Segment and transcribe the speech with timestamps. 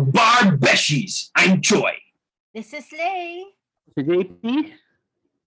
[0.00, 1.28] Bar Beshies.
[1.36, 1.92] I'm Joy.
[2.54, 3.44] This is Lay.
[3.92, 4.40] Si JP?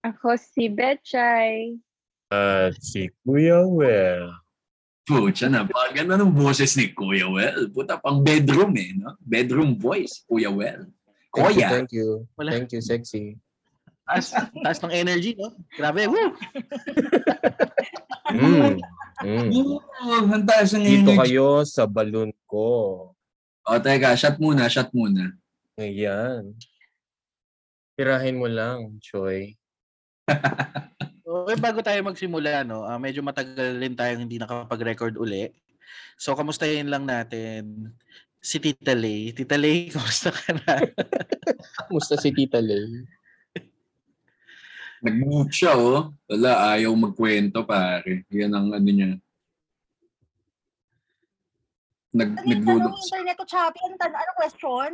[0.06, 1.82] Ako si Betchay.
[2.30, 4.38] At si Kuya Well.
[5.06, 7.70] Pucha na, ganda ng boses ni Kuya Well.
[7.74, 9.18] Puta, pang bedroom eh, no?
[9.22, 10.90] Bedroom voice, Kuya Well.
[11.34, 11.70] Thank you, Kuya.
[11.70, 12.08] thank you.
[12.38, 12.50] Wala.
[12.58, 13.38] Thank you, sexy.
[14.06, 15.54] Taas, taas ng energy, no?
[15.74, 16.30] Grabe, woo!
[18.30, 18.78] Mm.
[19.26, 19.50] Mm.
[20.06, 21.34] Oh, ang taas ng Dito energy.
[21.34, 23.15] kayo sa balloon ko.
[23.66, 25.34] O, teka, shot muna, shot muna.
[25.82, 26.54] Ayan.
[27.98, 29.58] Tirahin mo lang, Choy.
[31.26, 35.52] Okay, bago tayo magsimula, no, ah, medyo matagal rin tayong hindi nakapag-record uli.
[36.16, 37.92] So, kamustahin lang natin
[38.40, 39.34] si Tita Lay.
[39.34, 40.86] Tita Lay, kamusta ka na?
[41.86, 43.04] Kamusta si Tita Lay?
[45.02, 46.14] Nag-mute siya, oh.
[46.30, 48.24] Wala, ayaw magkwento, pare.
[48.30, 49.18] Yan ang ano niya.
[52.16, 53.04] Nag, Ano yung tanong naglulok.
[53.04, 53.80] internet to Chappy?
[53.84, 54.90] Ano, ano question?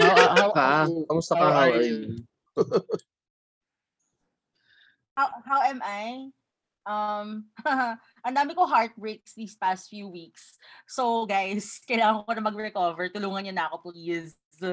[0.00, 0.88] How, how, how, Ka?
[1.04, 1.44] Kamusta ka?
[1.44, 1.98] how How are you?
[5.12, 6.32] How, how am I?
[6.88, 7.52] Um,
[8.24, 10.56] ang dami ko heartbreaks these past few weeks.
[10.88, 13.12] So guys, kailangan ko na mag-recover.
[13.12, 14.32] Tulungan niyo na ako please.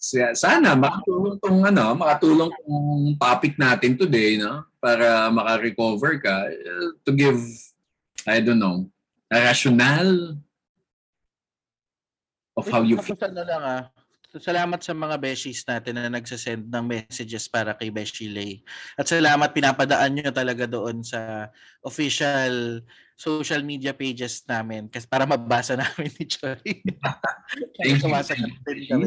[0.00, 4.64] Sa- Sana makatulong tong ano, makatulong tong topic natin today, no?
[4.80, 7.36] Para maka-recover ka uh, to give
[8.24, 8.88] I don't know,
[9.34, 10.38] a rationale
[12.54, 13.18] of how you feel.
[13.18, 13.82] Ano lang ah,
[14.38, 18.62] salamat sa mga beshies natin na nagsasend ng messages para kay Beshi Lay.
[18.94, 21.50] At salamat pinapadaan nyo talaga doon sa
[21.82, 22.82] official
[23.14, 26.82] social media pages namin kasi para mabasa namin ni Choy.
[27.78, 28.02] Thank you.
[28.02, 29.06] Sumasagot din kami.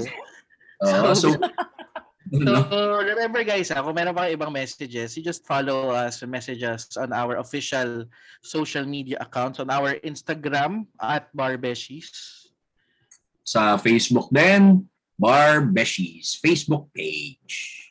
[0.84, 1.36] Oo, so, So,
[2.44, 6.64] ano, remember guys, ah, kung meron pa kayong ibang messages, you just follow us, message
[6.64, 8.06] us on our official
[8.44, 12.48] social media accounts, on our Instagram at Barbeshies.
[13.48, 14.84] sa Facebook din,
[15.16, 17.88] Bar Beshies, Facebook page.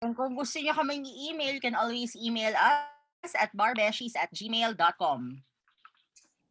[0.00, 5.44] And kung gusto niyo kaming i-email, you can always email us at barbeshies at gmail.com.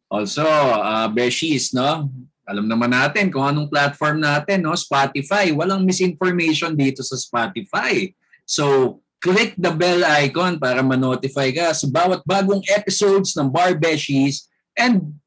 [0.06, 2.06] Also, uh, Beshies, no?
[2.46, 4.78] Alam naman natin kung anong platform natin, no?
[4.78, 5.50] Spotify.
[5.50, 8.14] Walang misinformation dito sa Spotify.
[8.46, 14.46] So, click the bell icon para ma-notify ka sa bawat bagong episodes ng Bar Beshies
[14.78, 15.18] and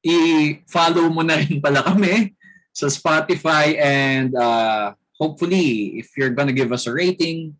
[0.00, 2.32] i-follow mo na rin pala kami
[2.72, 7.52] sa Spotify and uh, hopefully, if you're gonna give us a rating,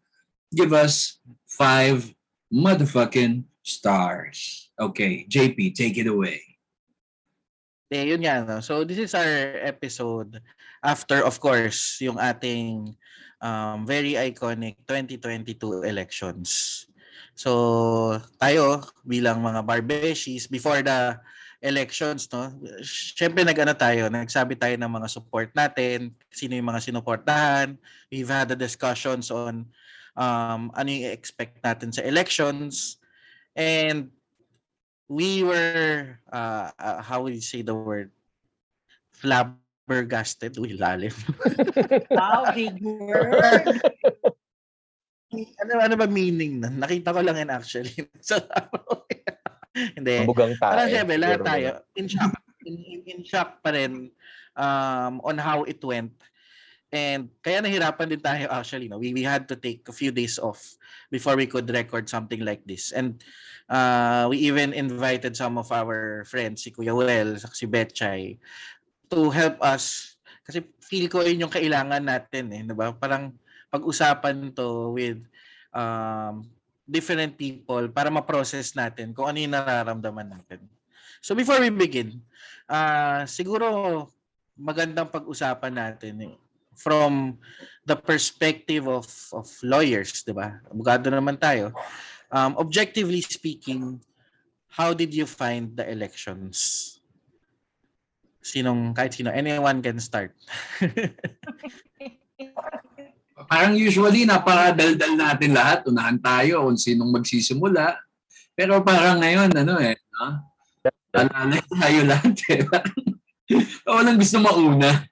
[0.57, 2.09] give us five
[2.49, 4.71] motherfucking stars.
[4.81, 6.52] Okay, JP, take it away.
[7.93, 8.41] Eh, yun nga.
[8.41, 8.65] No?
[8.65, 10.41] So, this is our episode
[10.81, 12.97] after, of course, yung ating
[13.45, 16.89] um, very iconic 2022 elections.
[17.37, 21.21] So, tayo bilang mga Barbeshies, before the
[21.61, 22.49] elections, no,
[22.83, 27.77] syempre nag-ano tayo, nagsabi tayo ng mga support natin, sino yung mga sinuportahan.
[28.09, 29.69] We've had the discussions on
[30.17, 32.97] um, ano yung expect natin sa elections.
[33.53, 34.09] And
[35.09, 38.11] we were, uh, uh, how would you say the word?
[39.13, 40.59] Flabbergasted.
[40.59, 41.15] Uy, lalim.
[42.11, 43.81] Wow, big word.
[45.33, 46.77] ano, ano ba meaning nun?
[46.77, 47.93] Nakita ko lang yan actually.
[48.21, 48.37] so,
[49.97, 50.25] hindi.
[50.25, 50.73] Mabugang tayo.
[50.77, 52.33] Parang syempre, lahat tayo, in shock.
[52.63, 54.13] In, in, in shock pa rin
[54.57, 56.13] um, on how it went.
[56.93, 58.93] And kaya nahirapan din tayo actually.
[58.93, 59.01] No?
[59.01, 60.77] We, we had to take a few days off
[61.09, 62.93] before we could record something like this.
[62.93, 63.17] And
[63.73, 68.37] uh, we even invited some of our friends, si Kuya Well, si Betchay,
[69.09, 70.17] to help us.
[70.45, 72.53] Kasi feel ko yun yung kailangan natin.
[72.53, 72.93] Eh, diba?
[72.93, 73.33] Parang
[73.73, 75.25] pag-usapan to with
[75.73, 76.45] um,
[76.85, 80.61] different people para ma-process natin kung ano yung nararamdaman natin.
[81.25, 82.21] So before we begin,
[82.69, 84.05] uh, siguro
[84.59, 86.35] magandang pag-usapan natin eh,
[86.77, 87.39] from
[87.85, 90.61] the perspective of of lawyers, 'di ba?
[90.71, 91.75] Abogado naman tayo.
[92.33, 94.01] Um, objectively speaking,
[94.73, 96.89] how did you find the elections?
[98.43, 100.33] Sinong kahit sino, anyone can start.
[103.53, 105.85] Parang usually, napakadaldal natin lahat.
[105.85, 108.01] Unahan tayo kung sinong magsisimula.
[108.53, 110.41] Pero parang ngayon, ano eh, no?
[111.13, 112.65] Alala tayo lahat eh.
[113.89, 115.05] Walang gusto mauna.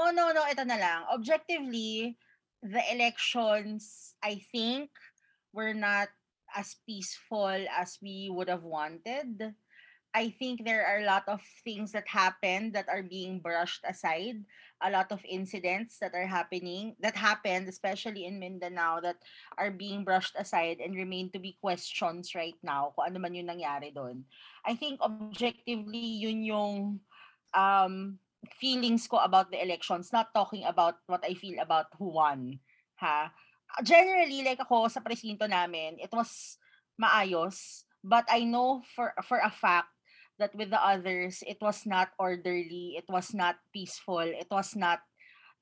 [0.00, 0.48] No, no, no.
[0.48, 1.04] Ito na lang.
[1.12, 2.16] Objectively,
[2.64, 4.88] the elections, I think,
[5.52, 6.08] were not
[6.56, 9.52] as peaceful as we would have wanted.
[10.16, 14.40] I think there are a lot of things that happen that are being brushed aside.
[14.80, 19.20] A lot of incidents that are happening that happened, especially in Mindanao, that
[19.60, 23.52] are being brushed aside and remain to be questions right now kung ano man yung
[23.52, 24.24] nangyari doon.
[24.64, 27.04] I think objectively yun yung
[27.52, 28.16] um,
[28.56, 32.60] feelings ko about the elections, not talking about what I feel about who won.
[33.00, 33.32] Ha?
[33.84, 36.56] Generally, like ako sa presinto namin, it was
[37.00, 37.84] maayos.
[38.00, 39.92] But I know for for a fact
[40.40, 45.04] that with the others, it was not orderly, it was not peaceful, it was not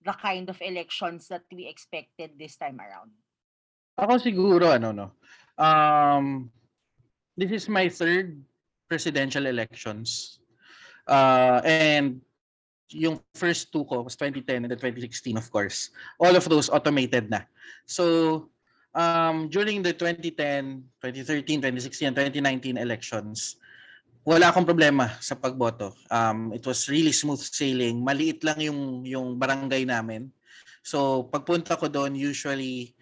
[0.06, 3.10] the kind of elections that we expected this time around.
[3.98, 5.06] Ako siguro ano no.
[5.58, 6.54] Um
[7.34, 8.38] this is my third
[8.86, 10.38] presidential elections.
[11.10, 12.22] Uh and
[12.92, 15.90] yung first two ko was 2010 and then 2016 of course.
[16.20, 17.44] All of those automated na.
[17.84, 18.48] So
[18.96, 23.60] um during the 2010, 2013, 2016 and 2019 elections,
[24.28, 25.96] wala akong problema sa pagboto.
[26.12, 28.04] Um, it was really smooth sailing.
[28.04, 30.28] Maliit lang yung, yung barangay namin.
[30.84, 32.92] So, pagpunta ko doon, usually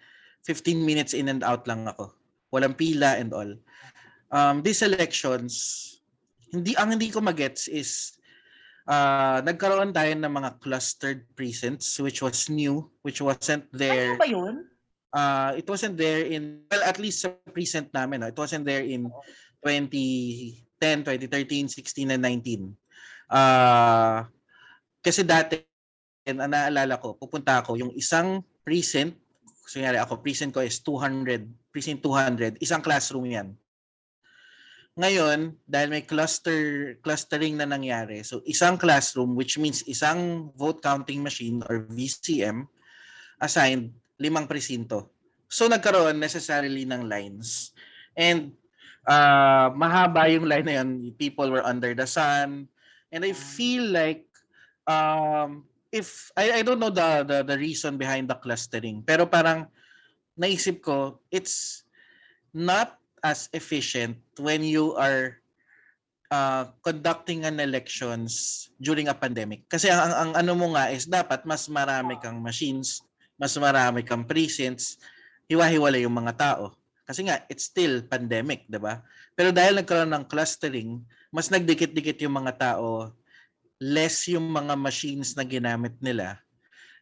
[0.47, 2.15] 15 minutes in and out lang ako.
[2.55, 3.51] Walang pila and all.
[4.31, 5.83] Um, these elections,
[6.47, 8.16] hindi ang hindi ko magets is
[8.87, 14.15] uh, nagkaroon tayo ng mga clustered precincts which was new, which wasn't there.
[14.15, 14.55] Ano ba yun?
[15.11, 18.27] Uh, it wasn't there in, well, at least sa precinct namin, no?
[18.27, 19.07] it wasn't there in
[19.63, 22.69] 20 10, 2013, 16, and 19.
[23.27, 24.23] Uh,
[25.01, 25.57] kasi dati,
[26.27, 29.17] and ang naalala ko, pupunta ako, yung isang precinct,
[29.67, 33.47] so yari ako, precinct ko is 200, precinct 200, isang classroom yan.
[34.97, 41.21] Ngayon, dahil may cluster clustering na nangyari, so isang classroom which means isang vote counting
[41.21, 42.65] machine or VCM
[43.37, 45.13] assigned limang presinto.
[45.45, 47.77] So nagkaroon necessarily ng lines.
[48.17, 48.57] And
[49.05, 51.13] uh, mahaba yung line na yun.
[51.15, 52.65] People were under the sun.
[53.13, 54.25] And I feel like
[54.89, 59.67] um, if I, I don't know the, the the reason behind the clustering pero parang
[60.35, 61.83] naisip ko it's
[62.51, 65.37] not as efficient when you are
[66.29, 71.09] uh, conducting an elections during a pandemic kasi ang, ang, ang ano mo nga is
[71.09, 73.01] dapat mas marami kang machines
[73.37, 75.01] mas marami kang precincts
[75.49, 76.77] hiwa-hiwalay yung mga tao
[77.07, 78.99] kasi nga, it's still pandemic, di ba?
[79.31, 80.99] Pero dahil nagkaroon ng clustering,
[81.31, 83.15] mas nagdikit-dikit yung mga tao,
[83.79, 86.35] less yung mga machines na ginamit nila.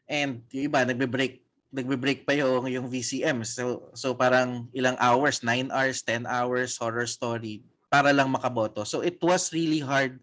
[0.06, 1.42] And yung iba, nagbe-break
[1.74, 3.44] nagbe-break pa yung, yung VCM.
[3.44, 8.84] So, so parang ilang hours, 9 hours, 10 hours, horror story, para lang makaboto.
[8.88, 10.20] So it was really hard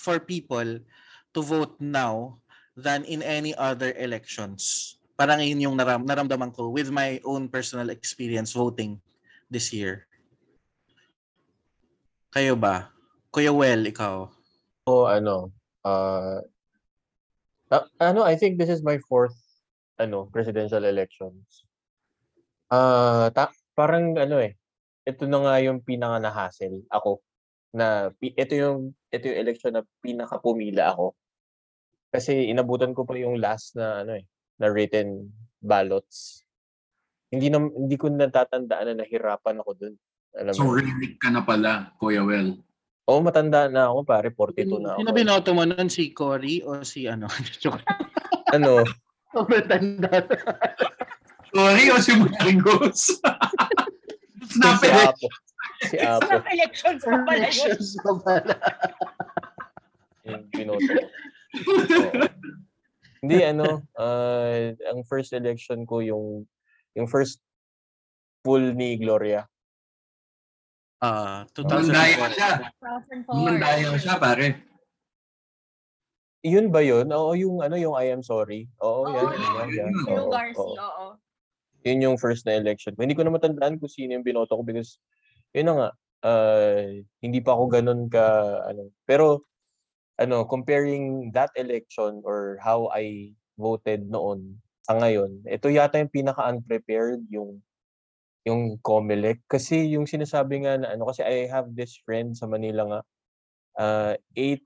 [0.00, 0.80] for people
[1.34, 2.40] to vote now
[2.76, 4.96] than in any other elections.
[5.20, 8.96] Parang yun yung naram, naramdaman ko with my own personal experience voting
[9.52, 10.08] this year?
[12.32, 12.88] Kayo ba?
[13.28, 14.30] Kuya Well, ikaw?
[14.88, 15.52] O ano,
[15.84, 16.40] uh,
[17.68, 19.36] uh, ano, I think this is my fourth
[20.00, 21.68] ano, presidential elections.
[22.66, 24.56] Ah, ta- parang ano eh,
[25.02, 27.20] ito na nga yung pinaka na-hassle ako
[27.70, 31.12] na pi- ito yung ito yung election na pinaka pumila ako.
[32.10, 34.24] Kasi inabutan ko pa yung last na ano eh,
[34.56, 35.28] na written
[35.60, 36.42] ballots.
[37.28, 39.94] Hindi na hindi ko natatandaan na nahirapan ako dun.
[40.32, 40.74] Alam So mo.
[40.74, 42.58] relic ka na pala, Kuya Well.
[43.06, 45.16] Oo, matanda na ako pare, 42 na Sino ako.
[45.16, 45.90] binoto mo nun?
[45.90, 47.26] Si Cory o si ano?
[47.62, 47.82] Joke.
[49.30, 50.10] Ano, Sobrang tanda.
[51.54, 53.00] Sorry, o si Marcos.
[54.50, 54.90] si Snap it.
[54.90, 55.26] Apo.
[55.86, 56.26] Si Apo.
[56.26, 57.66] Snap elections pa pala yun.
[57.66, 58.54] Elections pa pala.
[60.26, 61.06] Yung binoto ko.
[63.22, 66.48] Hindi ano, ah, ang first election ko yung
[66.96, 67.38] yung first
[68.42, 69.44] full ni Gloria.
[71.00, 72.36] Ah, Mandaya 2004.
[72.36, 72.52] siya.
[73.30, 73.46] 2004.
[73.46, 74.69] Mandaya siya, pare.
[76.40, 77.12] Yun ba yun?
[77.12, 78.64] Oo, yung ano, yung I am sorry.
[78.80, 79.28] Oo, Oo, yan.
[79.28, 79.92] yan, yan.
[79.92, 79.92] Yun.
[80.08, 80.76] Drew Oo, Garcia, oo.
[80.80, 81.06] oo.
[81.84, 82.96] Yun yung first na election.
[82.96, 85.00] Hindi ko na matandaan kung sino yung binoto ko because
[85.52, 85.88] yun na nga,
[86.24, 86.84] ah,
[87.20, 88.24] hindi pa ako ganun ka,
[88.72, 88.88] ano.
[89.04, 89.44] Pero,
[90.20, 97.24] ano, comparing that election or how I voted noon sa ngayon, ito yata yung pinaka-unprepared
[97.32, 97.60] yung
[98.48, 99.44] yung COMELEC.
[99.48, 103.00] Kasi yung sinasabi nga na ano, kasi I have this friend sa Manila nga,
[103.80, 104.64] ah, eight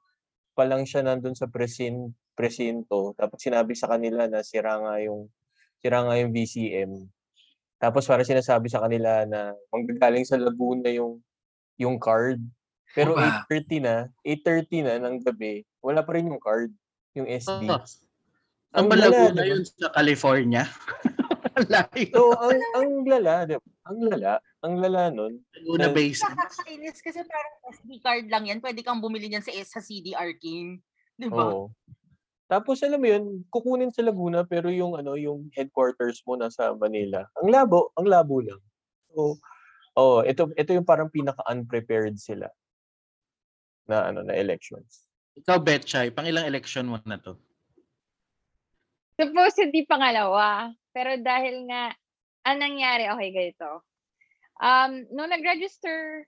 [0.54, 3.12] pa lang siya nandun sa presin, presinto.
[3.18, 5.28] Tapos sinabi sa kanila na sira nga yung
[5.82, 6.92] sira nga yung VCM.
[7.82, 11.20] Tapos para sinasabi sa kanila na manggagaling sa Laguna yung
[11.76, 12.40] yung card.
[12.94, 13.44] Pero Opa.
[13.50, 16.70] 8:30 na, 8:30 na ng gabi, wala pa rin yung card,
[17.18, 17.66] yung SD.
[17.66, 17.82] Ah.
[18.74, 20.64] Ang lala, Laguna yun sa California.
[21.70, 22.10] Layo.
[22.10, 23.68] So, ang, ang lala, di ba?
[23.86, 24.32] Ang lala,
[24.64, 25.44] ang lala nun.
[25.60, 26.24] Laguna Well, Basin.
[26.32, 28.64] Nakakainis kasi parang SD card lang yan.
[28.64, 30.80] Pwede kang bumili niyan sa, sa CDR King.
[31.20, 31.52] Di ba?
[31.52, 31.68] Oo.
[32.48, 37.24] Tapos alam mo yun, kukunin sa Laguna pero yung ano, yung headquarters mo nasa Manila.
[37.40, 38.60] Ang labo, ang labo lang.
[39.12, 39.40] So,
[39.96, 42.48] oh, ito ito yung parang pinaka-unprepared sila
[43.88, 45.08] na ano na elections.
[45.34, 47.34] Ikaw, Betchay, pang ilang election mo na to?
[49.18, 50.70] Supposedly pangalawa.
[50.94, 51.90] Pero dahil nga,
[52.46, 53.82] ang nangyari, okay, ganito.
[54.58, 56.26] Um, nung nag-register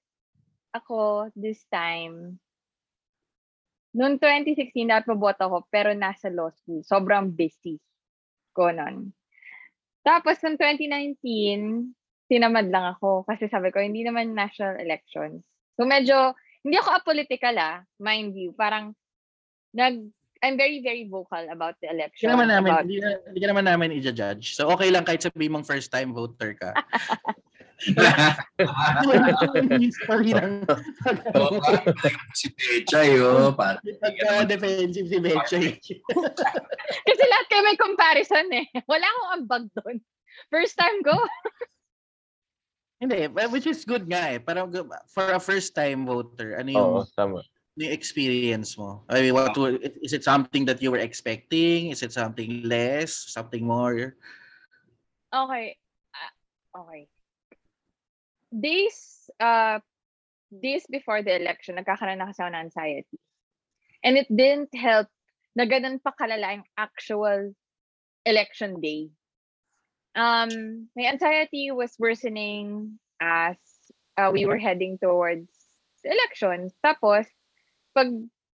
[0.74, 2.38] ako this time,
[3.96, 6.84] noong 2016, dapat maboto ako, pero nasa law school.
[6.84, 7.80] Sobrang busy
[8.52, 9.14] ko nun.
[10.04, 11.94] Tapos, noong 2019,
[12.26, 15.42] tinamad lang ako kasi sabi ko, hindi naman national elections.
[15.78, 16.34] So, medyo,
[16.66, 18.52] hindi ako apolitical ah, mind you.
[18.52, 18.92] Parang,
[19.72, 20.02] nag,
[20.44, 22.28] I'm very, very vocal about the Hindi election.
[22.28, 24.52] naman namin, about- hindi, hindi ka naman namin i-judge.
[24.52, 26.76] So okay lang kahit sabihin mong first time voter ka.
[29.04, 30.64] Municipal lang.
[32.32, 33.52] Si Pechay, oh.
[33.52, 35.66] Parang, Pagka-defensive si Betchay.
[37.06, 38.66] Kasi lahat kayo may comparison eh.
[38.88, 39.96] Wala akong ambag doon.
[40.48, 41.16] First time ko.
[42.96, 44.38] Hindi, but which is good nga eh.
[44.40, 44.72] Parang
[45.12, 47.44] for a first time voter, ano yung, Oo, tama.
[47.76, 49.04] yung experience mo?
[49.12, 51.92] I mean, what were- is it something that you were expecting?
[51.92, 53.12] Is it something less?
[53.12, 54.16] Something more?
[55.28, 55.76] Okay.
[56.16, 56.32] Ah,
[56.80, 57.04] okay.
[58.56, 59.78] Days, uh,
[60.48, 63.20] days before the election, nagkakaroon na kasi ako ng anxiety.
[64.00, 65.12] And it didn't help
[65.52, 67.52] na ganun pa kalala yung actual
[68.24, 69.12] election day.
[70.16, 73.56] Um, my anxiety was worsening as
[74.16, 75.48] uh, we were heading towards
[76.04, 76.72] the elections.
[76.80, 77.28] Tapos,
[77.92, 78.08] pag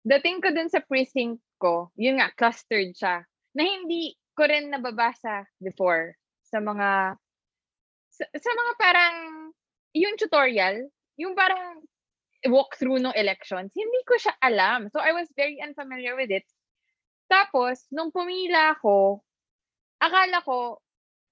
[0.05, 5.45] dating ko dun sa precinct ko, yun nga, clustered siya, na hindi ko rin nababasa
[5.61, 7.17] before sa mga
[8.11, 9.17] sa, sa mga parang
[9.91, 10.87] yung tutorial,
[11.19, 11.83] yung parang
[12.47, 14.89] walkthrough ng elections, hindi ko siya alam.
[14.89, 16.47] So I was very unfamiliar with it.
[17.29, 19.23] Tapos, nung pumila ako,
[20.01, 20.81] akala ko,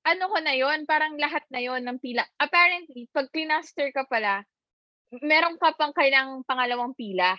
[0.06, 2.24] ano ko na yon parang lahat na yon ng pila.
[2.40, 4.48] Apparently, pag cluster ka pala,
[5.20, 7.36] meron ka pang kailang pangalawang pila.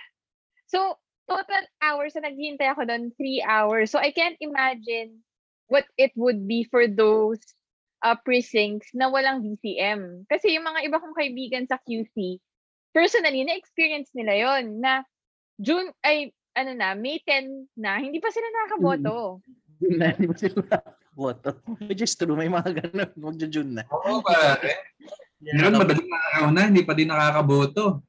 [0.68, 3.94] So, total hours na naghihintay ako doon, three hours.
[3.94, 5.24] So, I can't imagine
[5.70, 7.40] what it would be for those
[8.04, 10.24] uh, precincts na walang VCM.
[10.26, 12.40] Kasi yung mga iba kong kaibigan sa QC,
[12.92, 15.04] personally, na-experience nila yon na
[15.60, 19.44] June, ay, ano na, May 10 na, hindi pa sila nakakaboto.
[19.84, 20.60] Yun na, di ba sila
[21.16, 21.50] boto?
[21.84, 23.84] Which is true, may mga ganun, magja-June na.
[23.92, 24.96] Oo, pare.
[25.40, 28.04] Meron madaling araw na, hindi pa din nakakaboto.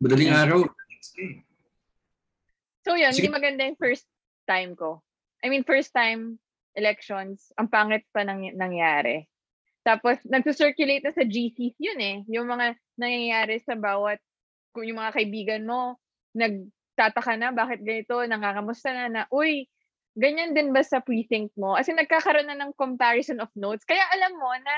[0.00, 0.40] Madaling Mm.
[0.40, 0.58] araw.
[2.84, 3.28] So yun, Sige.
[3.28, 4.04] hindi maganda yung first
[4.44, 5.00] time ko.
[5.40, 6.36] I mean, first time
[6.76, 9.24] elections, ang pangit pa nang, nangyari.
[9.84, 12.16] Tapos, nagsusirculate na sa GCs yun eh.
[12.32, 14.16] Yung mga nangyayari sa bawat,
[14.72, 16.00] kung yung mga kaibigan mo,
[16.32, 19.68] nagtataka na, bakit ganito, nangangamusta na na, uy,
[20.16, 21.76] ganyan din ba sa precinct mo?
[21.76, 23.84] As in, nagkakaroon na ng comparison of notes.
[23.84, 24.76] Kaya alam mo na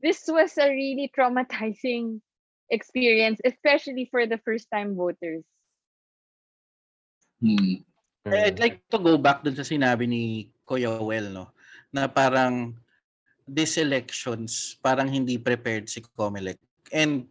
[0.00, 2.24] this was a really traumatizing
[2.72, 5.44] experience, especially for the first-time voters.
[7.44, 7.84] Hmm.
[8.26, 10.22] Eh, I'd like to go back dun sa sinabi ni
[10.66, 11.44] Kuya Well, no?
[11.94, 12.76] Na parang
[13.48, 16.60] these elections, parang hindi prepared si Comelec.
[16.92, 17.26] And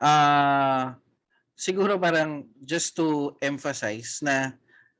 [0.00, 0.96] uh,
[1.54, 4.56] siguro parang just to emphasize na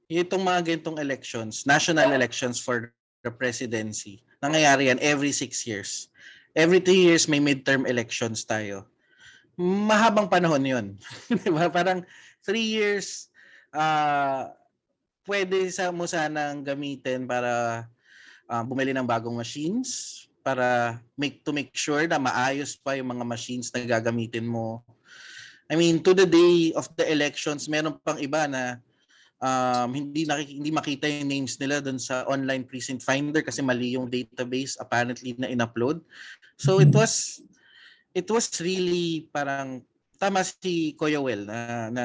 [0.09, 2.93] itong mga ganitong elections, national elections for
[3.25, 6.09] the presidency, nangyayari yan every six years.
[6.57, 8.89] Every three years may midterm elections tayo.
[9.59, 10.87] Mahabang panahon yun.
[11.43, 11.71] Di ba?
[11.71, 12.03] Parang
[12.43, 13.31] three years,
[13.75, 14.51] ah
[15.29, 17.85] pwede sa mo sanang gamitin para
[18.49, 23.25] ah, bumili ng bagong machines para make to make sure na maayos pa yung mga
[23.27, 24.83] machines na gagamitin mo.
[25.69, 28.81] I mean, to the day of the elections, meron pang iba na
[29.43, 33.95] um, hindi nakik- hindi makita yung names nila doon sa online precinct finder kasi mali
[33.95, 36.03] yung database apparently na in-upload.
[36.59, 37.43] So it was
[38.17, 39.85] it was really parang
[40.19, 42.05] tama si Kuya Well na, na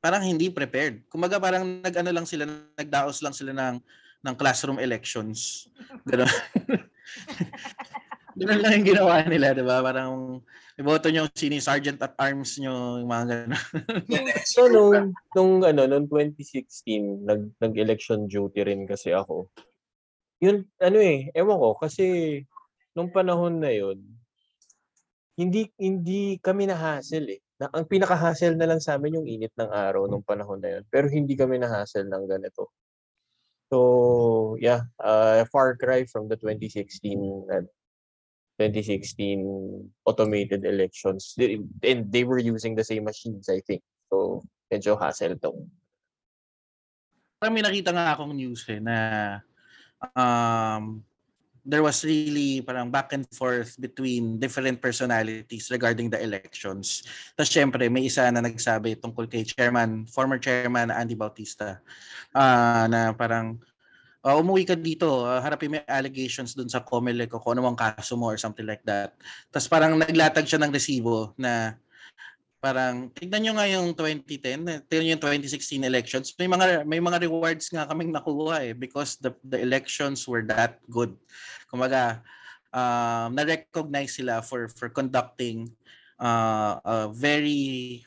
[0.00, 1.04] parang hindi prepared.
[1.12, 3.76] Kumaga parang nag-ano lang sila, nagdaos lang sila ng
[4.24, 5.68] ng classroom elections.
[6.08, 6.30] Ganun.
[8.38, 9.82] Ganun lang yung ginawa nila, di ba?
[9.82, 10.38] Parang
[10.78, 13.52] iboto nyo sino yung sergeant at arms nyo, yung mga ganun.
[14.54, 19.50] So nung nung ano nung 2016 nag nag-election duty rin kasi ako.
[20.38, 22.04] Yun ano eh, ewan ko kasi
[22.94, 23.98] nung panahon na yun
[25.38, 27.40] hindi hindi kami na-hassle eh.
[27.62, 30.84] Na, ang pinaka-hassle na lang sa amin yung init ng araw nung panahon na yun.
[30.90, 32.74] Pero hindi kami na-hassle ng ganito.
[33.68, 37.68] So, yeah, uh, far cry from the 2016 na
[38.58, 39.44] 2016
[40.04, 41.34] automated elections.
[41.36, 43.82] They, and they were using the same machines, I think.
[44.08, 45.52] So, medyo hassle to.
[47.38, 49.38] Parang may nakita nga akong news eh na
[50.16, 51.04] um,
[51.68, 57.04] there was really parang back and forth between different personalities regarding the elections.
[57.36, 61.84] Tapos syempre, may isa na nagsabi tungkol kay chairman, former chairman Andy Bautista,
[62.32, 63.60] ah, na parang
[64.24, 67.76] uh, umuwi ka dito, uh, harapin mo allegations dun sa COMELEC o kung ano mang
[67.76, 69.12] kaso mo or something like that.
[69.52, 71.76] Tapos parang naglatag siya ng resibo na
[72.68, 76.36] parang tignan nyo nga yung 2010, tignan nyo yung 2016 elections.
[76.36, 80.76] May mga may mga rewards nga kaming nakuha eh because the the elections were that
[80.92, 81.16] good.
[81.72, 82.20] Kumaga,
[82.76, 85.64] um, na-recognize sila for for conducting
[86.20, 88.04] uh, uh, very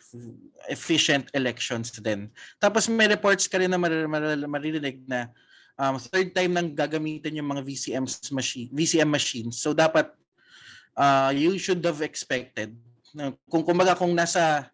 [0.69, 2.29] efficient elections din.
[2.61, 5.25] Tapos may reports ka rin na mar- mar- maririnig na
[5.81, 9.57] um, third time nang gagamitin yung mga VCM machine VCM machines.
[9.57, 10.13] So dapat
[10.93, 12.77] uh, you should have expected
[13.47, 14.69] kung kumbaga kung nasa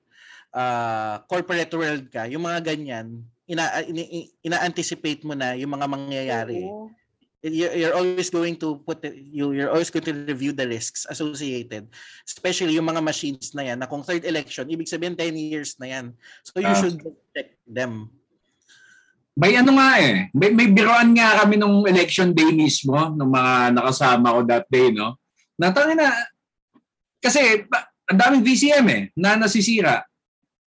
[0.54, 4.04] uh, corporate world ka, yung mga ganyan, ina, ina,
[4.44, 6.62] ina-anticipate mo na yung mga mangyayari.
[6.66, 6.90] Oo.
[7.48, 11.06] You're, you're always going to put it, you you're always going to review the risks
[11.06, 11.86] associated
[12.26, 15.86] especially yung mga machines na yan na kung third election ibig sabihin 10 years na
[15.86, 16.06] yan
[16.42, 16.76] so you Ah.
[16.82, 16.98] should
[17.32, 18.10] check them
[19.38, 23.70] May ano nga eh, may, may biroan nga kami nung election day mismo, nung mga
[23.70, 25.22] nakasama ko that day, no?
[25.62, 26.10] Natangin na,
[27.22, 27.70] kasi
[28.08, 30.08] ang daming VCM eh, na nasisira.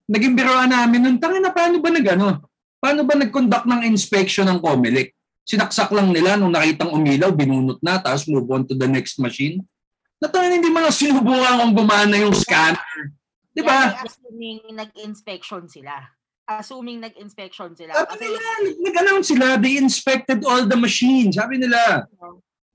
[0.05, 2.45] Naging biroan namin nun, tangin na paano ba nag ano?
[2.77, 5.13] Paano ba nag-conduct ng inspection ng COMELEC?
[5.45, 9.61] Sinaksak lang nila nung nakitang umilaw, binunot na, tapos move on to the next machine.
[10.21, 12.81] Natangin hindi mo lang sinubukan kung gumana yung scanner.
[13.51, 13.97] Di ba?
[13.97, 15.93] Ay assuming nag-inspection sila.
[16.45, 17.93] Assuming nag-inspection sila.
[17.93, 18.49] Sabi Kasi, nila,
[18.85, 21.37] nag-announce sila, they inspected all the machines.
[21.37, 22.05] Sabi nila.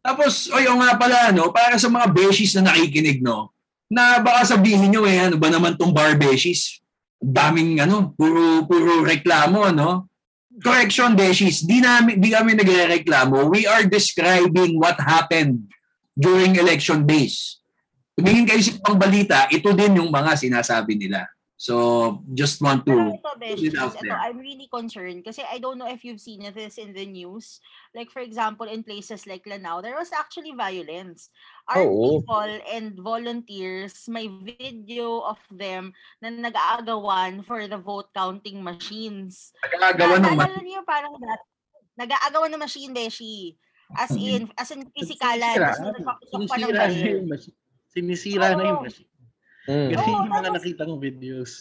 [0.03, 3.51] Tapos, o yung nga pala, no, para sa mga beshies na nakikinig, no,
[3.87, 6.83] na baka sabihin nyo, eh, ano ba naman tong bar beshies?
[7.23, 10.11] Daming, ano, puro, puro reklamo, ano?
[10.61, 13.47] Correction, beshies, di, namin, di kami nagre-reklamo.
[13.53, 15.69] We are describing what happened
[16.17, 17.61] during election days.
[18.17, 21.29] Tumingin kayo sa ibang balita, ito din yung mga sinasabi nila.
[21.57, 24.21] So, just want to ito, put Beshies, it out ito, there.
[24.21, 27.65] I'm really concerned kasi I don't know if you've seen this in the news.
[27.97, 31.33] Like, for example, in places like Lanao, there was actually violence.
[31.65, 32.21] Armed Oo.
[32.21, 39.57] people and volunteers, may video of them na nag-aagawan for the vote counting machines.
[39.81, 41.41] Nagagawa ng Naalala niyo parang that,
[41.97, 43.57] nag-aagawan ng machine, Beshi.
[43.97, 45.57] As in, as in physikalan.
[45.57, 47.57] Sinisira, ng sinisira na yung machine
[47.97, 49.09] sinisira na yung machine
[49.67, 49.99] Mm.
[49.99, 51.53] Oo, yung mga tapos- nakita kong videos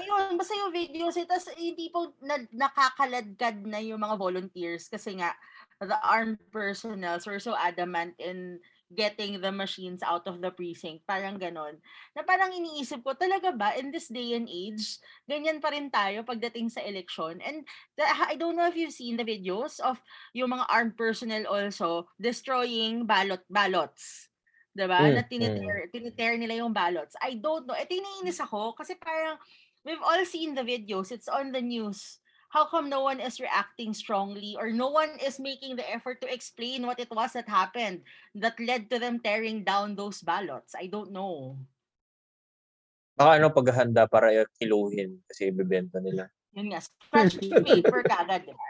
[0.00, 5.20] Ayun, basta yung videos, eh, tas hindi po na, nakakaladkad na yung mga volunteers kasi
[5.20, 5.36] nga
[5.84, 8.56] the armed personnel were so adamant in
[8.96, 11.04] getting the machines out of the precinct.
[11.04, 11.76] Parang ganon.
[12.16, 16.24] Na parang iniisip ko, talaga ba, in this day and age, ganyan pa rin tayo
[16.24, 17.40] pagdating sa election?
[17.44, 17.64] And
[17.96, 20.00] the, I don't know if you've seen the videos of
[20.32, 24.31] yung mga armed personnel also destroying ballot ballots.
[24.72, 24.98] Diba?
[25.04, 27.12] Mm, Na tinitear, tinitear nila yung ballots.
[27.20, 27.76] I don't know.
[27.76, 29.36] Ito yung naiinis ako kasi parang
[29.84, 31.12] we've all seen the videos.
[31.12, 32.18] It's on the news.
[32.52, 36.28] How come no one is reacting strongly or no one is making the effort to
[36.28, 38.04] explain what it was that happened
[38.36, 40.76] that led to them tearing down those ballots?
[40.76, 41.56] I don't know.
[43.16, 46.28] Baka ano paghahanda para kiluhin kasi ibebenta nila.
[46.52, 48.68] Yun nga, scratch paper kagad, di ba?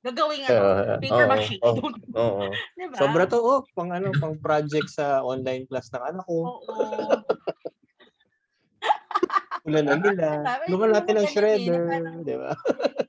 [0.00, 1.60] Gagawing ano, Uh, paper oo, machine.
[1.60, 2.20] oo, I don't know.
[2.24, 2.46] Oo.
[2.72, 2.96] Di ba?
[2.96, 6.56] Sobra to, oh, pang ano, pang project sa online class ng anak ko.
[6.56, 6.76] Oo.
[9.68, 10.28] Ulan na nila.
[10.64, 10.88] Diba?
[10.88, 11.84] Ganun ng shredder,
[12.24, 12.56] di ba?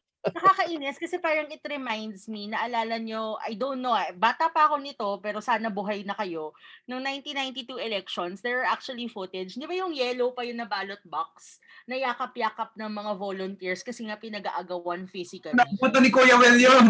[0.21, 4.77] Nakakainis kasi parang it reminds me, naalala nyo, I don't know, eh, bata pa ako
[4.77, 6.53] nito, pero sana buhay na kayo.
[6.86, 9.57] Noong 1992 elections, there were actually footage.
[9.57, 11.57] Di ba yung yellow pa yun na ballot box?
[11.89, 15.57] Na yakap-yakap ng mga volunteers kasi nga pinag-aagawan physically.
[15.57, 16.86] Napunta ni Kuya Well yun.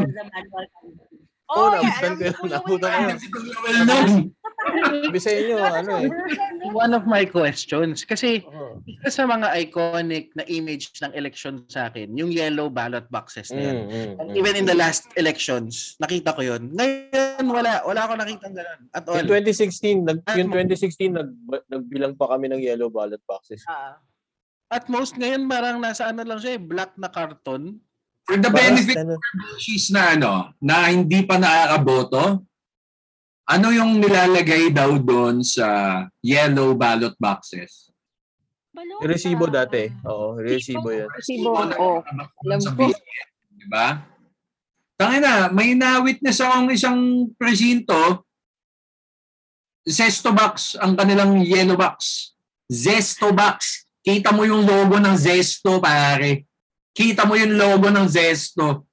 [1.52, 3.16] Oo, Oh, yeah, alam ko Kuya
[3.60, 4.32] Well nun.
[5.04, 6.10] Sabi sa inyo, Wala ano eh.
[6.72, 8.46] one of my questions kasi
[8.86, 13.60] isa sa mga iconic na image ng election sa akin yung yellow ballot boxes na
[13.60, 14.38] yan Mm, mm, And mm.
[14.38, 16.70] even in the last elections, nakita ko yun.
[16.78, 17.82] Ngayon, wala.
[17.84, 18.80] Wala ako nakitang ganun.
[18.94, 19.18] At all.
[19.20, 20.62] Yung 2016, nag, yung Ano?
[20.62, 21.30] 2016, nag,
[21.68, 23.66] nagbilang pa kami ng yellow ballot boxes.
[23.66, 23.98] Ah.
[24.72, 27.82] At most ngayon, parang nasa ano lang siya, eh, black na karton.
[28.22, 29.16] For the Para benefit sa- ano,
[29.58, 32.46] she's na ano, na hindi pa nakakaboto,
[33.44, 35.68] ano yung nilalagay daw doon sa
[36.22, 37.90] yellow ballot boxes?
[38.72, 39.04] Balota.
[39.04, 39.92] Resibo dati.
[40.08, 41.12] Oo, resibo yan.
[41.12, 42.00] Resibo, oo.
[42.48, 42.88] Alam Sa ko.
[42.88, 44.00] BCN, Di ba?
[44.96, 47.00] Tangina, may na-witness akong isang
[47.36, 48.24] presinto
[49.82, 52.32] Zesto Box, ang kanilang yellow box.
[52.70, 53.82] Zesto Box.
[54.00, 56.46] Kita mo yung logo ng Zesto, pare.
[56.92, 58.92] Kita mo yung logo ng Zesto.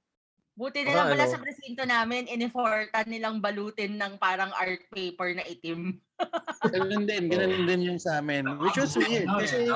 [0.59, 1.33] Buti na lang pala ano.
[1.35, 5.95] sa presinto namin, inifortan nilang balutin ng parang art paper na itim.
[6.75, 8.43] Ganun din, ganun din yung sa amin.
[8.59, 9.31] Which was weird.
[9.31, 9.71] Kasi,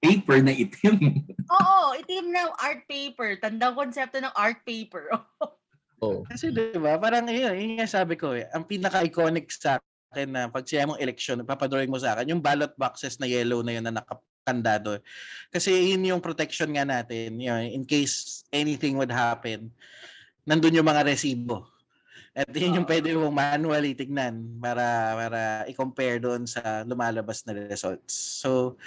[0.00, 1.20] Paper na itim.
[1.60, 3.36] Oo, itim na art paper.
[3.44, 5.12] Tandang konsepto ng art paper.
[6.02, 6.26] Oh.
[6.26, 9.78] kasi di ba, parang yun, yun nga sabi ko eh, ang pinaka-iconic sa
[10.10, 13.62] akin na pag siya mong election, papadrawing mo sa akin, yung ballot boxes na yellow
[13.62, 14.02] na yun na
[14.42, 14.98] nakakandado.
[15.54, 19.70] Kasi yun yung protection nga natin, yun, in case anything would happen,
[20.42, 21.70] nandun yung mga resibo.
[22.34, 28.40] At yun yung pwede mong manually tignan para para i-compare doon sa lumalabas na results.
[28.42, 28.80] So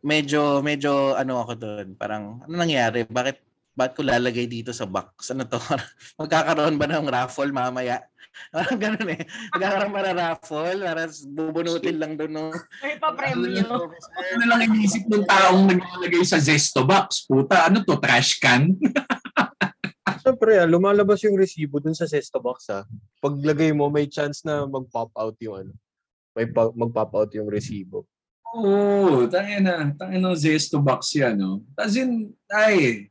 [0.00, 3.02] medyo medyo ano ako doon, parang ano nangyari?
[3.02, 3.42] Bakit
[3.76, 5.34] bakit ko lalagay dito sa box?
[5.34, 5.58] Ano to?
[6.22, 8.06] Magkakaroon ba ng raffle mamaya?
[8.54, 9.22] Parang ganun eh.
[9.54, 10.78] Magkakaroon ng raffle?
[10.82, 12.50] Para bubunutin lang doon ng
[12.82, 13.68] May pa-premyo.
[14.36, 17.26] Ano lang iniisip ng taong naglalagay sa Zesto Box?
[17.26, 17.98] Puta, ano to?
[17.98, 18.72] Trash can?
[20.26, 22.82] Siyempre, ah, lumalabas yung resibo dun sa Zesto Box ah.
[23.22, 25.72] Paglagay mo, may chance na mag-pop out yung ano.
[26.34, 28.06] May pa- mag-pop out yung resibo.
[28.54, 29.94] Oo, oh, tangin na.
[29.94, 31.62] Tangin ng Zesto Box yan, no?
[31.78, 33.06] As in, ay,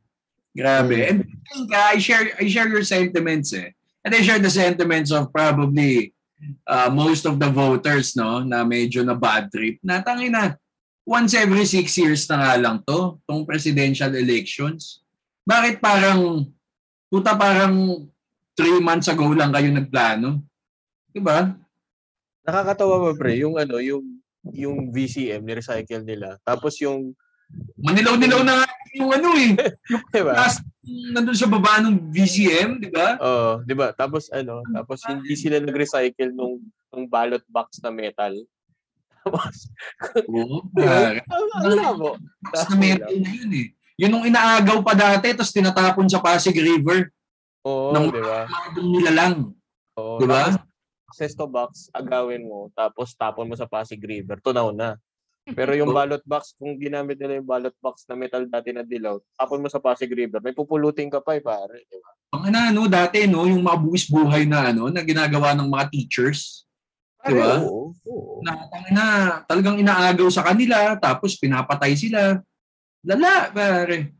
[0.52, 0.96] grabe.
[0.96, 1.08] Mm.
[1.08, 3.72] And I think, ah, I share, I share your sentiments eh.
[4.06, 6.14] And I share the sentiments of probably
[6.62, 9.82] uh, most of the voters, no, na medyo na bad trip.
[9.82, 10.54] Na tangin na,
[11.02, 15.02] once every six years na nga lang to, tong presidential elections.
[15.42, 16.46] Bakit parang,
[17.10, 18.06] puta parang
[18.54, 20.38] three months ago lang kayo nagplano?
[21.10, 21.58] Diba?
[22.46, 24.22] Nakakatawa ba pre, yung ano, yung
[24.54, 26.38] yung VCM ni-recycle nila.
[26.46, 27.10] Tapos yung,
[27.76, 29.52] Manilaw-nilaw na nga yung ano eh.
[30.14, 30.32] di ba?
[30.34, 33.20] Last, nandun sa baba ng VCM, di ba?
[33.20, 33.92] Oo, di ba?
[33.92, 36.58] Tapos ano, tapos hindi sila nag-recycle nung,
[36.90, 38.32] nung ballot box na metal.
[39.26, 39.66] Tapos,
[40.30, 40.62] Oo.
[40.74, 41.10] di ba?
[41.10, 41.20] pare.
[41.26, 42.14] Ang ang labo.
[42.46, 43.66] Tapos na meron na yun eh.
[43.98, 47.10] Yun nung inaagaw pa dati, tapos tinatapon sa Pasig River.
[47.66, 48.46] Oo, Nung- di ba?
[48.78, 49.34] Nila lang.
[49.98, 50.54] Oo, Di ba?
[51.10, 54.94] Sesto box, agawin mo, tapos tapon mo sa Pasig River, tunaw na.
[55.54, 59.22] Pero yung ballot box, kung ginamit nila yung ballot box na metal dati na dilaw,
[59.38, 61.86] tapon mo sa Pasig River, may pupulutin ka pa eh, pare.
[61.86, 62.10] Di ba?
[62.34, 65.86] Ang ano, ano, dati, no, yung mga buwis buhay na, ano, na ginagawa ng mga
[65.94, 66.66] teachers.
[67.22, 67.62] Di ba?
[67.62, 68.42] Oo, oo.
[68.42, 68.52] Na,
[68.90, 69.04] na,
[69.46, 72.42] talagang inaagaw sa kanila, tapos pinapatay sila.
[73.06, 74.18] Lala, pare.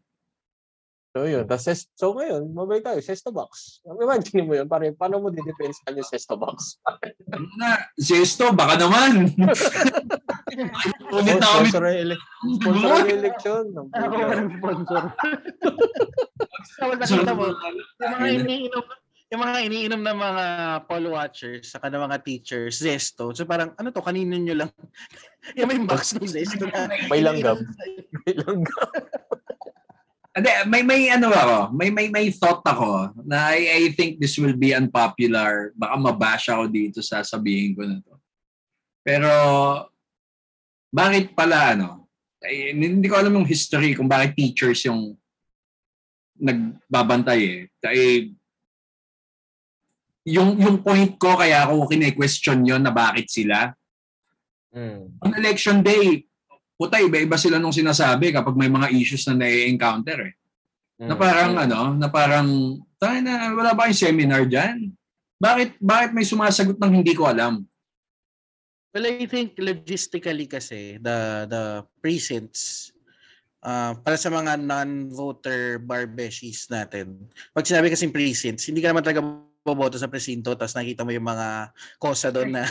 [1.16, 3.80] So yun, tas ses- so ngayon, mabay tayo, Sesto box.
[3.88, 6.76] Imagine mo yun, pare, paano mo didepensahan yung Sesto box?
[7.32, 9.32] Ano na, Zesto, baka naman.
[10.46, 11.66] Ulit na kami.
[11.66, 12.24] sponsor ang ele-
[12.62, 13.64] sponsor ang election.
[13.90, 14.14] Ako
[14.58, 15.02] sponsor?
[16.78, 17.46] Tapos nakita mo,
[17.98, 18.84] yung mga iniinom
[19.26, 20.44] yung mga iniinom ng mga
[20.86, 23.34] poll watchers saka ng mga teachers, Zesto.
[23.34, 24.70] So parang, ano to, kanino nyo lang?
[25.58, 26.86] yung may box ng Zesto na.
[27.10, 27.58] May langgam.
[28.22, 28.90] May langgam.
[30.36, 34.36] Hindi, may may ano ako, may may may thought ako na I, I think this
[34.36, 35.72] will be unpopular.
[35.72, 38.20] Baka mabash ako dito sa sabihin ko na to.
[39.00, 39.32] Pero
[40.92, 42.08] bakit pala ano?
[42.42, 45.16] Eh, hindi ko alam yung history kung bakit teachers yung
[46.36, 47.60] nagbabantay eh.
[47.80, 48.04] Kaya
[50.26, 53.72] yung yung point ko kaya ako kine-question yon na bakit sila
[54.76, 55.16] Mm.
[55.24, 56.20] on election day,
[56.76, 60.34] puta, iba-iba sila nung sinasabi kapag may mga issues na na-encounter eh.
[61.00, 61.20] Na Mm.
[61.22, 62.48] parang ano, na parang,
[63.00, 64.92] tayo na, wala ba yung seminar dyan?
[65.40, 67.64] Bakit, bakit may sumasagot ng hindi ko alam?
[68.94, 71.62] Well, I think logistically kasi the the
[72.00, 72.92] precincts
[73.60, 77.28] uh, para sa mga non-voter barbeshies natin.
[77.52, 79.22] Pag sinabi kasing precincts, hindi ka naman talaga
[79.66, 82.70] boboto sa presinto tapos nakita mo yung mga kosa doon na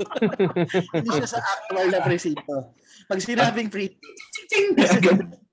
[0.96, 2.72] hindi siya sa actual na presinto.
[3.04, 4.80] Pag sinabing precinct,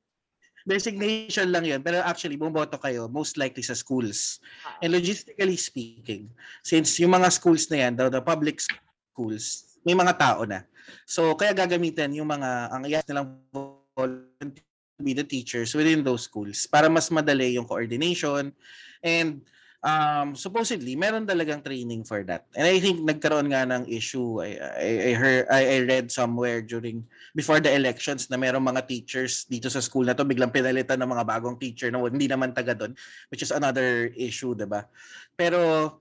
[0.66, 1.82] designation lang yun.
[1.84, 4.40] Pero actually, bumoboto kayo most likely sa schools.
[4.80, 6.32] And logistically speaking,
[6.64, 10.66] since yung mga schools na yan, the, the public schools, may mga tao na.
[11.06, 13.42] So, kaya gagamitin yung mga, ang iyas nilang
[13.96, 14.66] volunteer
[14.98, 18.54] to be the teachers within those schools para mas madali yung coordination
[19.02, 19.42] and
[19.82, 22.46] um, supposedly meron talagang training for that.
[22.54, 24.42] And I think nagkaroon nga ng issue.
[24.42, 28.86] I, I, I heard, I, I read somewhere during before the elections na merong mga
[28.86, 32.54] teachers dito sa school na to biglang pinalitan ng mga bagong teacher na hindi naman
[32.54, 32.94] taga doon
[33.34, 34.86] which is another issue, 'di ba?
[35.34, 36.01] Pero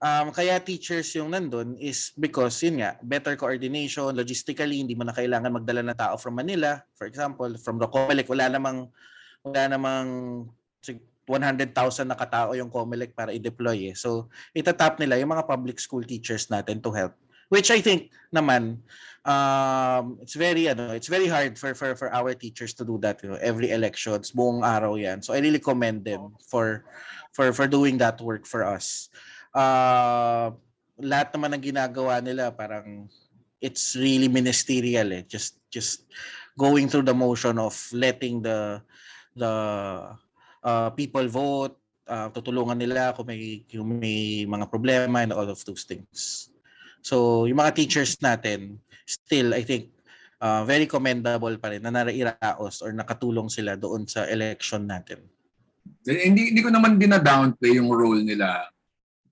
[0.00, 5.14] um, kaya teachers yung nandun is because yun nga, better coordination, logistically, hindi mo na
[5.14, 8.88] kailangan magdala ng tao from Manila, for example, from the Comelec, wala namang
[9.44, 10.08] wala namang
[10.80, 13.96] sig- 100,000 na katao yung Comelec para i-deploy eh.
[13.96, 17.14] So, itatap nila yung mga public school teachers natin to help
[17.50, 18.78] Which I think naman
[19.26, 23.20] um it's very ano it's very hard for for for our teachers to do that
[23.20, 25.18] you know every elections buong araw yan.
[25.20, 26.86] So i really commend them for
[27.34, 29.10] for for doing that work for us
[29.54, 30.52] uh
[31.00, 33.08] lahat naman ng ginagawa nila parang
[33.60, 36.04] it's really ministerial eh just just
[36.60, 38.80] going through the motion of letting the
[39.32, 39.52] the
[40.60, 45.60] uh, people vote uh, tutulungan nila kung may kung may mga problema and all of
[45.64, 46.52] those things
[47.00, 48.76] so yung mga teachers natin
[49.08, 49.90] still I think
[50.40, 55.20] uh, very commendable pa rin na narairaos or nakatulong sila doon sa election natin.
[56.08, 58.70] Eh, hindi hindi ko naman dina-downplay yung role nila.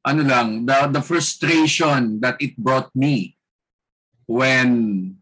[0.09, 3.37] Ano lang, the the frustration that it brought me
[4.25, 5.13] when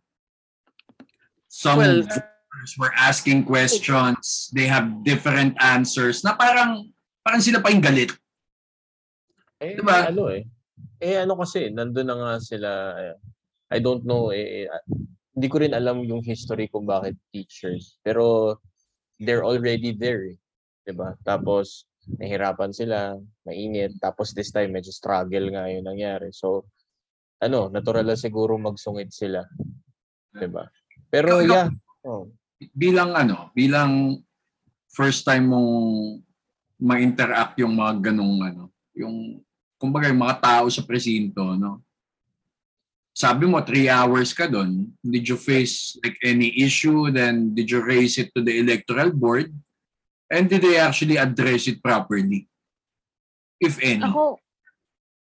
[1.50, 6.86] some Well, voters were asking questions, they have different answers na parang
[7.26, 8.14] parang sila pa yung galit.
[9.58, 10.06] Eh, Diba?
[10.06, 10.46] ano eh.
[11.02, 13.14] Eh, ano kasi, nandun na nga sila, eh,
[13.74, 14.70] I don't know, eh, eh,
[15.34, 17.98] hindi ko rin alam yung history kung bakit teachers.
[18.06, 18.56] Pero,
[19.18, 20.38] they're already there eh.
[20.84, 23.98] 'di ba Tapos, nahirapan sila, mainit.
[23.98, 26.30] Tapos this time, medyo struggle nga yung nangyari.
[26.30, 26.70] So,
[27.42, 29.44] ano, natural lang siguro magsungit sila.
[30.36, 30.68] 'di ba
[31.08, 31.68] Pero, ikaw- yeah.
[32.06, 32.28] Oh.
[32.72, 34.20] bilang ano, bilang
[34.92, 35.70] first time mong
[36.80, 38.62] ma-interact yung mga ganong ano,
[38.96, 39.40] yung
[39.76, 41.84] kumbaga yung mga tao sa presinto, no?
[43.16, 44.92] Sabi mo, three hours ka doon.
[45.00, 47.08] Did you face like any issue?
[47.08, 49.56] Then did you raise it to the electoral board?
[50.30, 52.50] And did they actually address it properly?
[53.62, 54.02] If any.
[54.02, 54.42] Ako,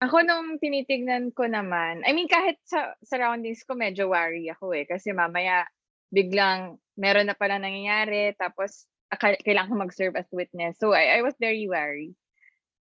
[0.02, 4.86] ako nung tinitignan ko naman, I mean kahit sa surroundings ko medyo worry ako eh.
[4.86, 5.66] Kasi mamaya
[6.14, 8.86] biglang meron na pala nangyayari tapos
[9.20, 10.80] kailangan ko mag-serve as witness.
[10.80, 12.16] So I, I was very worried.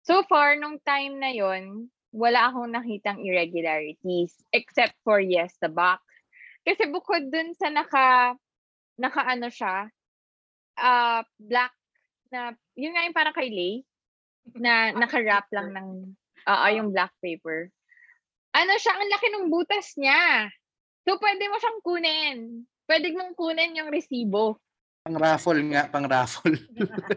[0.06, 6.02] So far, nung time na yon wala akong nakitang irregularities except for yes, the box.
[6.66, 8.34] Kasi bukod dun sa naka,
[8.98, 9.88] naka ano siya,
[10.78, 11.72] uh, black
[12.30, 13.74] na, yun nga yung parang kay Lay,
[14.64, 15.88] na naka-wrap lang ng,
[16.46, 17.68] oo, yung black paper.
[18.50, 20.50] Ano siya, ang laki ng butas niya.
[21.06, 22.38] So, pwede mo siyang kunin.
[22.86, 24.58] Pwede mong kunin yung resibo.
[25.00, 26.58] Pang raffle nga, pang raffle.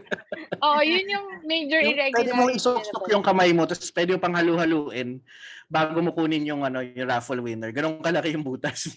[0.64, 2.32] Oo, yun yung major Yung irregularity.
[2.32, 3.12] pwede isostok napunta.
[3.12, 5.20] yung kamay mo, tapos pwede mo pang halu-haluin
[5.68, 7.74] bago mo kunin yung ano yung raffle winner.
[7.74, 8.88] Ganun kalaki yung butas.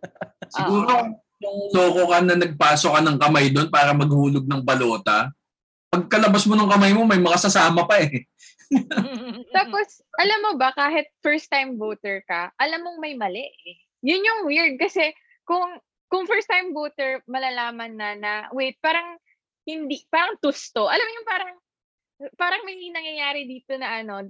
[0.56, 5.28] Siguro kung loko ka na nagpasok ka ng kamay doon para maghulog ng balota,
[5.90, 8.24] pagkalabas mo ng kamay mo, may mga sasama pa eh.
[9.56, 13.76] Tapos, alam mo ba, kahit first time voter ka, alam mong may mali eh.
[14.06, 15.10] Yun yung weird kasi
[15.42, 15.66] kung
[16.10, 19.18] kung first time voter, malalaman na na, wait, parang
[19.66, 20.90] hindi, parang tusto.
[20.90, 21.54] Alam mo yung parang,
[22.34, 24.26] parang may nangyayari dito na ano,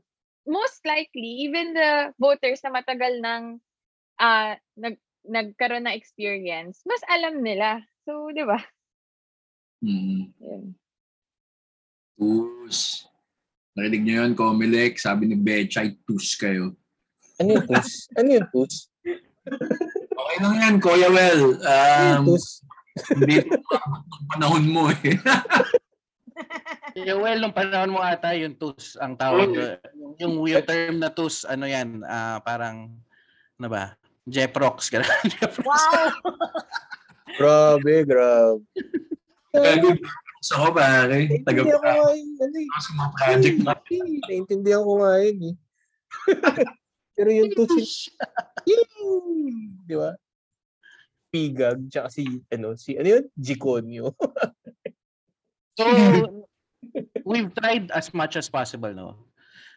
[0.49, 3.61] most likely, even the voters na matagal nang
[4.21, 7.81] ah nag, nagkaroon ng experience, mas alam nila.
[8.05, 8.61] So, di ba?
[9.81, 10.33] Hmm.
[10.41, 10.80] Yun.
[12.21, 13.09] Tus.
[13.73, 15.01] Narinig niyo yun, Comelec.
[15.01, 16.77] Sabi ni Bechay, tus kayo.
[17.41, 18.13] Ano yung tus?
[18.13, 18.93] ano yung tus?
[20.13, 21.57] Okay lang yan, Kuya Well.
[21.65, 22.61] Um, tus?
[23.17, 23.41] hindi
[24.37, 25.17] panahon mo eh.
[27.09, 29.57] yung well, nung panahon mo ata, yung tus ang tawag.
[29.57, 29.81] doon.
[29.97, 32.93] yung, yung weird term na tus, ano yan, ah, parang,
[33.57, 33.97] ano ba?
[34.29, 34.77] Jeprox.
[34.93, 35.09] ganun.
[35.25, 35.65] Jeprox.
[35.65, 36.13] wow!
[37.41, 38.61] Grabe, grabe.
[39.51, 39.97] Gago
[40.41, 41.19] sa ako pare.
[41.45, 42.29] Taga Naintindihan ko nga yun.
[42.41, 42.69] Ano eh.
[42.81, 43.75] sa mga project na.
[44.27, 45.57] Naintindihan ko nga yun eh.
[47.21, 48.09] Pero yung tus,
[48.65, 48.81] Yee!
[49.85, 50.17] di ba?
[51.29, 53.25] Pigag, tsaka si, ano, si, ano yun?
[53.37, 54.09] Jikonyo.
[55.79, 56.45] So,
[57.25, 59.17] we've tried as much as possible, no?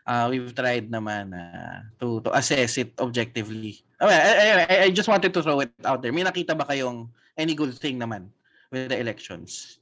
[0.04, 3.80] Uh, we've tried naman uh, to to assess it objectively.
[4.02, 4.34] I, mean, I,
[4.67, 6.12] I, I just wanted to throw it out there.
[6.12, 7.08] May nakita ba kayong
[7.39, 8.28] any good thing naman
[8.67, 9.80] with the elections?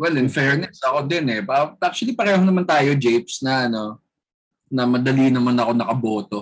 [0.00, 1.44] Well, in fairness, ako din eh.
[1.76, 4.00] Actually, pareho naman tayo, Japes, na ano,
[4.72, 6.40] na madali naman ako nakaboto.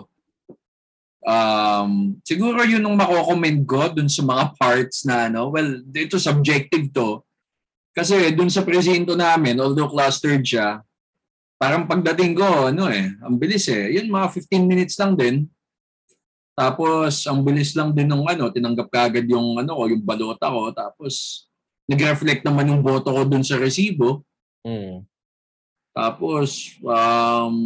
[1.26, 6.94] Um, siguro yun yung mako-commend ko dun sa mga parts na ano, well, ito subjective
[6.94, 7.18] to.
[7.90, 10.78] Kasi dun sa presinto namin, although clustered siya,
[11.58, 13.90] parang pagdating ko, ano eh, ang bilis eh.
[13.98, 15.50] Yun, mga 15 minutes lang din.
[16.54, 20.70] Tapos, ang bilis lang din ng ano, tinanggap kagad yung ano ko, yung balota ko.
[20.70, 21.46] Tapos,
[21.88, 24.22] nag-reflect naman yung boto ko dun sa resibo.
[24.62, 25.08] Hmm.
[25.96, 27.56] Tapos, um,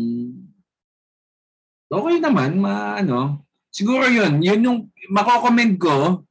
[1.90, 4.78] okay naman, ma, ano, siguro yun, yun yung
[5.10, 6.24] mako-comment ko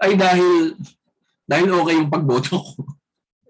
[0.00, 0.74] ay dahil
[1.46, 2.74] dahil okay yung pagboto ko.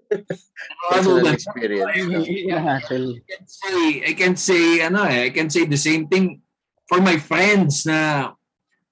[0.93, 1.31] ano Personal ba?
[1.33, 2.07] experience.
[2.07, 2.21] no?
[2.23, 2.77] Yeah.
[2.77, 6.39] I can say, I can say, ano eh, I can say the same thing
[6.85, 8.31] for my friends na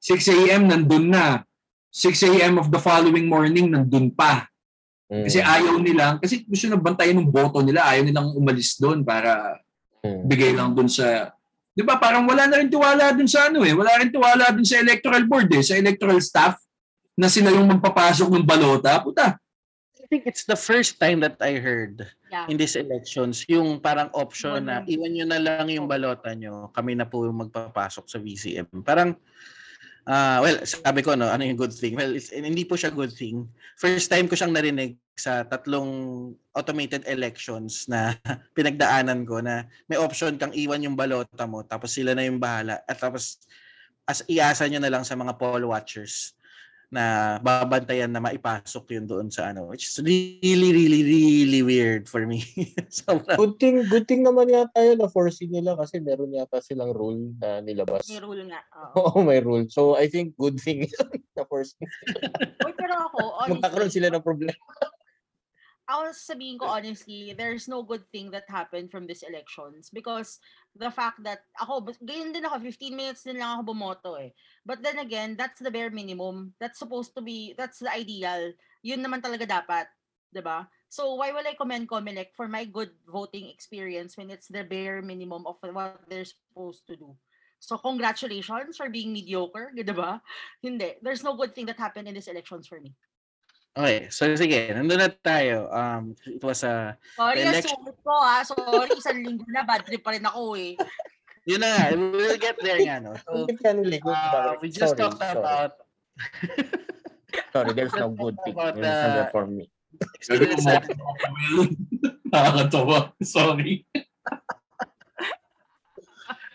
[0.02, 0.68] 6 a.m.
[0.68, 1.46] nandun na.
[1.96, 2.60] 6 a.m.
[2.60, 4.52] of the following morning nandun pa.
[5.08, 5.24] Mm.
[5.24, 9.56] Kasi ayaw nila, kasi gusto na bantayan ng boto nila, ayaw nilang umalis doon para
[10.06, 10.22] Mm.
[10.30, 11.34] bigay lang doon sa
[11.74, 11.98] 'Di ba?
[11.98, 13.74] Parang wala na rin tiwala doon sa ano eh.
[13.76, 16.56] Wala rin tiwala doon sa electoral board eh, sa electoral staff
[17.18, 18.96] na sila yung magpapasok ng balota.
[19.04, 19.36] Puta.
[20.00, 22.46] I think it's the first time that I heard Yeah.
[22.48, 26.94] in these elections yung parang option na iwan nyo na lang yung balota nyo, kami
[26.94, 28.70] na po yung magpapasok sa VCM.
[28.86, 29.18] Parang,
[30.06, 31.98] ah well, sabi ko, no, ano yung good thing?
[31.98, 33.50] Well, hindi po siya good thing.
[33.78, 38.20] First time ko siyang narinig sa tatlong automated elections na
[38.58, 42.84] pinagdaanan ko na may option kang iwan yung balota mo tapos sila na yung bahala
[42.84, 43.40] at tapos
[44.06, 46.36] as iasa nyo na lang sa mga poll watchers
[46.94, 52.24] na babantayan na maipasok yun doon sa ano which is really really really weird for
[52.26, 52.42] me
[52.90, 56.96] Sobrang- Good thing, good thing naman yata yun na foresee nila kasi meron yata silang
[56.96, 58.08] rule na nilabas.
[58.08, 58.62] May rule nga.
[58.72, 58.94] oo.
[59.02, 59.66] Oo, may rule.
[59.68, 60.88] So, I think good thing
[61.38, 61.84] na foresee.
[62.64, 64.56] Uy, pero ako, Magkakaroon honestly, sila ng problema.
[65.86, 70.42] Ako sabihin ko honestly, there's no good thing that happened from these elections because
[70.74, 74.34] the fact that ako, ganyan din ako, 15 minutes din lang ako bumoto eh.
[74.66, 76.58] But then again, that's the bare minimum.
[76.58, 78.54] That's supposed to be, that's the ideal.
[78.82, 79.88] Yun naman talaga dapat.
[80.36, 80.68] 'di ba?
[80.92, 85.00] So why will I commend Comelec for my good voting experience when it's the bare
[85.00, 87.16] minimum of what they're supposed to do?
[87.64, 90.20] So congratulations for being mediocre, 'di ba?
[90.60, 91.00] Hindi.
[91.00, 92.92] There's no good thing that happened in these elections for me.
[93.76, 98.14] Okay so sige nandun na tayo um it was a Sorry, ang election- sulit ko
[98.16, 98.42] ha.
[98.42, 100.74] Sorry, isang linggo na, bad trip pa rin ako eh.
[101.50, 105.38] yun na nga we'll get there nga no so uh, we just Sorry, talked sorry.
[105.38, 105.72] about
[107.52, 108.56] Sorry, there's no good thing.
[108.56, 109.68] About, There's no uh, good for me.
[110.16, 110.96] Experience natin.
[112.32, 113.12] Nakakatawa.
[113.24, 113.84] Sorry.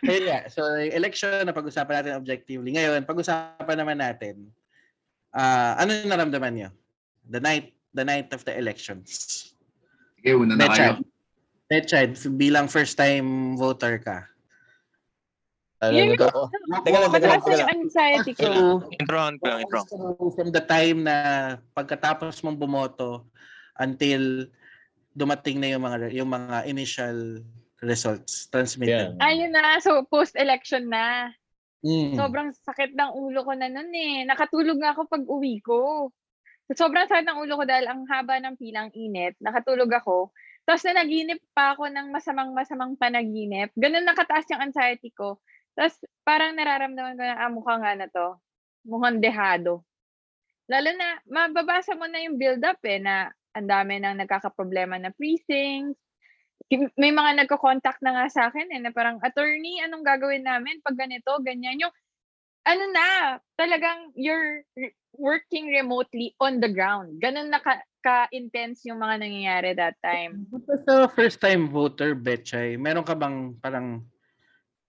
[0.04, 0.40] Ayun nga.
[0.48, 2.72] So, election na pag-usapan natin objectively.
[2.72, 4.48] Ngayon, pag-usapan naman natin,
[5.36, 6.68] ah ano yung naramdaman niyo?
[7.30, 9.54] The night, the night of the elections.
[10.18, 10.98] Sige, una na kayo.
[11.70, 14.26] Betchay, Betchay, bilang first time voter ka.
[15.80, 17.60] Ano, nag- oh, Teka lang, teka lang, Mataas teka lang.
[17.64, 18.44] yung anxiety ko.
[18.44, 19.86] So, Intron ko lang, intron.
[20.36, 21.16] from the time na
[21.72, 23.24] pagkatapos mong bumoto
[23.80, 24.44] until
[25.16, 27.40] dumating na yung mga yung mga initial
[27.80, 29.16] results transmitted.
[29.16, 29.24] Yeah.
[29.24, 31.32] Ayun na, so post-election na.
[31.80, 32.12] Mm.
[32.12, 34.28] Sobrang sakit ng ulo ko na nun eh.
[34.28, 36.12] Nakatulog nga ako pag uwi ko.
[36.70, 39.34] Sobrang sakit ng ulo ko dahil ang haba ng pilang init.
[39.42, 40.30] Nakatulog ako.
[40.62, 43.74] Tapos na naginip pa ako ng masamang-masamang panaginip.
[43.74, 45.42] Ganun nakataas yung anxiety ko.
[45.74, 48.38] Tapos parang nararamdaman ko na, ah, mukha nga na to.
[48.86, 49.82] Mukhang dehado.
[50.70, 55.98] Lalo na, mababasa mo na yung build-up eh, na ang dami nang nagkakaproblema na precincts.
[56.94, 60.94] May mga nagko-contact na nga sa akin eh, na parang, attorney, anong gagawin namin pag
[60.94, 61.82] ganito, ganyan.
[61.82, 61.94] Yung,
[62.62, 63.06] ano na,
[63.58, 67.18] talagang you're re- working remotely on the ground.
[67.18, 70.46] Ganun na ka- ka-intense yung mga nangyayari that time.
[70.70, 74.04] As a first time voter, Betchay, meron ka bang parang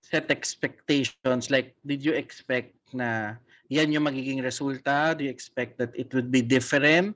[0.01, 1.49] set expectations?
[1.49, 3.39] Like, did you expect na
[3.71, 5.15] yan yung magiging resulta?
[5.15, 7.15] Do you expect that it would be different?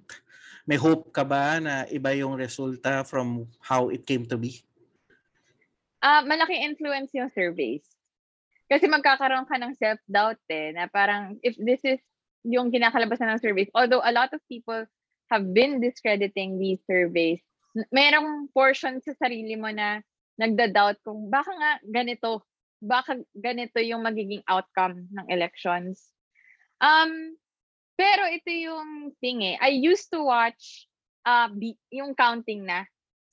[0.66, 4.64] May hope ka ba na iba yung resulta from how it came to be?
[6.02, 7.86] Ah, malaking influence yung surveys.
[8.66, 12.02] Kasi magkakaroon ka ng self-doubt eh, na parang if this is
[12.46, 14.86] yung kinakalabasan ng surveys, although a lot of people
[15.34, 17.42] have been discrediting these surveys,
[17.90, 20.00] merong portion sa sarili mo na
[20.38, 22.46] nagda-doubt kung baka nga ganito,
[22.80, 26.14] baka ganito yung magiging outcome ng elections.
[26.80, 27.34] Um,
[27.96, 29.56] pero ito yung thing eh.
[29.58, 30.86] I used to watch
[31.26, 31.50] uh,
[31.90, 32.86] yung counting na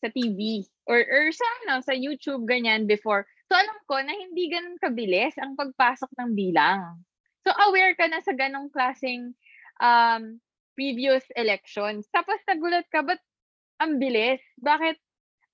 [0.03, 3.27] sa TV or, or sa, ano, sa YouTube ganyan before.
[3.51, 7.03] So alam ko na hindi ganun kabilis ang pagpasok ng bilang.
[7.43, 9.35] So aware ka na sa ganong klaseng
[9.83, 10.39] um,
[10.79, 12.07] previous elections.
[12.15, 13.21] Tapos nagulat ka, ba't
[13.83, 14.41] ang bilis?
[14.63, 14.97] Bakit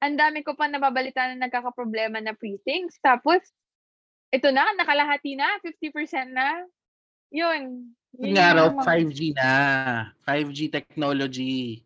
[0.05, 3.01] ang dami ko pa nababalita na nagkakaproblema na precincts?
[3.03, 3.41] Tapos,
[4.31, 6.63] ito na, nakalahati na, 50% na.
[7.33, 7.89] Yun.
[8.21, 9.53] Yun nga raw, mga- 5G na.
[10.23, 11.83] 5G technology.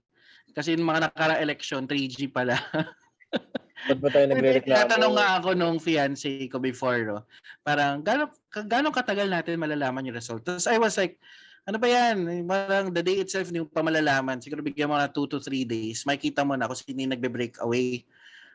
[0.53, 2.59] Kasi yung mga nakara election 3G pala.
[3.89, 4.79] Ba't ba tayo nagre-reklamo?
[4.87, 7.27] Tatanong nga ako nung fiancé ko before, no?
[7.67, 8.31] Parang, gano'ng
[8.71, 10.47] gano'ng katagal natin malalaman yung result?
[10.47, 11.19] Tapos I was like,
[11.67, 12.47] ano ba yan?
[12.47, 14.43] Parang the day itself, hindi mo pa malalaman.
[14.43, 16.03] Siguro bigyan mo na 2 to 3 days.
[16.03, 18.03] Makikita mo na kung sino yung nagbe-break away.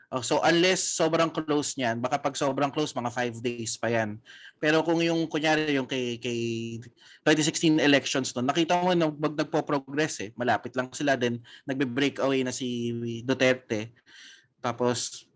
[0.08, 4.16] Oh, so unless sobrang close niyan, baka pag sobrang close, mga 5 days pa yan.
[4.56, 6.40] Pero kung yung, kunyari, yung kay, kay
[7.28, 11.36] 2016 elections no, nakita mo na pag nagpo-progress eh, malapit lang sila din,
[11.68, 13.92] nagbe-break away na si Duterte.
[14.62, 15.26] Tapos,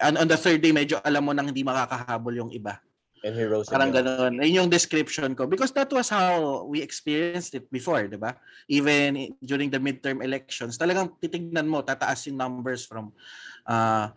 [0.00, 2.80] on, on the third day, medyo alam mo nang hindi makakahabol yung iba.
[3.20, 3.68] And heroes.
[3.68, 4.08] Parang again.
[4.08, 4.32] ganun.
[4.40, 5.44] Ayun yung description ko.
[5.44, 8.32] Because that was how we experienced it before, di ba?
[8.72, 13.12] Even during the midterm elections, talagang titignan mo, tataas yung numbers from
[13.68, 14.08] uh,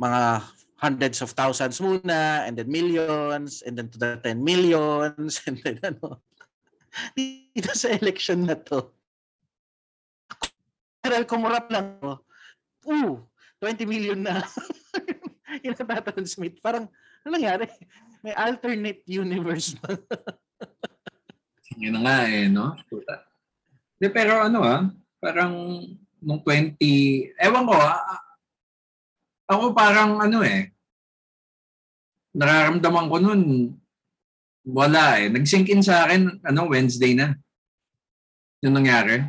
[0.00, 0.40] mga
[0.80, 5.76] hundreds of thousands muna, and then millions, and then to the 10 millions, and then
[5.84, 6.16] ano.
[7.12, 8.96] Dito sa election na to,
[11.08, 12.10] Pero kumurap lang ako.
[12.90, 13.14] Ooh,
[13.60, 14.42] 20 million na.
[15.64, 16.62] yung natatransmit.
[16.62, 16.86] Parang,
[17.24, 17.66] ano nangyari?
[18.22, 19.94] May alternate universe ba?
[21.82, 22.74] Yun na nga eh, no?
[22.90, 23.22] Puta.
[23.98, 24.82] De, pero ano ah,
[25.22, 25.82] parang
[26.18, 26.78] nung 20,
[27.38, 28.18] ewan ko ah,
[29.46, 30.74] ako parang ano eh,
[32.34, 33.42] nararamdaman ko nun,
[34.68, 35.32] wala eh.
[35.32, 37.32] Nag-sink in sa akin, ano, Wednesday na.
[38.60, 39.24] Yung nangyari,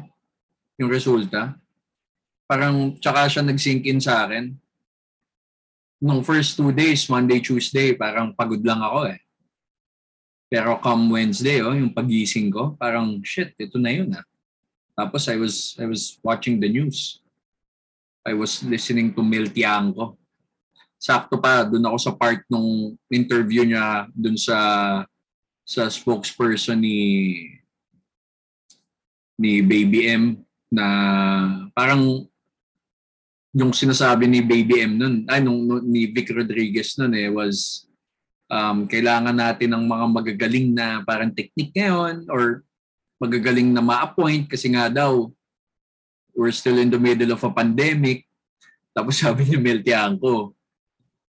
[0.75, 1.55] yung resulta.
[2.49, 4.57] Parang, tsaka siya nag-sink in sa akin.
[6.01, 9.21] Nung first two days, Monday, Tuesday, parang pagod lang ako eh.
[10.49, 14.25] Pero come Wednesday, oh, yung pagising ko, parang shit, ito na yun ah.
[14.97, 17.23] Tapos I was I was watching the news.
[18.27, 20.19] I was listening to Mel Tiangco.
[20.99, 24.57] Sakto pa, doon ako sa part nung interview niya doon sa
[25.63, 26.99] sa spokesperson ni
[29.39, 30.23] ni Baby M
[30.67, 30.85] na
[31.71, 32.27] parang
[33.53, 37.85] yung sinasabi ni Baby M nun, ay nung, ni Vic Rodriguez nun eh was
[38.49, 42.61] um, kailangan natin ng mga magagaling na parang technique ngayon or
[43.17, 45.27] magagaling na ma-appoint kasi nga daw
[46.37, 48.23] we're still in the middle of a pandemic.
[48.93, 50.53] Tapos sabi ni Mel Tiangco,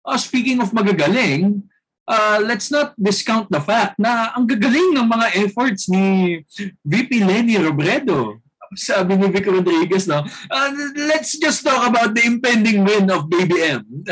[0.05, 1.65] oh, speaking of magagaling,
[2.05, 6.39] uh, let's not discount the fact na ang gagaling ng mga efforts ni
[6.85, 8.39] VP Lenny Robredo.
[8.75, 13.83] Sabi ni Vic Rodriguez, no, uh, let's just talk about the impending win of BBM.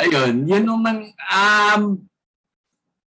[0.00, 2.00] Ayun, yun nung nang, um,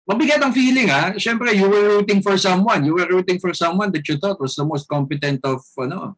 [0.09, 1.13] mabigat ang feeling ha.
[1.21, 2.81] Siyempre, you were rooting for someone.
[2.81, 6.17] You were rooting for someone that you thought was the most competent of, ano,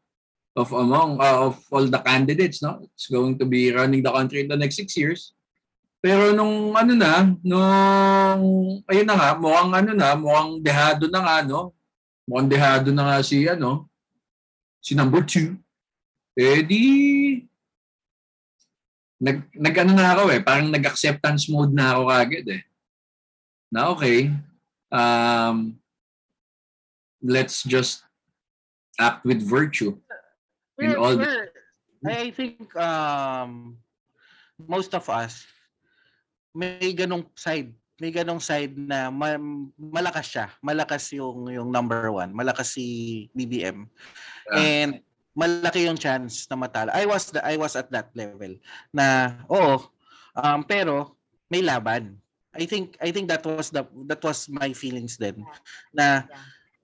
[0.56, 2.88] of among, uh, of all the candidates, no?
[2.96, 5.36] It's going to be running the country in the next six years.
[6.00, 11.38] Pero nung ano na, nung, ayun na nga, mukhang ano na, mukhang dehado na nga,
[11.44, 11.76] no?
[12.24, 13.92] Mukhang dehado na nga si, ano,
[14.80, 15.60] si number two.
[16.34, 16.84] Eh di,
[19.22, 22.64] nag, nag ano na ako eh, parang nag-acceptance mode na ako kagad eh.
[23.70, 24.32] Na okay,
[24.92, 25.78] um,
[27.24, 28.04] let's just
[29.00, 29.98] act with virtue.
[30.80, 31.50] In all the-
[32.04, 33.80] I think um,
[34.60, 35.48] most of us
[36.52, 37.72] may ganong side
[38.02, 39.42] may ganong side na ma-
[39.78, 40.46] malakas siya.
[40.66, 42.34] Malakas yung yung number one.
[42.34, 43.86] Malakas si BBM.
[44.50, 44.58] Yeah.
[44.58, 44.92] And
[45.34, 46.94] malaki yung chance na matalo.
[46.94, 48.54] I was the, I was at that level
[48.94, 49.82] na oo
[50.38, 51.18] um, pero
[51.50, 52.18] may laban.
[52.54, 55.42] I think I think that was the that was my feelings then
[55.90, 56.30] na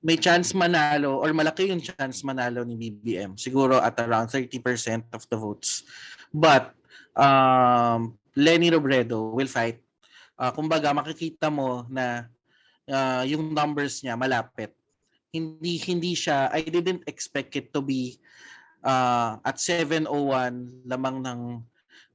[0.01, 3.37] may chance manalo or malaki yung chance manalo ni BBM.
[3.37, 5.83] Siguro at around 30% of the votes.
[6.33, 6.73] But
[7.13, 9.83] um, Lenny Robredo will fight.
[10.39, 12.31] Uh, kumbaga makikita mo na
[12.87, 14.71] uh, yung numbers niya malapit.
[15.35, 18.17] Hindi hindi siya I didn't expect it to be
[18.81, 20.07] uh, at 701
[20.87, 21.41] lamang ng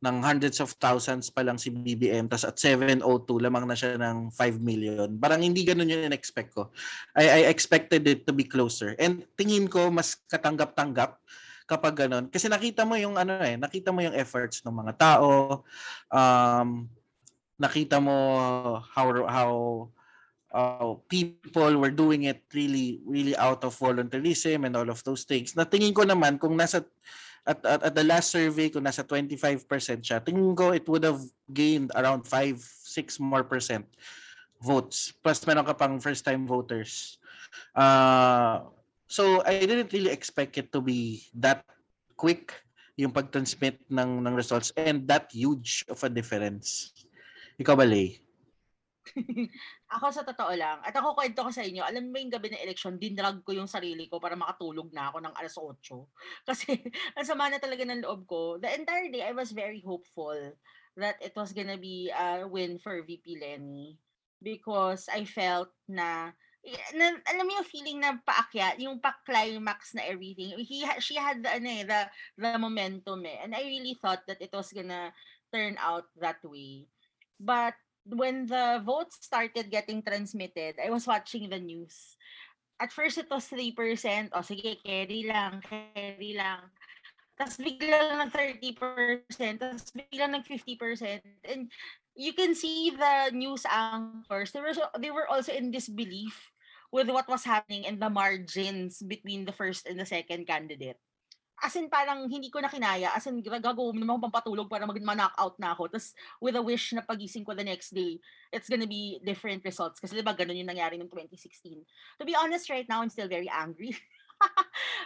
[0.04, 3.04] ng hundreds of thousands pa lang si BBM tas at 702
[3.40, 5.08] lamang na siya ng 5 million.
[5.16, 6.68] Parang hindi ganun yung in-expect ko.
[7.16, 8.92] I, I expected it to be closer.
[9.00, 11.16] And tingin ko mas katanggap-tanggap
[11.64, 12.28] kapag ganun.
[12.28, 15.64] Kasi nakita mo yung ano eh, nakita mo yung efforts ng mga tao.
[16.12, 16.92] Um,
[17.60, 18.16] nakita mo
[18.82, 19.52] how how
[20.54, 25.54] uh, people were doing it really really out of voluntarism and all of those things.
[25.54, 26.82] Na tingin ko naman kung nasa
[27.44, 29.68] at, at, at the last survey kung nasa 25%
[30.00, 31.20] siya, tingin ko it would have
[31.52, 33.84] gained around 5 6 more percent
[34.62, 35.12] votes.
[35.20, 37.20] Plus meron ka pang first time voters.
[37.76, 38.64] Uh,
[39.06, 41.62] so I didn't really expect it to be that
[42.16, 42.54] quick
[42.94, 46.94] yung pag-transmit ng ng results and that huge of a difference.
[47.54, 48.18] Ikaw ba, Lay?
[49.94, 52.64] Ako sa totoo lang, at ako kwento ko sa inyo, alam mo yung gabi ng
[52.64, 55.76] election, dinrag ko yung sarili ko para makatulog na ako ng alas 8.
[56.48, 56.80] Kasi
[57.14, 58.56] ang sama na talaga ng loob ko.
[58.58, 60.56] The entire day, I was very hopeful
[60.96, 64.00] that it was gonna be a win for VP Lenny.
[64.44, 66.32] Because I felt na,
[66.92, 70.52] na alam mo yung feeling na paakyat, yung pa-climax na everything.
[70.60, 72.00] He, she had the, ano eh, the,
[72.36, 73.40] the momentum eh.
[73.40, 75.14] And I really thought that it was gonna
[75.48, 76.88] turn out that way.
[77.40, 77.74] But
[78.06, 82.16] when the votes started getting transmitted, I was watching the news.
[82.80, 84.34] At first, it was 3%.
[84.34, 86.68] O sige, carry lang, carry lang.
[87.34, 91.22] Tapos biglang nag 30%, tapos biglang nag 50%.
[91.50, 91.66] And
[92.14, 94.54] you can see the news anchors.
[94.54, 96.54] They were they were also in disbelief
[96.94, 100.98] with what was happening in the margins between the first and the second candidate.
[101.62, 103.14] As in parang hindi ko na kinaya.
[103.14, 105.86] As in gagawin naman akong pampatulog para mag knock out na ako.
[105.86, 108.18] Tapos with a wish na pagising ko the next day,
[108.50, 110.02] it's gonna be different results.
[110.02, 111.84] Kasi diba ganun yung nangyari ng 2016.
[112.18, 113.94] To be honest, right now, I'm still very angry.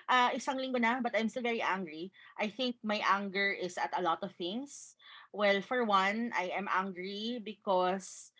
[0.08, 2.10] uh, isang linggo na, but I'm still very angry.
[2.40, 4.96] I think my anger is at a lot of things.
[5.32, 8.32] Well, for one, I am angry because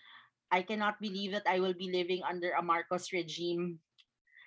[0.50, 3.80] I cannot believe that I will be living under a Marcos regime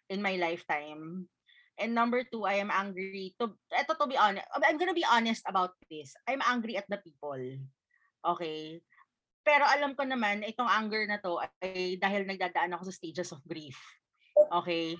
[0.10, 1.30] in my lifetime.
[1.82, 4.46] And number two, I am angry to eto to be honest.
[4.54, 6.14] I'm gonna be honest about this.
[6.30, 7.42] I'm angry at the people.
[8.22, 8.86] Okay.
[9.42, 13.42] Pero alam ko naman, itong anger na to ay dahil nagdadaan ako sa stages of
[13.42, 13.82] grief.
[14.54, 14.94] Okay.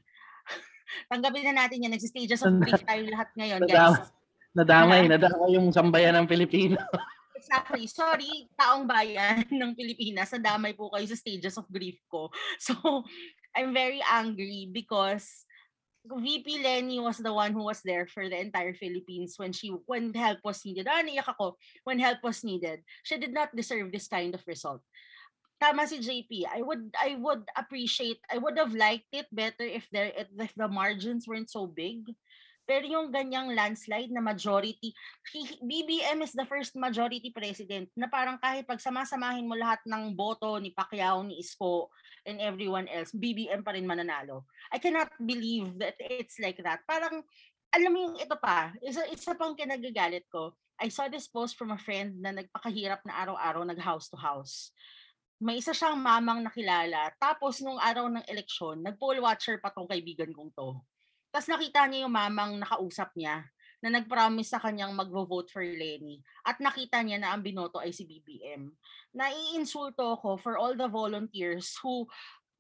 [1.14, 1.94] Tanggapin na natin yan.
[1.94, 4.12] Nagsi-stages of grief tayo lahat ngayon, guys.
[4.52, 6.76] Nadamay, nadamay yung sambayan ng Pilipino.
[7.42, 7.90] Exactly.
[7.90, 12.30] Sorry, taong bayan ng Pilipinas, nadamay po kayo sa stages of grief ko.
[12.62, 12.78] So,
[13.58, 15.50] I'm very angry because
[16.06, 20.14] VP Lenny was the one who was there for the entire Philippines when she when
[20.14, 20.90] help was needed.
[20.90, 21.58] Ah, naiyak ako.
[21.86, 22.82] When help was needed.
[23.06, 24.82] She did not deserve this kind of result.
[25.62, 26.50] Tama si JP.
[26.50, 30.66] I would I would appreciate I would have liked it better if there if the
[30.66, 32.10] margins weren't so big.
[32.66, 34.94] Pero yung ganyang landslide na majority,
[35.60, 40.72] BBM is the first majority president na parang kahit pagsamasamahin mo lahat ng boto ni
[40.72, 41.90] Pacquiao, ni Isko,
[42.26, 44.46] and everyone else, BBM pa rin mananalo.
[44.70, 46.86] I cannot believe that it's like that.
[46.86, 47.26] Parang,
[47.74, 50.54] alam mo yung ito pa, isa, isa pang kinagagalit ko.
[50.82, 54.74] I saw this post from a friend na nagpakahirap na araw-araw nag house to house.
[55.42, 57.10] May isa siyang mamang nakilala.
[57.18, 60.78] Tapos nung araw ng eleksyon, nag-poll watcher pa tong kaibigan kong to.
[61.32, 63.48] Tapos nakita niya yung mamang nakausap niya
[63.82, 68.06] na nag-promise sa kanyang magvo-vote for Lenny at nakita niya na ang binoto ay si
[68.06, 68.70] BBM.
[69.18, 72.06] Naiinsulto ko for all the volunteers who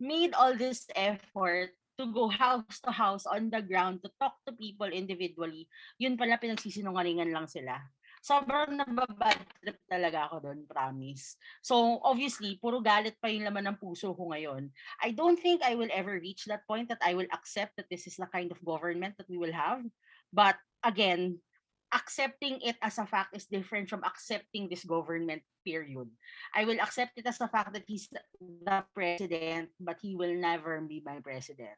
[0.02, 4.56] made all this effort to go house to house on the ground to talk to
[4.58, 5.70] people individually.
[6.02, 7.78] Yun pala pinagsisinungalingan lang sila.
[8.22, 11.42] Sobrang nababad trip talaga ako doon, promise.
[11.66, 14.70] So, obviously, puro galit pa yung laman ng puso ko ngayon.
[15.02, 18.06] I don't think I will ever reach that point that I will accept that this
[18.06, 19.82] is the kind of government that we will have.
[20.30, 21.42] But again,
[21.90, 26.14] accepting it as a fact is different from accepting this government, period.
[26.54, 30.78] I will accept it as a fact that he's the president, but he will never
[30.86, 31.74] be my president.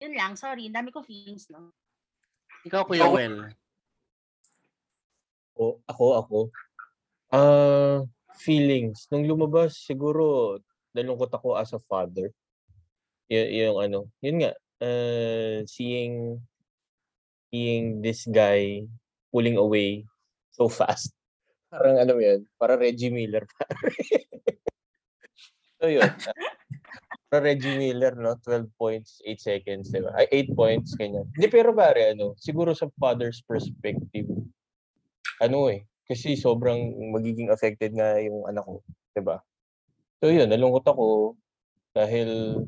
[0.00, 1.76] Yun lang, sorry, ang dami ko feelings, no?
[2.64, 3.52] Ikaw, Kuya Well.
[5.58, 6.38] Ako, ako, ako.
[7.34, 8.06] Ah,
[8.38, 9.10] feelings.
[9.10, 10.54] Nung lumabas, siguro,
[10.94, 12.30] nalungkot ako as a father.
[13.26, 16.38] Y- yung ano, yun nga, uh, seeing,
[17.50, 18.86] seeing this guy
[19.34, 20.06] pulling away
[20.54, 21.10] so fast.
[21.66, 23.42] Parang ano yun, para Reggie Miller.
[25.82, 26.06] so yun.
[27.26, 28.38] Para Reggie Miller, no?
[28.46, 30.14] 12 points, 8 seconds, di ba?
[30.14, 31.26] Ay, 8 points, ganyan.
[31.34, 34.30] Hindi, pero pare, ano, siguro sa father's perspective,
[35.42, 36.78] ano eh, kasi sobrang
[37.12, 38.80] magiging affected nga yung anak ko,
[39.14, 39.38] 'di ba?
[40.22, 41.38] So yun, nalungkot ako
[41.94, 42.62] dahil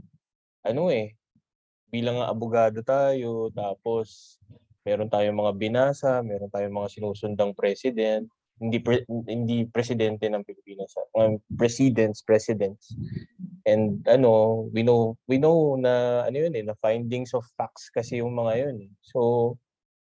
[0.66, 1.16] ano eh,
[1.91, 4.39] bilang nga abogado tayo, tapos
[4.87, 8.27] meron tayong mga binasa, meron tayong mga sinusundang president,
[8.61, 12.93] hindi pre- hindi presidente ng Pilipinas, ah, mga presidents, presidents.
[13.64, 18.21] And ano, we know we know na ano yun eh, na findings of facts kasi
[18.21, 18.77] yung mga yun.
[18.85, 18.93] eh.
[19.01, 19.57] So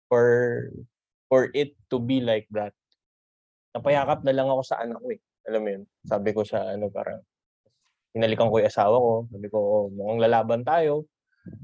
[0.09, 0.69] for
[1.29, 2.73] for it to be like that.
[3.75, 5.21] Napayakap na lang ako sa anak ko eh.
[5.45, 5.83] Alam mo yun?
[6.07, 7.21] Sabi ko sa ano parang
[8.15, 9.13] hinalikan ko yung asawa ko.
[9.29, 11.05] Sabi ko, "Oh, mukhang lalaban tayo.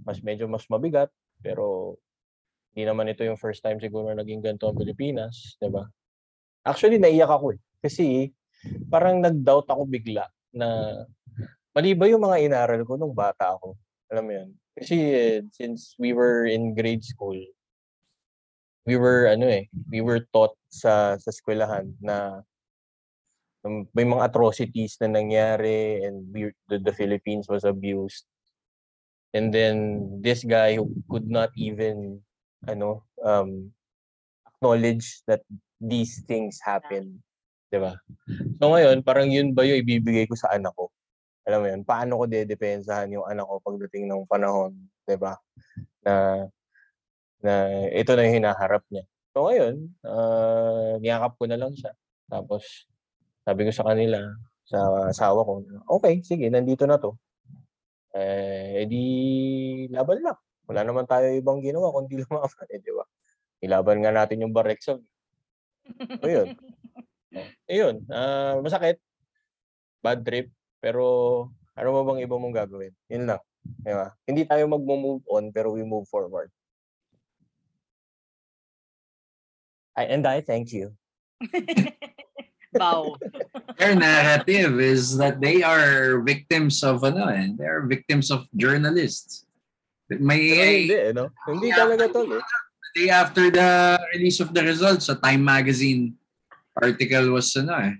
[0.06, 1.10] Mas medyo mas mabigat.
[1.40, 1.98] Pero
[2.72, 5.58] hindi naman ito yung first time siguro na naging ganito ang Pilipinas.
[5.60, 5.88] ba?
[6.64, 7.60] Actually, naiyak ako eh.
[7.82, 8.30] Kasi
[8.88, 11.02] parang nag-doubt ako bigla na
[11.74, 13.76] mali ba yung mga inaral ko nung bata ako.
[14.12, 14.50] Alam mo yun?
[14.76, 17.36] Kasi eh, since we were in grade school,
[18.86, 22.42] we were ano eh, we were taught sa sa eskwelahan na
[23.66, 28.26] um, may mga atrocities na nangyari and we, the, the Philippines was abused.
[29.32, 32.20] And then this guy who could not even
[32.68, 33.72] ano um
[34.46, 35.42] acknowledge that
[35.80, 37.24] these things happen,
[37.72, 37.96] 'di ba?
[38.60, 40.92] So ngayon, parang yun ba yung ibibigay ko sa anak ko?
[41.48, 44.76] Alam mo yun, paano ko dedepensahan yung anak ko pagdating ng panahon,
[45.08, 45.40] 'di ba?
[46.04, 46.46] Na
[47.46, 49.04] na ito na yung hinaharap niya.
[49.32, 51.92] So ngayon, uh, niyakap ko na lang siya.
[52.28, 52.88] Tapos
[53.44, 54.22] sabi ko sa kanila,
[54.68, 54.80] sa
[55.12, 55.52] asawa ko,
[56.00, 57.18] okay, sige, nandito na to.
[58.12, 59.04] Eh, edi
[59.92, 60.38] laban lang.
[60.68, 63.06] Wala naman tayo ibang ginawa kundi lumaban, eh, di ba?
[63.64, 65.04] Ilaban nga natin yung Barexon.
[66.22, 66.56] So yun.
[67.72, 69.00] Eh yun, ah, masakit.
[70.04, 70.52] bad trip,
[70.84, 71.48] pero
[71.80, 72.92] ano ba bang iba mong gagawin?
[73.08, 73.40] Yun lang.
[73.64, 74.12] Di ba?
[74.28, 76.52] Hindi tayo mag-move on, pero we move forward.
[79.98, 80.94] I, and I thank you.
[82.72, 83.20] Wow.
[83.76, 89.44] Their narrative is that they are victims of ano eh, they are victims of journalists.
[90.08, 91.36] Pero May hindi, eh, no?
[91.52, 92.44] Hindi talaga tol, eh.
[92.96, 96.16] day after the release of the results, a Time magazine
[96.80, 97.96] article was ano eh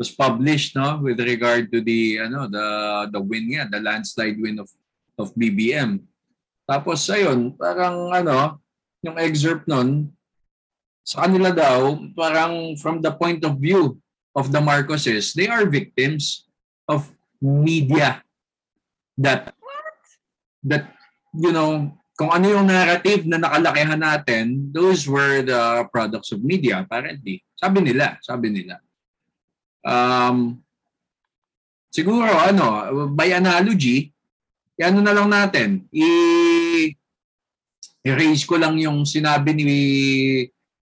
[0.00, 2.66] was published no with regard to the ano the
[3.12, 4.66] the win nga, the landslide win of
[5.20, 6.00] of BBM.
[6.64, 8.58] Tapos ayun, parang ano,
[9.04, 10.08] yung excerpt nun
[11.10, 13.98] sa kanila daw, parang from the point of view
[14.38, 16.46] of the Marcoses, they are victims
[16.86, 17.10] of
[17.42, 18.22] media
[19.18, 19.50] that
[20.62, 20.94] that
[21.34, 26.84] you know kung ano yung narrative na nakalakihan natin, those were the products of media,
[26.84, 27.40] apparently.
[27.56, 28.76] Sabi nila, sabi nila.
[29.80, 30.60] Um,
[31.88, 34.12] siguro, ano, by analogy,
[34.76, 36.92] ano na lang natin, i-
[38.04, 39.70] i-raise ko lang yung sinabi ni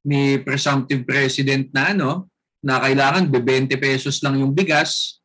[0.07, 2.31] ni presumptive president na ano,
[2.63, 5.23] na kailangan be 20 pesos lang yung bigas,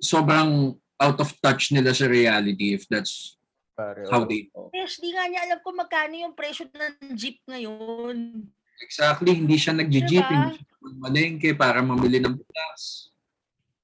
[0.00, 3.36] sobrang out of touch nila sa reality if that's
[3.76, 4.72] Pare, how they Oo.
[4.72, 8.48] Besh, di nga niya alam kung magkano yung presyo ng jeep ngayon.
[8.80, 10.32] Exactly, hindi siya nagji-jeep, Diba?
[10.32, 13.12] hindi siya malengke para mamili ng bigas.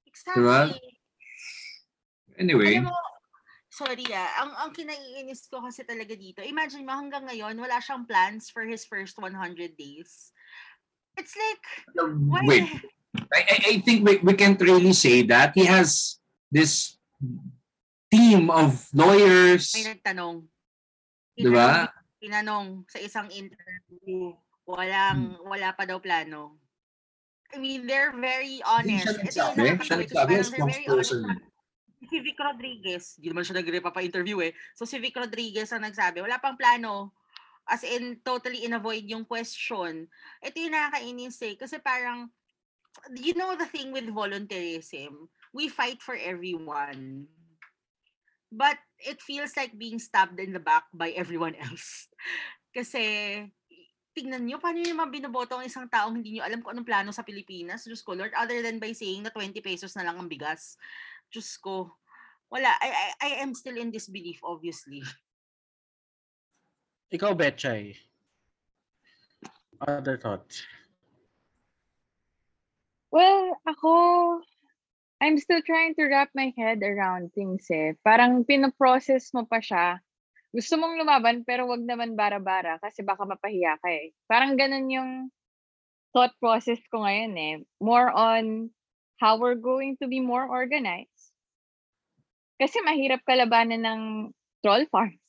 [0.05, 0.41] Exactly.
[0.41, 0.59] Diba?
[2.41, 3.12] Anyway, Alam mo,
[3.73, 8.05] sorry ah, ang, ang kinaiinis ko kasi talaga dito, imagine mo hanggang ngayon, wala siyang
[8.05, 9.33] plans for his first 100
[9.73, 10.29] days.
[11.17, 11.65] It's like,
[11.97, 12.69] why wait,
[13.33, 15.57] I, I, I think we, we can't really say that.
[15.57, 16.21] He has
[16.53, 16.97] this
[18.13, 20.45] team of lawyers, may nagtanong.
[21.33, 21.89] Diba?
[22.21, 24.37] Tinanong sa isang interview,
[24.69, 25.49] walang, Hmm.
[25.49, 26.61] wala pa daw plano.
[27.53, 29.05] I mean, they're very Hindi honest.
[29.05, 30.33] siya nagsabi, siya nagsabi,
[30.65, 31.52] very honest.
[32.13, 34.53] Si Vic Rodriguez, hindi naman siya nagre-pa-interview eh.
[34.77, 37.09] So si Vic Rodriguez ang nagsabi, wala pang plano.
[37.65, 40.05] As in, totally in-avoid yung question.
[40.45, 41.57] Ito yung nakakainis eh.
[41.57, 42.29] Kasi parang,
[43.17, 45.25] you know the thing with volunteerism,
[45.57, 47.25] we fight for everyone.
[48.53, 52.13] But it feels like being stabbed in the back by everyone else.
[52.77, 53.01] Kasi,
[54.13, 57.09] tingnan nyo, paano nyo naman binoboto ang isang taong hindi nyo alam kung anong plano
[57.09, 57.89] sa Pilipinas?
[57.89, 60.77] Diyos ko, Lord, other than by saying na 20 pesos na lang ang bigas.
[61.33, 61.97] Diyos ko,
[62.53, 62.69] wala.
[62.69, 65.01] I, I, I am still in disbelief, obviously.
[67.09, 67.97] Ikaw, Betchay.
[69.81, 70.61] Other thoughts?
[73.09, 73.93] Well, ako,
[75.21, 77.93] I'm still trying to wrap my head around things eh.
[78.05, 80.01] Parang pinoprocess mo pa siya.
[80.49, 84.13] Gusto mong lumaban pero wag naman bara-bara kasi baka mapahiya ka eh.
[84.25, 85.11] Parang ganun yung
[86.13, 87.55] thought process ko ngayon eh.
[87.77, 88.73] More on
[89.21, 91.12] how we're going to be more organized.
[92.61, 94.01] Kasi mahirap kalabanan ng
[94.61, 95.19] troll farms.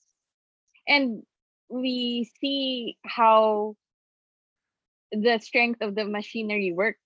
[0.84, 1.24] And
[1.68, 3.74] we see how
[5.10, 7.00] the strength of the machinery works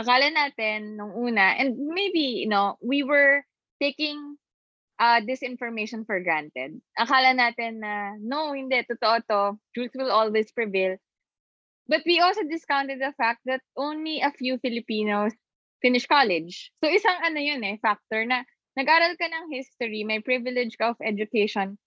[0.00, 3.44] akala natin nung una, and maybe, you know, we were
[3.76, 4.40] taking
[4.96, 6.80] uh, this information for granted.
[6.96, 10.96] Akala natin na, no, hindi, totoo to, truth will always prevail.
[11.84, 15.34] But we also discounted the fact that only a few Filipinos
[15.82, 16.70] finish college.
[16.80, 18.46] So isang ano yun eh, factor na
[18.78, 21.78] nag-aral ka ng history, may privilege ka of education,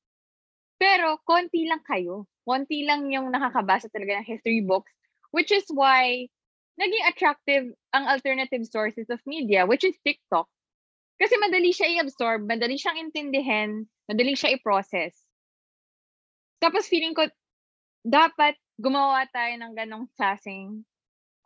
[0.82, 2.28] pero konti lang kayo.
[2.44, 4.92] Konti lang yung nakakabasa talaga ng history books,
[5.32, 6.28] which is why
[6.76, 10.50] naging attractive ang alternative sources of media, which is TikTok.
[11.22, 15.16] Kasi madali siya i-absorb, madali siyang intindihin, madali siya i-process.
[16.60, 17.30] Tapos feeling ko,
[18.04, 20.84] dapat gumawa tayo ng ganong klaseng,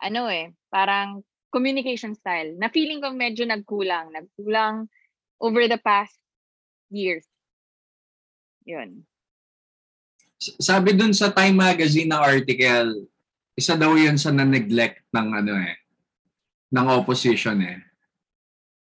[0.01, 1.21] ano eh, parang
[1.53, 4.89] communication style, na feeling ko medyo nagkulang, nagkulang
[5.41, 6.17] over the past
[6.89, 7.25] years.
[8.67, 9.07] Yun.
[10.37, 13.09] Sabi dun sa Time Magazine na article,
[13.57, 15.75] isa daw yun sa na-neglect ng ano eh,
[16.69, 17.81] ng opposition eh.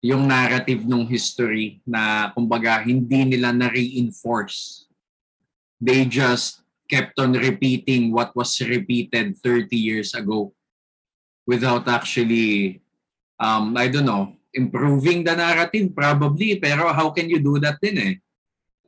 [0.02, 4.90] Yung narrative ng history na kumbaga hindi nila na-reinforce.
[5.78, 10.54] They just kept on repeating what was repeated 30 years ago
[11.46, 12.82] without actually,
[13.38, 17.98] um, I don't know, improving the narrative probably, pero how can you do that din
[17.98, 18.14] eh?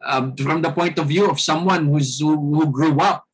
[0.01, 3.29] Um, from the point of view of someone who's, who, who grew up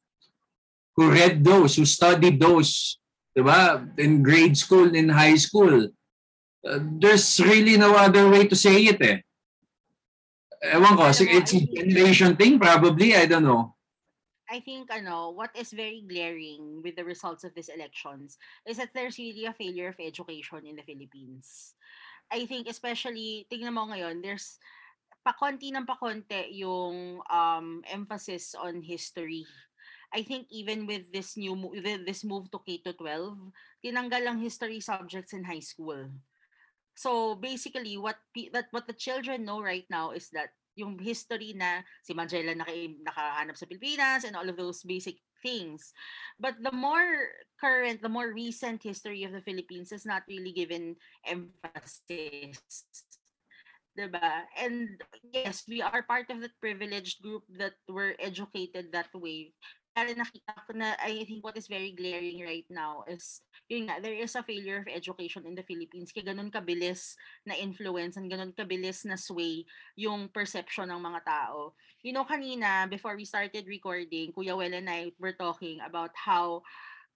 [0.96, 2.98] who read those, who studied those,
[3.36, 3.82] diba?
[3.98, 5.90] in grade school, in high school.
[6.64, 9.18] Uh, there's really no other way to say it eh.
[10.72, 11.20] Ewan ko, it's
[11.52, 13.76] a generation thing probably, I don't know.
[14.48, 18.94] I think ano, what is very glaring with the results of these elections is that
[18.94, 21.73] there's really a failure of education in the Philippines.
[22.32, 24.58] I think especially, tingnan mo ngayon, there's
[25.24, 29.48] pakonti ng pakonti yung um, emphasis on history.
[30.14, 33.34] I think even with this new with this move to K to 12,
[33.82, 36.06] tinanggal ang history subjects in high school.
[36.94, 38.22] So basically what
[38.54, 42.74] that what the children know right now is that yung history na si Magellan naka,
[43.02, 45.92] nakahanap sa Pilipinas and all of those basic things.
[46.40, 47.28] But the more
[47.60, 50.96] current, the more recent history of the Philippines is not really given
[51.28, 52.58] emphasis.
[53.94, 54.48] Diba?
[54.58, 59.52] And yes, we are part of that privileged group that were educated that way.
[59.94, 64.18] Nakita ko na I think what is very glaring right now is yun nga, there
[64.18, 66.10] is a failure of education in the Philippines.
[66.10, 67.14] Kaya ganun kabilis
[67.46, 69.62] na influence and ganun kabilis na sway
[69.94, 71.78] yung perception ng mga tao.
[72.02, 76.66] You know, kanina, before we started recording, Kuya Well and I were talking about how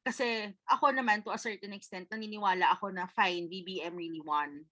[0.07, 4.65] kasi ako naman to a certain extent naniniwala ako na fine BBM really won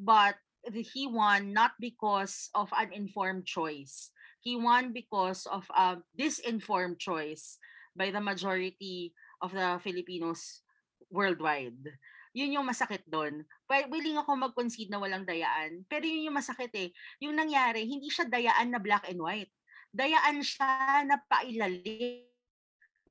[0.00, 4.08] but he won not because of an informed choice
[4.40, 7.60] he won because of a disinformed choice
[7.96, 10.64] by the majority of the Filipinos
[11.10, 11.96] worldwide
[12.30, 13.42] yun yung masakit doon.
[13.66, 15.82] Willing ako mag-concede na walang dayaan.
[15.90, 16.88] Pero yun yung masakit eh.
[17.22, 19.50] Yung nangyari, hindi siya dayaan na black and white.
[19.90, 22.26] Dayaan siya na pailalim.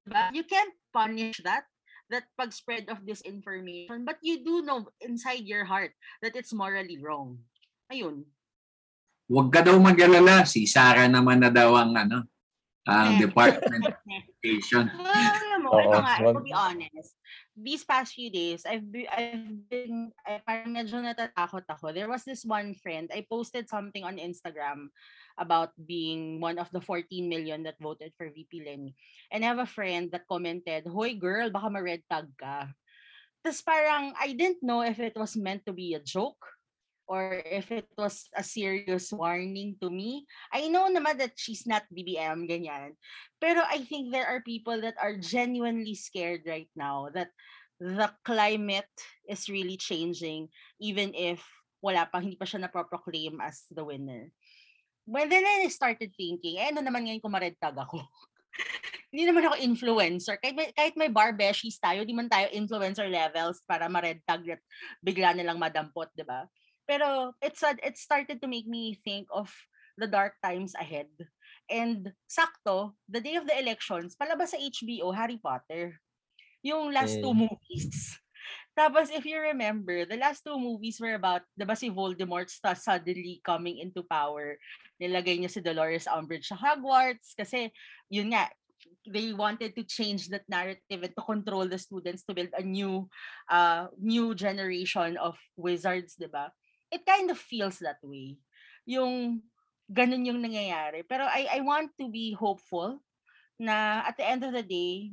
[0.08, 0.32] Diba?
[0.32, 1.68] You can't punish that
[2.10, 5.94] that pag-spread of disinformation but you do know inside your heart
[6.26, 7.38] that it's morally wrong.
[7.94, 8.26] Ayun.
[9.30, 10.42] Huwag ka daw mag-alala.
[10.50, 12.26] Si Sarah naman na daw ang ano,
[12.90, 13.14] ang.
[13.24, 14.90] Department of Education.
[14.98, 15.06] Well,
[15.46, 17.14] alam mo, Oo, ito nga, to be honest,
[17.54, 21.94] these past few days, I've been, I've been, I, parang medyo natatakot ako.
[21.94, 24.90] There was this one friend, I posted something on Instagram
[25.38, 28.98] about being one of the 14 million that voted for VP Lenny.
[29.30, 32.74] And I have a friend that commented, Hoy girl, baka ma-red tag ka.
[33.46, 36.59] Tapos parang, I didn't know if it was meant to be a joke
[37.10, 40.30] or if it was a serious warning to me.
[40.54, 42.94] I know naman that she's not BBM, ganyan.
[43.42, 47.34] Pero I think there are people that are genuinely scared right now that
[47.82, 48.94] the climate
[49.26, 51.42] is really changing even if
[51.82, 54.30] wala pa, hindi pa siya na-proclaim as the winner.
[55.10, 58.04] Well, then I started thinking, eh ano naman ngayon kung ma-red tag ako?
[59.10, 60.38] hindi naman ako influencer.
[60.38, 64.44] Kahit may, kahit may bar beshies tayo, di man tayo influencer levels para ma-red tag
[64.46, 64.62] at
[65.02, 66.46] bigla nilang madampot, di ba?
[66.90, 69.54] Pero it's a, it started to make me think of
[69.94, 71.14] the dark times ahead.
[71.70, 76.02] And sakto, the day of the elections, palabas sa HBO, Harry Potter.
[76.66, 77.46] Yung last two Mm.
[77.46, 78.18] movies.
[78.80, 82.74] Tapos if you remember, the last two movies were about, di ba si Voldemort sta-
[82.80, 84.58] suddenly coming into power.
[84.98, 87.70] Nilagay niya si Dolores Umbridge sa Hogwarts kasi
[88.10, 88.50] yun nga,
[89.06, 93.06] they wanted to change that narrative and to control the students to build a new
[93.52, 96.50] uh new generation of wizards, 'di ba?
[96.92, 98.38] It kind of feels that way.
[98.86, 99.42] Yung
[99.90, 101.06] ganun yung nangyayari.
[101.06, 103.02] Pero I I want to be hopeful
[103.60, 105.12] na at the end of the day,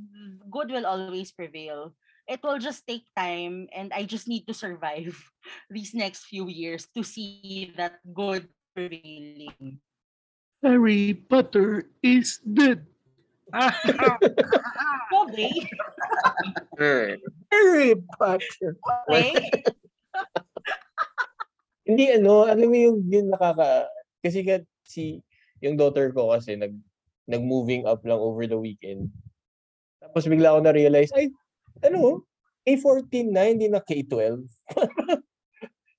[0.49, 1.97] good will always prevail.
[2.27, 5.15] It will just take time and I just need to survive
[5.71, 9.83] these next few years to see that good prevailing.
[10.63, 12.87] Harry Potter is dead.
[15.07, 15.55] Okay.
[17.51, 18.77] Harry Potter.
[19.09, 19.63] Okay.
[21.87, 23.87] Hindi ano, alam mo yung yun nakaka
[24.21, 25.23] kasi ka si
[25.63, 26.75] yung daughter ko kasi nag
[27.27, 29.11] nag-moving up lang over the weekend.
[29.99, 31.27] Tapos bigla ako na-realize, ay,
[31.83, 32.23] ano,
[32.63, 34.47] K14 na, hindi na K12.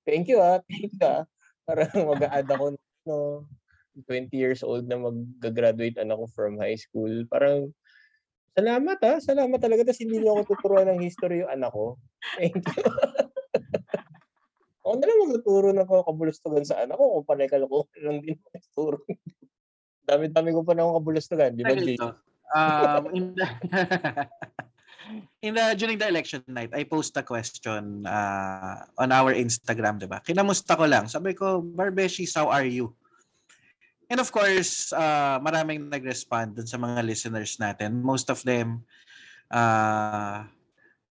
[0.08, 1.28] Thank you ah, thank you ah.
[1.68, 3.44] Parang mag-a-add ako no,
[4.08, 7.12] 20 years old na mag-graduate anak ko from high school.
[7.28, 7.68] Parang,
[8.56, 9.84] salamat ah, salamat talaga.
[9.84, 12.00] Tapos hindi niyo ako tuturuan ng history yung anak ko.
[12.40, 12.88] Thank you.
[14.88, 19.04] Ako na lang magtuturo ng kabulustugan sa anak ko kung panay kalokohan lang din nagturo.
[20.08, 22.00] Dami-dami ko pa na akong kabulustugan, di ba, Jay?
[22.56, 23.46] um, in the,
[25.44, 30.08] in the, during the election night, I post a question uh, on our Instagram, di
[30.08, 30.24] ba?
[30.24, 31.04] Kinamusta ko lang.
[31.04, 32.96] Sabi ko, Barbeshis, how are you?
[34.08, 38.00] And of course, uh, maraming nag-respond dun sa mga listeners natin.
[38.00, 38.88] Most of them,
[39.52, 40.48] uh,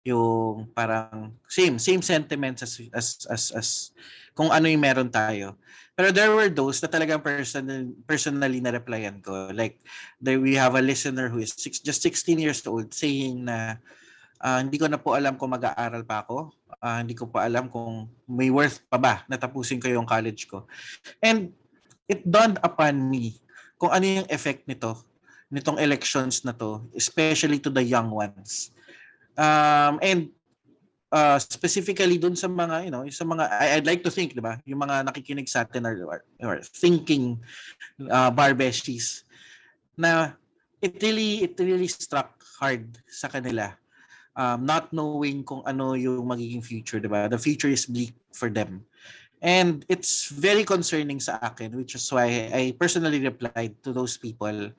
[0.06, 3.68] yung parang same same sentiments as as as, as
[4.36, 5.58] kung ano yung meron tayo.
[5.96, 9.48] Pero there were those na talagang personal, personally na replyan ko.
[9.48, 9.80] Like,
[10.20, 13.80] there we have a listener who is six, just 16 years old saying na
[14.44, 16.52] ah, hindi ko na po alam kung mag-aaral pa ako.
[16.84, 20.44] Ah, hindi ko pa alam kung may worth pa ba na tapusin ko yung college
[20.44, 20.68] ko.
[21.24, 21.56] And
[22.04, 23.40] it dawned upon me
[23.80, 25.00] kung ano yung effect nito,
[25.48, 28.68] nitong elections na to, especially to the young ones.
[29.36, 30.32] Um, and
[31.12, 34.42] uh, specifically dun sa mga, you know, sa mga, I- I'd like to think, di
[34.42, 37.38] ba, yung mga nakikinig sa atin are, are, thinking
[38.10, 39.22] uh, barbeshies
[39.96, 40.32] na
[40.82, 43.72] it really, it really struck hard sa kanila.
[44.36, 47.24] Um, not knowing kung ano yung magiging future, di ba?
[47.28, 48.84] The future is bleak for them.
[49.40, 54.72] And it's very concerning sa akin, which is why I personally replied to those people,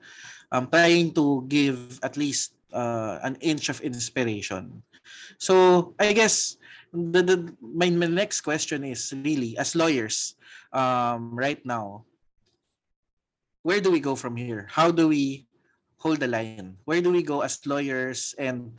[0.50, 4.82] um, trying to give at least uh, an inch of inspiration.
[5.38, 6.56] So I guess
[6.92, 10.34] the, the my, my next question is really as lawyers
[10.72, 12.04] um, right now,
[13.62, 14.66] where do we go from here?
[14.70, 15.46] How do we
[15.98, 16.76] hold the line?
[16.84, 18.72] Where do we go as lawyers and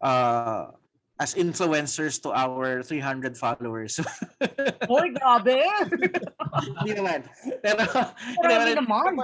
[0.00, 0.72] uh,
[1.20, 3.98] as influencers to our 300 followers?
[4.90, 5.62] Hoy, grabe!
[6.82, 7.22] Hindi naman.
[7.62, 7.86] Pero,
[8.82, 9.14] naman.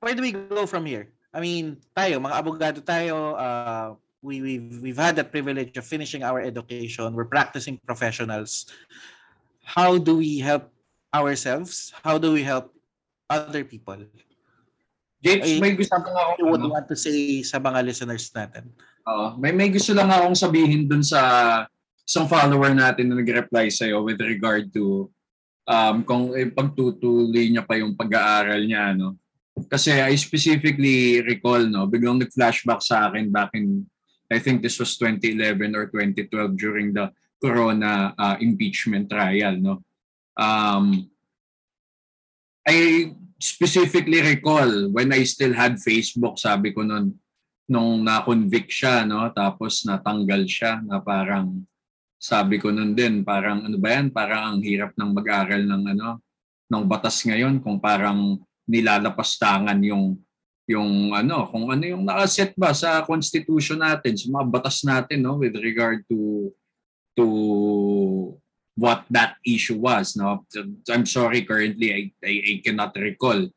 [0.00, 1.10] where do we go from here?
[1.32, 6.24] I mean, tayo, mga abogado tayo, uh, we, we've, we've had the privilege of finishing
[6.24, 7.12] our education.
[7.14, 8.66] We're practicing professionals.
[9.62, 10.72] How do we help
[11.12, 11.92] ourselves?
[12.02, 12.72] How do we help
[13.28, 14.00] other people?
[15.20, 18.30] James, Ay, may gusto lang ako, You would ano, want to say sa mga listeners
[18.30, 18.70] natin.
[19.08, 19.34] Oo.
[19.40, 21.64] may may gusto lang akong sabihin dun sa
[22.04, 25.10] isang follower natin na nag-reply sa'yo with regard to
[25.68, 28.96] um, kung eh, pagtutuloy niya pa yung pag-aaral niya.
[28.96, 29.18] No?
[29.66, 33.82] Kasi I specifically recall, no, biglang nag-flashback sa akin back in,
[34.30, 37.10] I think this was 2011 or 2012 during the
[37.42, 39.58] Corona uh, impeachment trial.
[39.58, 39.82] No?
[40.38, 41.10] Um,
[42.62, 47.16] I specifically recall when I still had Facebook, sabi ko nun,
[47.68, 49.28] nung na-convict siya, no?
[49.32, 51.68] tapos natanggal siya na parang
[52.18, 56.18] sabi ko nun din, parang ano ba yan, parang ang hirap ng mag-aral ng ano,
[56.68, 60.20] ng batas ngayon kung parang nilalapastangan yung
[60.68, 65.40] yung ano, kung ano yung nakaset ba sa constitution natin, sa mga batas natin no
[65.40, 66.52] with regard to
[67.16, 67.26] to
[68.76, 70.44] what that issue was no?
[70.92, 73.48] I'm sorry currently I, I, I cannot recall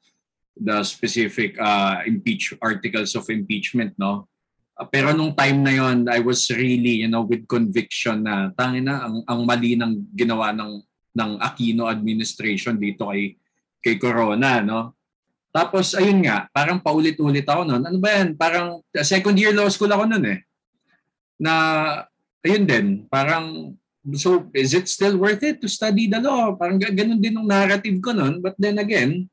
[0.55, 4.31] the specific uh, impeach articles of impeachment no?
[4.79, 8.87] Uh, pero nung time na yon I was really you know with conviction na tangin
[8.87, 10.79] na ang ang mali ng ginawa ng
[11.11, 13.35] ng Aquino administration dito kay
[13.83, 14.95] kay Corona no
[15.51, 18.39] tapos ayun nga parang paulit-ulit ako noon ano ba yan?
[18.39, 20.39] Parang uh, second year law school ako noon eh.
[21.35, 21.53] Na
[22.39, 23.75] ayun din parang
[24.15, 26.55] so is it still worth it to study the law?
[26.55, 29.27] Parang ga- ganun din yung narrative ko noon but then again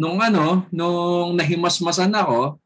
[0.00, 2.56] nung ano nung nahimasmasan ako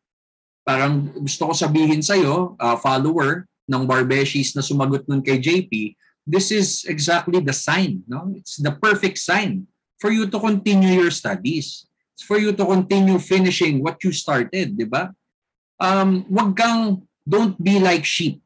[0.63, 6.55] parang gusto ko sabihin sa iyo follower ng Barbeshies na sumagot nun kay JP this
[6.55, 8.31] is exactly the sign no?
[8.39, 9.67] It's the perfect sign
[9.99, 14.79] for you to continue your studies it's for you to continue finishing what you started
[14.79, 15.11] di ba
[15.83, 18.45] um wag kang don't be like sheep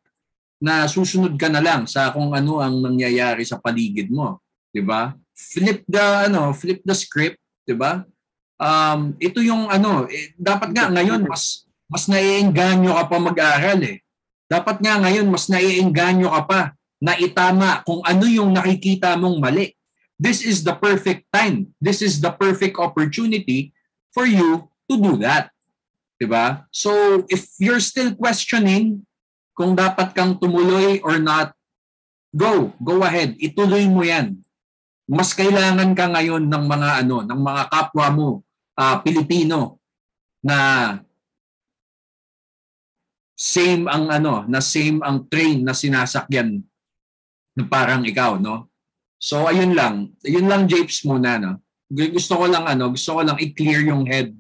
[0.59, 4.43] na susunod ka na lang sa kung ano ang nangyayari sa paligid mo,
[4.75, 5.15] 'di ba?
[5.35, 8.03] Flip the ano, flip the script, 'di ba?
[8.59, 14.03] Um ito yung ano, eh, dapat nga ngayon mas mas naiengganyo ka pa mag-aral eh.
[14.51, 16.61] Dapat nga ngayon mas naiengganyo ka pa
[16.99, 19.78] na itama kung ano yung nakikita mong mali.
[20.19, 21.71] This is the perfect time.
[21.79, 23.71] This is the perfect opportunity
[24.11, 25.55] for you to do that.
[26.19, 26.67] 'Di ba?
[26.75, 29.07] So if you're still questioning
[29.55, 31.55] kung dapat kang tumuloy or not,
[32.35, 34.43] go, go ahead, ituloy mo 'yan.
[35.07, 38.29] Mas kailangan ka ngayon ng mga ano, ng mga kapwa mo
[38.75, 39.79] ah, Pilipino
[40.43, 40.59] na
[43.39, 46.59] same ang ano, na same ang train na sinasakyan
[47.55, 48.67] na parang ikaw, no?
[49.19, 51.53] So ayun lang, ayun lang Japes muna, no.
[51.91, 54.31] Gu- Gusto ko lang ano, gusto ko lang i-clear yung head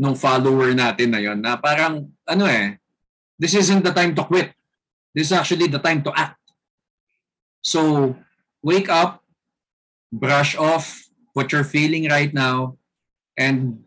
[0.00, 2.80] ng follower natin na yon na parang ano eh,
[3.36, 4.52] this isn't the time to quit.
[5.12, 6.40] This is actually the time to act.
[7.64, 8.12] So,
[8.60, 9.24] wake up,
[10.12, 12.76] brush off what you're feeling right now,
[13.36, 13.84] and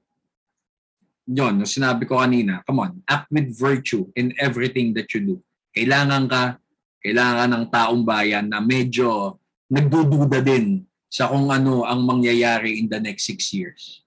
[1.29, 5.35] yon, na sinabi ko kanina, come on, act with virtue in everything that you do.
[5.73, 6.57] Kailangan ka,
[7.05, 9.37] kailangan ng taong bayan na medyo
[9.69, 14.01] nagdududa din sa kung ano ang mangyayari in the next six years.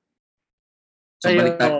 [1.23, 1.79] So, Kayo, balik tayo,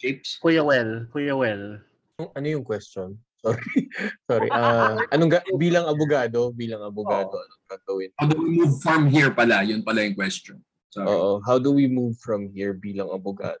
[0.00, 0.36] Japes.
[0.36, 1.80] Kuya Well, Kuya Well,
[2.16, 3.20] Ano yung question?
[3.44, 3.88] Sorry.
[4.24, 4.48] Sorry.
[4.48, 7.44] Ah, anong ga- bilang abogado, bilang abogado, Oo.
[7.44, 8.10] anong gagawin?
[8.16, 9.60] How do we move from here pala?
[9.64, 10.60] Yun pala yung question.
[10.92, 11.08] Sorry.
[11.08, 11.40] Oo.
[11.44, 13.60] How do we move from here bilang abogado?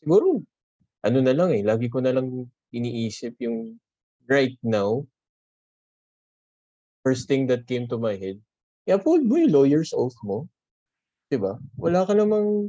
[0.00, 0.40] Siguro,
[1.04, 1.62] ano na lang eh.
[1.62, 3.76] Lagi ko na lang iniisip yung
[4.26, 5.04] right now,
[7.04, 8.40] first thing that came to my head,
[8.88, 10.46] i-uphold mo yung lawyer's oath mo.
[11.30, 11.56] 'Di ba?
[11.78, 12.68] Wala ka namang,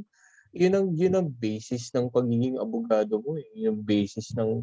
[0.54, 3.46] yun ang, yun ang basis ng pagiging abogado mo eh.
[3.58, 4.62] Yun ang basis ng,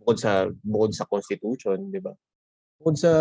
[0.00, 2.14] bukod sa, bukod sa constitution, 'di ba?
[2.80, 3.12] Bukod sa,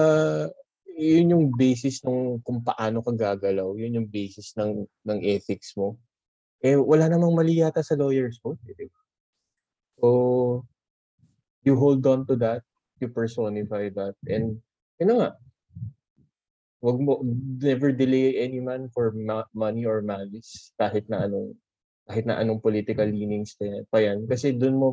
[0.98, 3.78] yun yung basis ng kung paano ka gagalaw.
[3.78, 6.00] Yun yung basis ng ng ethics mo.
[6.66, 8.58] Eh, wala namang mali yata sa lawyer's code.
[8.66, 9.00] Eh, di ba?
[10.02, 10.08] So,
[11.62, 12.66] you hold on to that,
[12.98, 14.58] you personify that, and
[14.98, 15.38] yun nga,
[16.82, 17.26] wag mo,
[17.58, 21.58] never delay any man for ma- money or malice, kahit na anong,
[22.06, 23.58] kahit na anong political leanings
[23.90, 24.30] pa yan.
[24.30, 24.90] Kasi doon mo,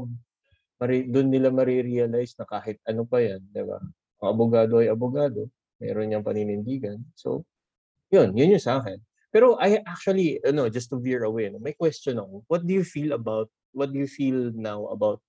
[0.80, 3.78] mari, doon nila marirealize na kahit ano pa yan, di ba?
[4.24, 6.98] Ang abogado ay abogado, meron niyang paninindigan.
[7.12, 7.44] So,
[8.08, 8.96] yun, yun yung sa akin.
[9.34, 12.46] Pero I actually, ano, just to veer away, no, may question ako.
[12.46, 15.20] What do you feel about, what do you feel now about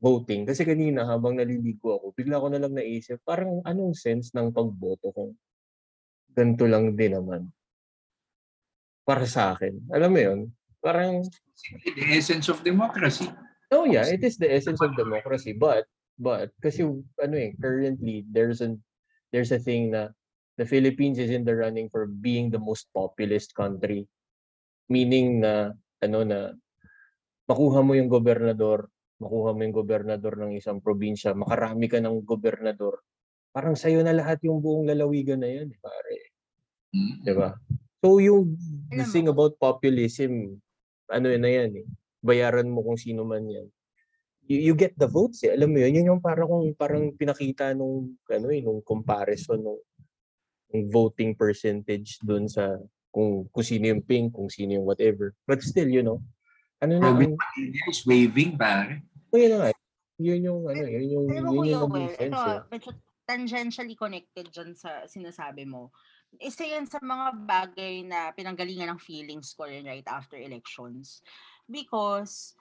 [0.00, 0.48] voting?
[0.48, 5.12] Kasi kanina habang naliligo ako, bigla ko na lang naisip, parang anong sense ng pagboto
[5.12, 5.36] kung
[6.32, 7.48] ganito lang din naman.
[9.02, 9.92] Para sa akin.
[9.92, 10.40] Alam mo yun?
[10.82, 11.22] Parang,
[11.96, 13.30] the essence of democracy.
[13.72, 15.56] oh yeah, it is the essence of democracy.
[15.56, 15.88] But,
[16.20, 16.84] but, kasi
[17.18, 18.82] ano eh, currently, there's an,
[19.32, 20.12] there's a thing na
[20.60, 24.04] the Philippines is in the running for being the most populist country.
[24.92, 25.72] Meaning na,
[26.04, 26.52] ano na,
[27.48, 33.00] makuha mo yung gobernador, makuha mo yung gobernador ng isang probinsya, makarami ka ng gobernador,
[33.52, 36.16] parang sa'yo na lahat yung buong lalawigan na yan, eh, pare.
[36.96, 37.14] Mm.
[37.20, 37.52] Di ba?
[38.02, 38.58] So yung
[38.90, 40.58] the thing about populism,
[41.06, 41.86] ano yun na yan eh.
[42.18, 43.68] Bayaran mo kung sino man yan.
[44.50, 45.54] You, you get the votes eh.
[45.54, 49.78] Alam mo yun, yun yung parang kung parang pinakita nung ano eh, nung comparison nung,
[50.72, 52.74] nung voting percentage dun sa
[53.14, 55.30] kung kung sino yung pink, kung sino yung whatever.
[55.46, 56.18] But still, you know,
[56.82, 57.38] ano na, Robin
[57.86, 58.98] is waving, pare.
[59.30, 59.70] oh, yun na nga.
[60.18, 62.60] Yun yung ano, yun yung, Alam mo, yun Kuya yung naging Well, sense ito, eh.
[62.66, 62.90] medyo
[63.32, 65.88] tangentially connected dyan sa sinasabi mo.
[66.36, 71.24] Isa yan sa mga bagay na pinanggalingan ng feelings ko rin right after elections.
[71.64, 72.52] Because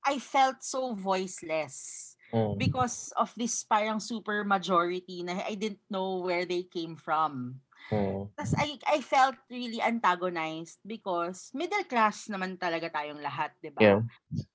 [0.00, 2.16] I felt so voiceless.
[2.32, 2.56] Mm.
[2.56, 7.60] Because of this parang super majority na I didn't know where they came from.
[7.88, 13.80] Tapos I, I felt really antagonized because middle class naman talaga tayong lahat, di ba?
[13.80, 14.00] Yeah.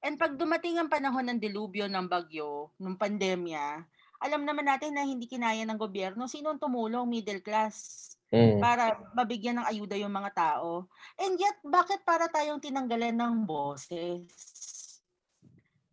[0.06, 3.82] And pag dumating ang panahon ng dilubyo ng bagyo, ng pandemya,
[4.24, 6.26] alam naman natin na hindi kinaya ng gobyerno.
[6.26, 7.04] Sino ang tumulong?
[7.06, 8.00] Middle class.
[8.34, 8.58] Mm.
[8.58, 10.90] Para mabigyan ng ayuda yung mga tao.
[11.22, 14.26] And yet, bakit para tayong tinanggalan ng boses?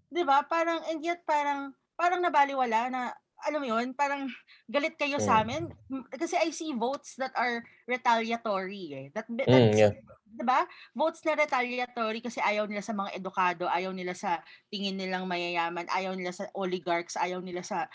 [0.09, 0.41] Di ba?
[0.49, 3.12] Parang, and yet, parang, parang nabaliwala na,
[3.45, 4.24] alam mo yun, parang
[4.64, 5.43] galit kayo sa Mm.
[5.45, 5.62] amin.
[5.91, 9.07] M- Kasi I see votes that are retaliatory eh.
[9.12, 9.93] That, Mm, that's, yeah.
[10.31, 10.62] 'di ba?
[10.95, 14.39] Votes na retaliatory kasi ayaw nila sa mga edukado, ayaw nila sa
[14.70, 17.91] tingin nilang mayayaman, ayaw nila sa oligarchs, ayaw nila sa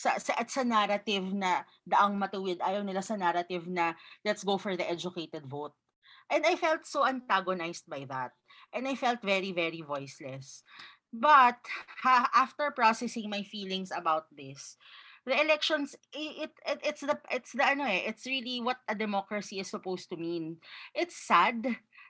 [0.00, 3.92] sa, sa at sa narrative na daang matuwid, ayaw nila sa narrative na
[4.24, 5.76] let's go for the educated vote.
[6.32, 8.32] And I felt so antagonized by that.
[8.72, 10.64] And I felt very, very voiceless.
[11.12, 11.60] But
[12.00, 14.78] ha, after processing my feelings about this,
[15.26, 19.60] the elections it, it it's the it's the ano eh, it's really what a democracy
[19.60, 20.62] is supposed to mean.
[20.94, 21.66] It's sad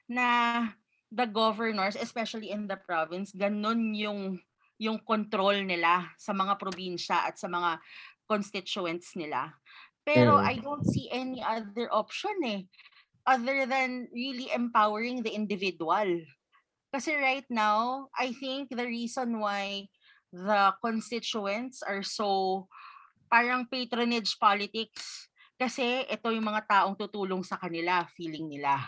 [0.06, 0.68] na
[1.10, 4.38] the governors, especially in the province, ganun yung
[4.80, 7.76] yung control nila sa mga probinsya at sa mga
[8.24, 9.52] constituents nila.
[10.00, 10.48] Pero Mm.
[10.48, 12.64] I don't see any other option eh
[13.28, 16.08] other than really empowering the individual.
[16.90, 19.86] Kasi right now, I think the reason why
[20.32, 22.66] the constituents are so
[23.30, 28.80] parang patronage politics kasi ito yung mga taong tutulong sa kanila, feeling nila.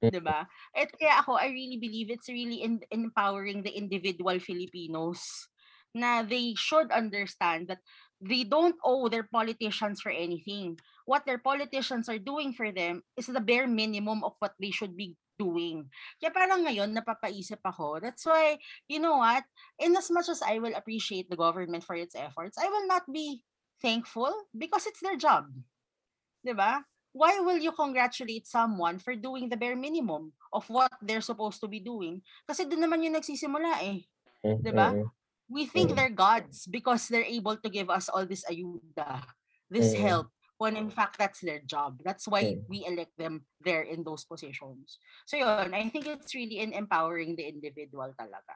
[0.00, 0.10] Mm.
[0.12, 0.48] 'Di ba?
[0.72, 5.20] At kaya ako, I really believe it's really in, empowering the individual Filipinos
[5.92, 7.82] na they should understand that
[8.22, 10.78] they don't owe their politicians for anything.
[11.04, 14.94] What their politicians are doing for them is the bare minimum of what they should
[14.94, 15.88] be doing.
[16.20, 17.98] Kaya parang ngayon, napapaisip ako.
[17.98, 19.44] That's why, you know what?
[19.80, 23.08] In as much as I will appreciate the government for its efforts, I will not
[23.08, 23.40] be
[23.80, 25.48] thankful because it's their job.
[26.44, 26.84] 'Di ba?
[27.12, 31.68] Why will you congratulate someone for doing the bare minimum of what they're supposed to
[31.68, 32.22] be doing?
[32.46, 34.06] Kasi doon naman yung nagsisimula eh.
[34.46, 34.88] Mm, 'Di ba?
[34.94, 35.10] mm,
[35.50, 35.96] We think Mm.
[35.98, 39.26] they're gods because they're able to give us all this ayuda,
[39.66, 39.98] this Mm.
[39.98, 40.26] help,
[40.62, 41.98] when in fact that's their job.
[42.06, 42.70] That's why Mm.
[42.70, 45.02] we elect them there in those positions.
[45.26, 48.54] So yun, I think it's really in empowering the individual talaga.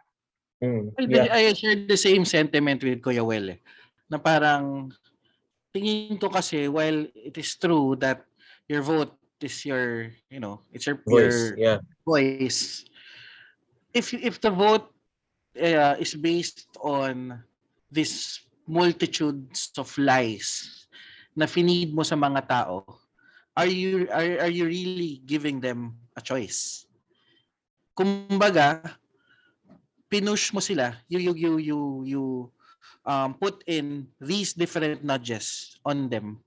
[0.63, 0.95] mm.
[0.95, 1.35] Well, Yeah.
[1.35, 3.61] I share the same sentiment with Kuya Well eh,
[4.07, 4.95] na parang
[5.75, 8.23] tingin ko kasi while it is true that
[8.69, 11.79] your vote is your, you know, it's your Voice, your yeah.
[12.05, 12.85] voice.
[13.93, 14.91] If if the vote
[15.55, 17.43] uh, is based on
[17.93, 20.89] this multitudes of lies
[21.37, 22.83] na finid mo sa mga tao,
[23.55, 26.89] are you are, are you really giving them a choice?
[27.95, 28.99] Kumbaga,
[30.11, 32.25] pinush mo sila, you you you you you
[33.07, 36.43] um, put in these different nudges on them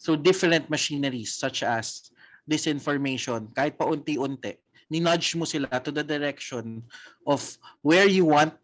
[0.00, 2.10] through different machineries such as
[2.46, 4.54] disinformation, kahit paunti-unti,
[4.90, 6.82] ni-nudge mo sila to the direction
[7.26, 7.42] of
[7.82, 8.54] where you want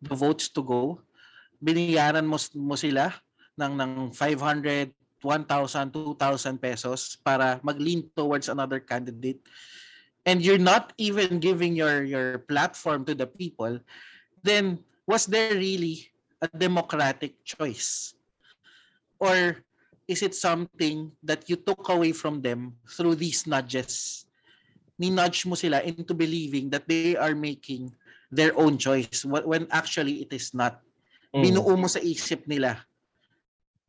[0.00, 1.00] the votes to go.
[1.60, 3.12] Biniyaran mo, mo sila
[3.60, 9.40] ng, ng 500, 1,000, 2,000 pesos para mag-lean towards another candidate.
[10.26, 13.78] And you're not even giving your, your platform to the people,
[14.42, 16.10] then was there really
[16.42, 18.14] a democratic choice?
[19.18, 19.56] Or
[20.06, 24.24] is it something that you took away from them through these nudges?
[24.98, 27.92] Ni-nudge mo sila into believing that they are making
[28.30, 30.80] their own choice wh- when actually it is not.
[31.34, 31.42] Mm.
[31.44, 32.80] Binuo mo sa isip nila.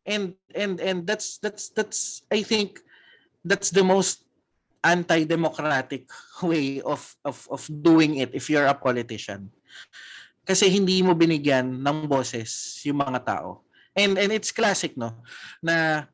[0.07, 2.79] And and and that's that's that's I think
[3.43, 4.23] that's the most
[4.83, 6.07] anti-democratic
[6.43, 9.51] way of of of doing it if you're a politician.
[10.47, 13.66] Kasi hindi mo binigyan ng boses yung mga tao.
[13.97, 15.25] And and it's classic no?
[15.65, 16.05] Na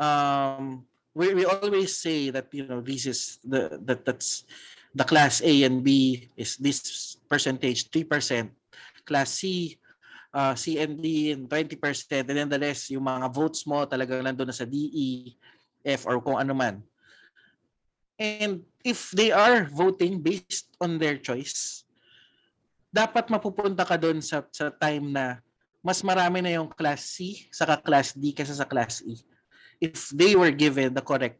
[0.00, 4.48] um we, we always say that you know this is the that that's
[4.96, 8.48] the class A and B is this percentage 3%
[9.04, 9.76] class C
[10.32, 11.76] uh, C and D and 20%
[12.24, 15.36] and then the rest yung mga votes mo talagang nandoon na sa DE
[15.84, 16.80] F or kung ano man.
[18.18, 21.84] And if they are voting based on their choice
[22.88, 25.38] dapat mapupunta ka doon sa sa time na
[25.82, 29.18] mas marami na yung class C saka class D kaysa sa class E
[29.78, 31.38] if they were given the correct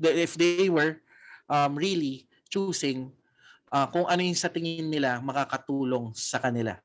[0.00, 1.00] if they were
[1.50, 3.12] um, really choosing
[3.72, 6.76] uh, kung ano yung sa tingin nila makakatulong sa kanila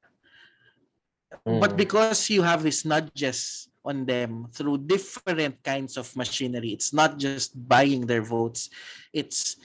[1.44, 1.82] but Mm.
[1.82, 7.58] because you have these nudges on them through different kinds of machinery it's not just
[7.58, 8.70] buying their votes
[9.10, 9.58] it's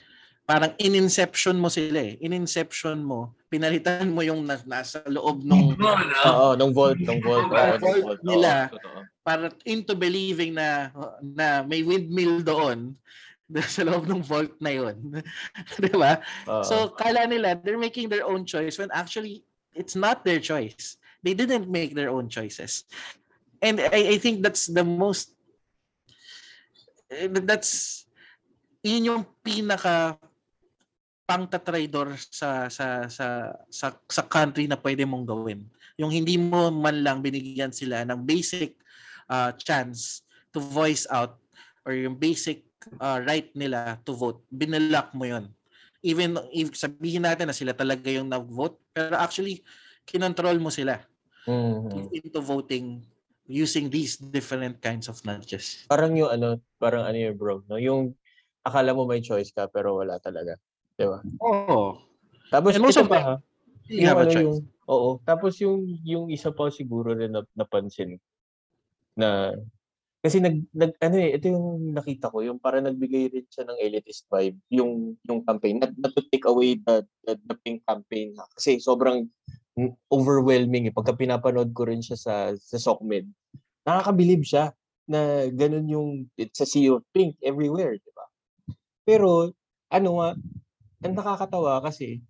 [0.48, 2.16] parang in-inception mo sila eh.
[2.24, 6.24] In-inception mo, pinalitan mo yung na- nasa loob nung No, no.
[6.24, 7.52] Oo, nung vault, nung vault.
[7.52, 8.72] Nung vault, oo, nila.
[9.20, 10.88] para into believing na
[11.20, 12.96] na may windmill doon
[13.76, 15.20] sa loob ng vault na yun.
[15.84, 16.24] Di ba?
[16.64, 19.44] So, kala nila, they're making their own choice when actually,
[19.76, 20.96] it's not their choice.
[21.20, 22.88] They didn't make their own choices.
[23.60, 25.36] And I, I think that's the most,
[27.12, 28.06] eh, that's,
[28.80, 30.16] yun yung pinaka
[31.28, 35.68] pangtatraidor sa sa sa sa sa country na pwede mong gawin.
[36.00, 38.80] Yung hindi mo man lang binigyan sila ng basic
[39.28, 41.36] uh, chance to voice out
[41.84, 42.64] or yung basic
[42.96, 44.40] uh, right nila to vote.
[44.48, 45.52] Binalak mo yon.
[46.00, 49.60] Even if sabihin natin na sila talaga yung nag-vote, pero actually,
[50.08, 50.96] kinontrol mo sila
[51.48, 52.12] Mhm.
[52.12, 53.00] into voting
[53.48, 55.88] using these different kinds of nudges.
[55.88, 57.80] Parang yung ano, parang ano yun bro, no?
[57.80, 58.12] yung
[58.60, 60.60] akala mo may choice ka pero wala talaga.
[60.98, 61.22] Di ba?
[61.46, 62.02] Oo.
[62.50, 63.34] Tapos And most ito pa ha,
[63.88, 64.44] You have a choice.
[64.44, 65.22] yung, oo.
[65.24, 68.20] Tapos yung, yung isa pa siguro rin na, napansin
[69.16, 69.54] na
[70.18, 73.78] kasi nag, nag ano eh, ito yung nakita ko, yung para nagbigay rin siya ng
[73.78, 78.34] elitist vibe, yung yung campaign, not, not to take away the, the, the pink campaign
[78.34, 78.44] ha.
[78.58, 79.30] kasi sobrang
[80.10, 80.94] overwhelming eh.
[80.94, 83.30] Pagka pinapanood ko rin siya sa sa SOCMED,
[83.86, 84.74] nakakabilib siya
[85.06, 88.26] na ganun yung it's a sea of pink everywhere, di ba?
[89.06, 89.54] Pero
[89.88, 90.28] ano nga,
[91.02, 92.22] ang nakakatawa kasi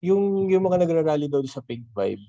[0.00, 2.22] yung yung mga nagrarally daw sa pink vibe,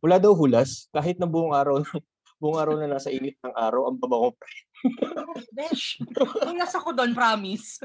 [0.00, 1.82] wala daw hulas kahit na buong araw
[2.40, 4.08] buong araw na nasa init ng araw ang pa
[4.48, 4.64] rin.
[5.60, 6.00] Besh,
[6.40, 7.76] hulas ako doon, promise.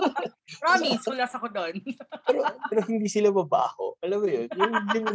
[0.64, 1.76] promise, hulas ako doon.
[2.24, 2.40] Pero,
[2.72, 3.92] pero hindi sila babaho.
[4.00, 4.48] Alam mo yun?
[4.56, 5.08] Yung, yung,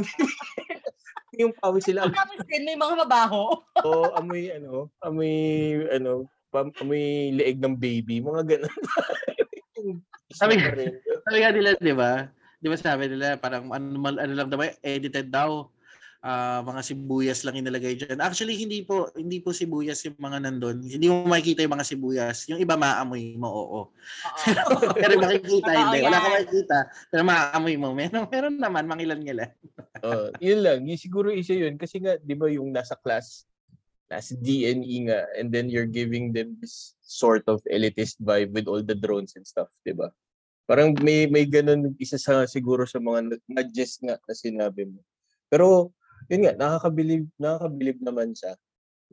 [1.41, 3.65] yung pawis sila, Promise din, may mga mabaho.
[3.81, 5.34] o amoy ano, amoy
[5.89, 8.77] ano, amoy leeg ng baby, mga ganun.
[9.81, 10.60] Yung Sabi-.
[11.23, 12.27] Sabi nga nila, di ba?
[12.64, 15.68] Di ba sabi nila, parang ano, ano lang daw, edited daw.
[16.23, 18.23] Ah, mga sibuyas lang inilagay dyan.
[18.23, 20.80] Actually, hindi po, hindi po sibuyas yung mga nandun.
[20.80, 22.47] Hindi mo makikita yung mga sibuyas.
[22.47, 23.81] Yung iba maamoy mo, oo.
[25.03, 25.99] Pero makikita, hindi.
[26.07, 26.77] Wala ka makikita.
[27.11, 27.91] Pero maamoy mo.
[27.91, 29.51] Meron, meron naman, mangilan-ngilan.
[30.03, 30.84] Oh, yun lang.
[30.84, 31.80] Yung siguro isa yun.
[31.80, 33.47] Kasi nga, di ba yung nasa class,
[34.11, 38.84] nasa DNE nga, and then you're giving them this sort of elitist vibe with all
[38.84, 40.11] the drones and stuff, di ba?
[40.64, 45.03] Parang may may ganun isa sa siguro sa mga nudges nga na sinabi mo.
[45.52, 45.91] Pero
[46.31, 48.56] yun nga nakakabilib nakakabilib naman siya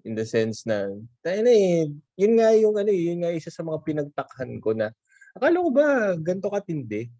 [0.06, 0.88] in the sense na
[1.20, 4.72] tayo na eh, yun nga yung ano eh, yun nga isa sa mga pinagtakhan ko
[4.72, 4.94] na
[5.36, 5.86] akala ko ba
[6.16, 7.10] ganito katindi?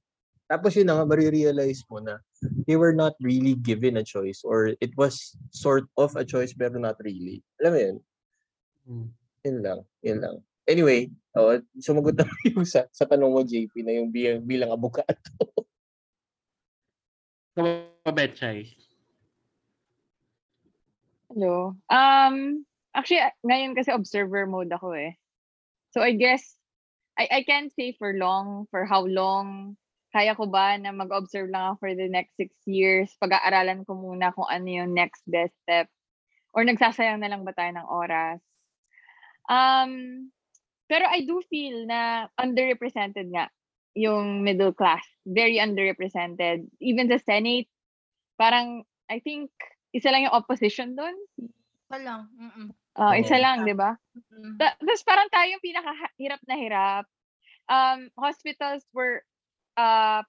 [0.50, 2.18] Tapos yun na nga, marirealize mo na
[2.66, 6.74] they were not really given a choice or it was sort of a choice pero
[6.74, 7.38] not really.
[7.62, 7.96] Alam mo yun?
[8.82, 9.08] Hmm.
[9.46, 9.80] Yun lang.
[10.02, 10.36] Yun lang.
[10.70, 15.18] Anyway, oh, sumagot na yung sa, sa tanong mo, JP, na yung bilang, bilang abogado.
[17.58, 18.70] Kababetchay.
[21.30, 21.74] Hello.
[21.90, 22.62] Um,
[22.94, 25.18] actually, ngayon kasi observer mode ako eh.
[25.90, 26.42] So I guess
[27.18, 29.78] I I can't say for long for how long
[30.10, 33.14] kaya ko ba na mag-observe lang ako for the next six years?
[33.22, 35.86] Pag-aaralan ko muna kung ano yung next best step.
[36.50, 38.42] Or nagsasayang na lang ba tayo ng oras?
[39.46, 39.90] Um,
[40.90, 43.46] pero I do feel na underrepresented nga
[43.94, 45.06] yung middle class.
[45.22, 46.66] Very underrepresented.
[46.82, 47.70] Even the Senate,
[48.34, 49.54] parang, I think,
[49.94, 51.14] isa lang yung opposition doon.
[51.86, 52.26] Pa lang.
[52.34, 52.74] Mm-mm.
[52.98, 53.94] Uh, isa lang, di ba?
[54.58, 57.04] Ta- Tapos parang tayo yung pinakahirap na hirap.
[57.70, 59.22] Um, hospitals were,
[59.78, 60.26] uh,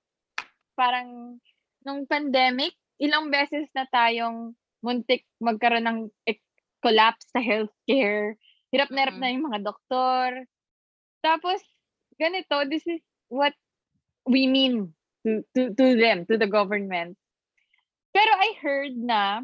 [0.78, 1.42] parang,
[1.82, 4.54] nung pandemic, ilang beses na tayong
[4.86, 6.46] muntik magkaroon ng e-
[6.86, 8.38] collapse sa healthcare.
[8.72, 9.22] Hirap na hirap Mm.
[9.22, 10.28] na yung mga doktor.
[11.22, 11.60] Tapos,
[12.16, 13.54] ganito, this is what
[14.26, 14.96] we mean
[15.28, 17.18] to, to, to them, to the government.
[18.12, 19.44] Pero I heard na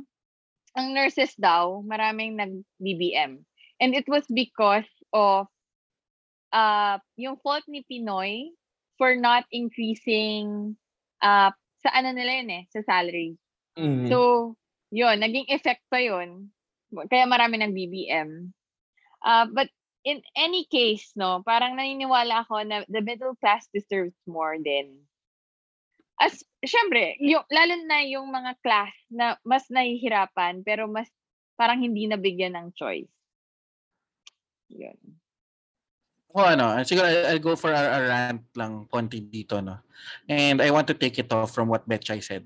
[0.76, 3.42] ang nurses daw, maraming nag-BBM.
[3.80, 5.48] And it was because of
[6.52, 8.52] uh, yung fault ni Pinoy
[8.98, 10.76] for not increasing
[11.22, 13.38] uh, sa ano nila yun eh, sa salary.
[13.78, 14.10] Mhm.
[14.10, 14.54] So,
[14.90, 16.50] yun, naging effect pa yun.
[16.90, 18.30] Kaya marami ng BBM.
[19.24, 19.70] Uh, but
[20.08, 25.04] in any case, no, parang naniniwala ako na the middle class deserves more din.
[26.18, 31.12] As, syempre, yung, lalo na yung mga class na mas nahihirapan, pero mas
[31.60, 33.12] parang hindi nabigyan ng choice.
[34.72, 34.98] Yun.
[36.34, 39.82] O ano, siguro I'll go for a, a rant lang konti dito, no?
[40.30, 42.46] And I want to take it off from what Betchay said.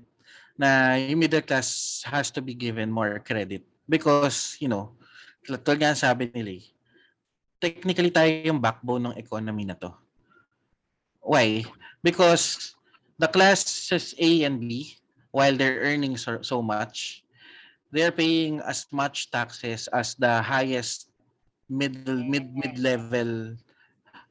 [0.56, 3.62] Na yung middle class has to be given more credit.
[3.88, 4.96] Because, you know,
[5.46, 6.64] tulad nga sabi nila eh,
[7.62, 9.94] technically tayo yung backbone ng economy na to.
[11.22, 11.62] Why?
[12.02, 12.74] Because
[13.18, 14.98] the classes A and B,
[15.30, 17.22] while they're earning so, so much,
[17.94, 21.12] they're paying as much taxes as the highest
[21.70, 23.54] middle mid mid level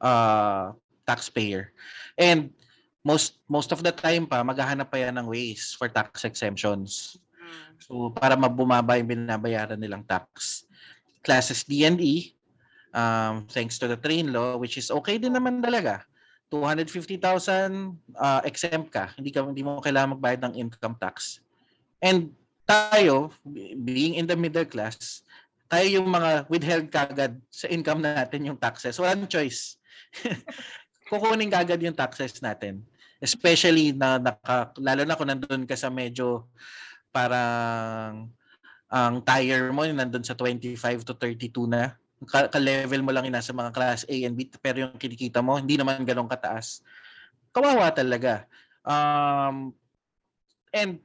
[0.02, 0.76] uh
[1.08, 1.72] taxpayer.
[2.18, 2.52] And
[3.02, 7.18] most most of the time pa maghahanap pa yan ng ways for tax exemptions.
[7.34, 7.72] Mm.
[7.82, 10.66] So para mabumaba yung binabayaran nilang tax.
[11.22, 12.34] Classes D and E
[12.92, 16.04] um thanks to the train law which is okay din naman talaga.
[16.52, 17.16] 250,000
[18.20, 19.08] uh, exempt ka.
[19.16, 21.40] Hindi ka hindi mo kailangan magbayad ng income tax.
[21.96, 22.36] And
[22.68, 25.24] tayo be- being in the middle class,
[25.72, 29.00] tayo yung mga withheld kagad sa income natin yung taxes.
[29.00, 29.80] Walang choice.
[31.08, 32.84] Kukunin kagad yung taxes natin.
[33.16, 36.44] Especially na naka, lalo na kung nandun ka sa medyo
[37.08, 38.28] parang
[38.92, 40.76] ang tire mo nandun sa 25
[41.08, 41.96] to 32 na.
[42.28, 45.56] Ka- ka-level mo lang yun nasa mga class A and B pero yung kinikita mo
[45.56, 46.84] hindi naman ganun kataas.
[47.56, 48.44] Kawawa talaga.
[48.84, 49.72] Um,
[50.70, 51.00] and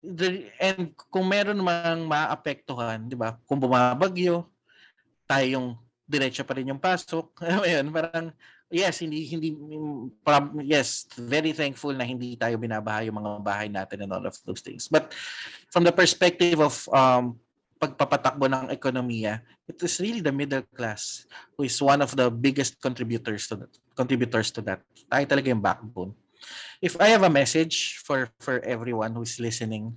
[0.00, 3.36] the, and kung meron mang maapektuhan, 'di ba?
[3.44, 4.46] Kung bumabagyo,
[5.26, 5.68] tayo yung
[6.08, 7.34] diretso pa rin yung pasok.
[7.44, 8.26] Alam mo yun, parang
[8.68, 9.56] yes, hindi hindi
[10.64, 14.60] yes, very thankful na hindi tayo binabaha yung mga bahay natin and all of those
[14.60, 14.88] things.
[14.88, 15.12] But
[15.72, 17.40] from the perspective of um
[17.78, 19.40] pagpapatakbo ng ekonomiya,
[19.70, 21.24] it is really the middle class
[21.54, 24.82] who is one of the biggest contributors to that, contributors to that.
[25.06, 26.12] Tayo talaga yung backbone.
[26.82, 29.94] If I have a message for for everyone who is listening,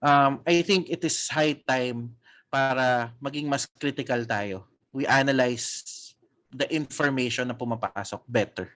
[0.00, 2.16] um, I think it is high time
[2.50, 4.66] para maging mas critical tayo.
[4.90, 6.09] We analyze
[6.50, 8.68] the information na pumapasok better.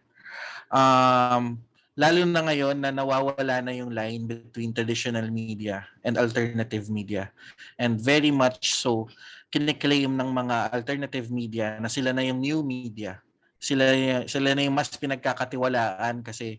[0.70, 1.59] Um,
[1.94, 7.30] lalo na ngayon na nawawala na yung line between traditional media and alternative media.
[7.78, 9.06] And very much so,
[9.55, 13.22] kiniklaim ng mga alternative media na sila na yung new media.
[13.62, 13.86] Sila,
[14.26, 16.59] sila na yung mas pinagkakatiwalaan kasi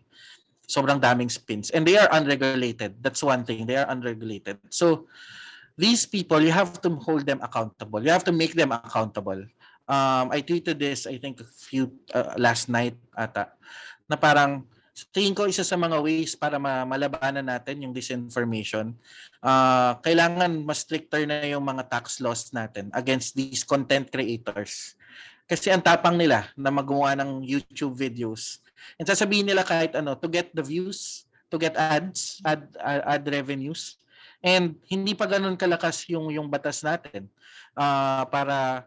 [0.66, 1.70] sobrang daming spins.
[1.70, 2.98] And they are unregulated.
[3.04, 3.68] That's one thing.
[3.68, 4.58] They are unregulated.
[4.72, 5.06] So,
[5.76, 8.02] these people, you have to hold them accountable.
[8.02, 9.44] You have to make them accountable.
[9.86, 13.54] Um, I tweeted this, I think, a few, uh, last night ata,
[14.10, 14.66] na parang,
[15.12, 18.96] tingin ko isa sa mga ways para ma- malabanan natin yung disinformation,
[19.44, 24.96] uh, kailangan mas stricter na yung mga tax laws natin against these content creators.
[25.46, 28.58] Kasi ang tapang nila na magawa ng YouTube videos.
[28.98, 33.22] And sasabihin nila kahit ano, to get the views, to get ads, ad, ad, ad
[33.30, 34.02] revenues.
[34.42, 37.30] And hindi pa ganun kalakas yung yung batas natin
[37.78, 38.86] uh, para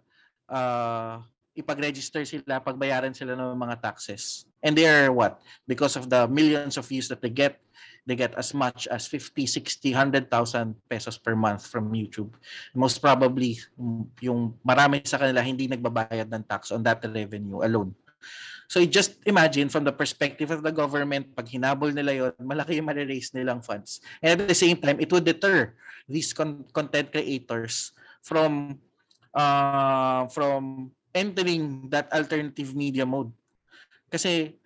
[0.50, 1.22] uh,
[1.58, 4.48] ipag-register sila, pagbayaran sila ng mga taxes.
[4.64, 5.40] And they are what?
[5.68, 7.60] Because of the millions of views that they get,
[8.08, 10.28] they get as much as 50, 60, 100,000
[10.88, 12.32] pesos per month from YouTube.
[12.76, 13.60] Most probably,
[14.24, 17.96] yung marami sa kanila hindi nagbabayad ng tax on that revenue alone.
[18.70, 22.86] So just imagine from the perspective of the government, pag hinabol nila yon, malaki yung
[22.86, 23.98] ma-raise nilang funds.
[24.22, 25.74] And at the same time, it would deter
[26.06, 28.78] these con- content creators from
[29.34, 33.34] uh, from entering that alternative media mode.
[34.10, 34.58] Kasi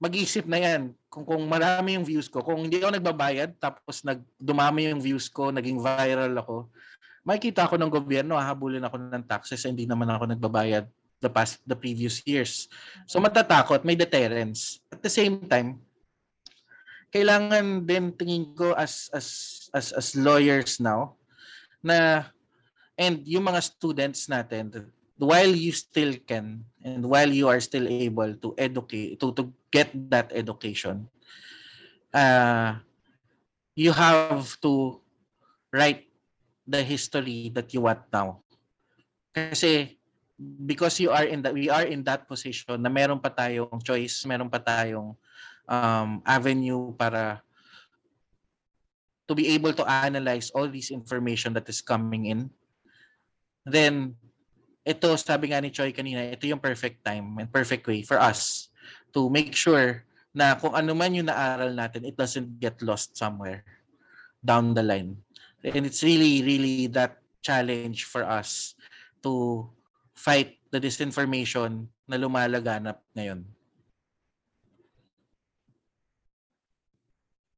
[0.00, 0.82] mag-isip na yan
[1.12, 5.28] kung kung marami yung views ko, kung hindi ako nagbabayad tapos nag dumami yung views
[5.28, 6.70] ko, naging viral ako,
[7.26, 10.88] makikita ako ng gobyerno, hahabulin ako ng taxes, hindi naman ako nagbabayad
[11.20, 12.70] the past the previous years.
[13.04, 14.80] So matatakot, may deterrence.
[14.88, 15.84] At the same time,
[17.12, 19.26] kailangan din tingin ko as as
[19.76, 21.18] as as lawyers now
[21.84, 22.30] na
[23.00, 24.68] and yung mga students natin
[25.16, 29.88] while you still can and while you are still able to educate to to get
[30.12, 31.08] that education
[32.12, 32.76] uh
[33.80, 35.00] you have to
[35.72, 36.10] write
[36.66, 38.42] the history that you want now.
[39.34, 39.98] Kasi
[40.38, 44.24] because you are in that we are in that position na meron pa tayong choice
[44.24, 45.12] meron pa tayong
[45.68, 47.44] um, avenue para
[49.28, 52.48] to be able to analyze all this information that is coming in
[53.66, 54.16] then
[54.84, 58.72] ito sabi nga ni Choi kanina ito yung perfect time and perfect way for us
[59.12, 63.66] to make sure na kung ano man yung naaral natin it doesn't get lost somewhere
[64.40, 65.20] down the line.
[65.60, 68.72] And it's really really that challenge for us
[69.20, 69.68] to
[70.16, 73.44] fight the disinformation na lumalaganap ngayon.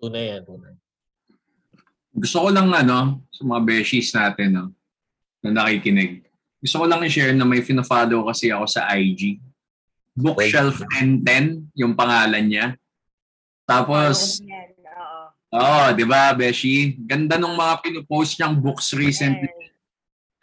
[0.02, 0.74] Tunay yan, tunay.
[2.12, 4.64] Gusto ko lang ano, sa mga beshies natin no,
[5.42, 6.22] na nakikinig.
[6.62, 9.42] Gusto ko lang i-share na may fina-follow kasi ako sa IG.
[10.14, 12.66] Bookshelf 1010, yung pangalan niya.
[13.66, 14.38] Tapos,
[15.50, 15.58] oo.
[15.58, 16.94] oh, di ba, Beshi?
[17.02, 19.50] Ganda nung mga pinupost niyang books recently.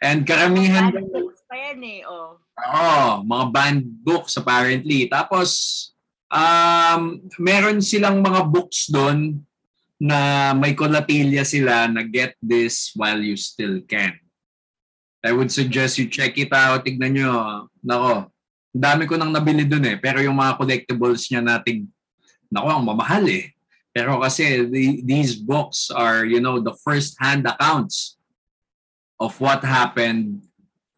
[0.00, 2.40] And karamihan, Bad books pa yan eh, oh.
[2.56, 5.08] oh, mga banned books apparently.
[5.08, 5.50] Tapos,
[6.32, 9.44] um, meron silang mga books doon
[10.00, 14.16] na may kolatilya sila na get this while you still can.
[15.20, 16.84] I would suggest you check it out.
[16.84, 17.30] Tignan nyo.
[17.84, 18.32] Nako,
[18.72, 19.96] ang dami ko nang nabili doon eh.
[20.00, 21.84] Pero yung mga collectibles niya nating,
[22.48, 23.52] nako, ang mamahal eh.
[23.92, 28.16] Pero kasi the, these books are, you know, the first-hand accounts
[29.20, 30.40] of what happened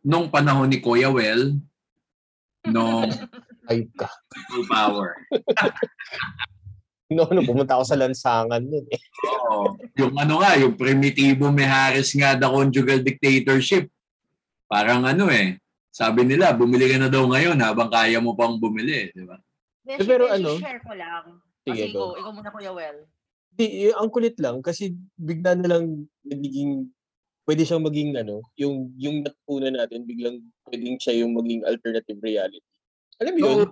[0.04, 1.58] nung panahon ni Kuya Well,
[2.68, 3.10] nung
[3.70, 4.10] Ayop ka.
[4.30, 5.14] people power.
[7.12, 9.00] No, no, pumunta ako sa lansangan nun eh.
[9.28, 9.76] Oo.
[10.00, 13.92] Yung ano nga, yung primitibo may Harris nga the conjugal dictatorship.
[14.72, 15.60] Parang ano eh,
[15.92, 19.36] sabi nila, bumili ka na daw ngayon habang kaya mo pang bumili, di ba?
[19.84, 20.50] Beshi, pero Beshi, ano?
[20.56, 21.24] share ko lang.
[21.68, 22.16] Sige, Kasi go.
[22.16, 23.04] Ikaw muna, Kuya Well.
[23.52, 26.88] Di, eh, ang kulit lang kasi bigla na lang nagiging
[27.44, 30.40] pwede siyang maging ano, yung yung natutunan natin biglang
[30.72, 32.64] pwedeng siya yung maging alternative reality.
[33.20, 33.68] Alam mo yun?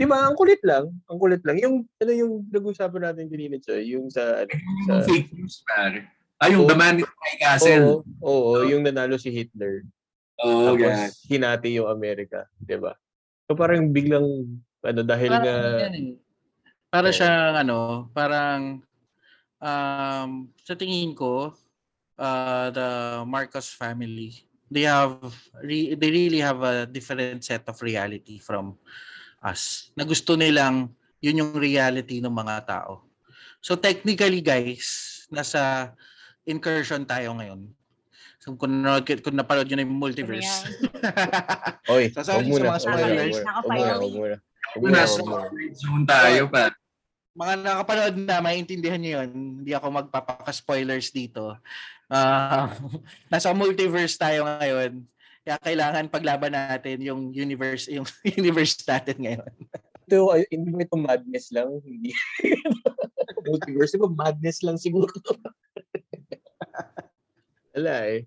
[0.00, 0.24] Di ba?
[0.24, 0.88] Ang kulit lang.
[1.12, 1.60] Ang kulit lang.
[1.60, 4.52] Yung ano yung nag-usapan natin kanina, Choy, yung sa ano,
[4.88, 6.08] sa fake news, pare.
[6.40, 6.70] Ay, yung Oo.
[6.72, 8.00] The Man in the High Castle.
[8.24, 9.84] Oo, oo, yung nanalo si Hitler.
[10.42, 11.10] Oo, tapos yan.
[11.26, 12.94] hinati yung Amerika, 'di ba?
[13.48, 14.26] So parang biglang
[14.84, 15.56] ano dahil Parang nga
[15.88, 16.10] yan eh.
[16.88, 17.16] Para Oo.
[17.16, 17.78] siyang ano,
[18.16, 18.60] parang
[19.60, 20.30] um,
[20.62, 21.52] sa tingin ko
[22.16, 22.88] uh, the
[23.26, 25.16] Marcos family they have
[25.64, 28.76] re- they really have a different set of reality from
[29.40, 29.90] us.
[29.96, 33.02] Na gusto nilang yun yung reality ng mga tao.
[33.58, 35.92] So technically guys, nasa
[36.46, 37.66] incursion tayo ngayon.
[38.56, 40.64] Kung, na- kung napanood nyo na yung multiverse.
[41.92, 43.36] oy, So, wag sorry muna, sa mga muna, spoilers.
[43.36, 45.20] wag muna, wag muna, Nasa
[45.74, 46.72] zone tayo, pa.
[47.34, 49.30] mga nakapanood na, maintindihan nyo yun.
[49.60, 51.54] Hindi ako magpapaka-spoilers dito.
[52.08, 52.72] Ah,
[53.32, 55.04] nasa multiverse tayo ngayon.
[55.44, 58.04] Kaya kailangan paglaban natin yung universe, yung
[58.40, 59.52] universe natin ngayon.
[60.08, 62.12] Ito, ay, hindi mo ito madness lang, hindi.
[63.44, 65.08] Multiverse, di ba madness lang siguro.
[67.78, 68.26] Wala eh.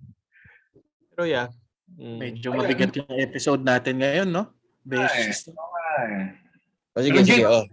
[1.11, 1.51] Pero yeah.
[1.99, 2.17] Mm.
[2.23, 4.47] Medyo mabigat yung episode natin ngayon, no?
[4.87, 5.51] Besh.
[5.51, 6.39] Ay.
[6.95, 7.67] O sige, sige, oh.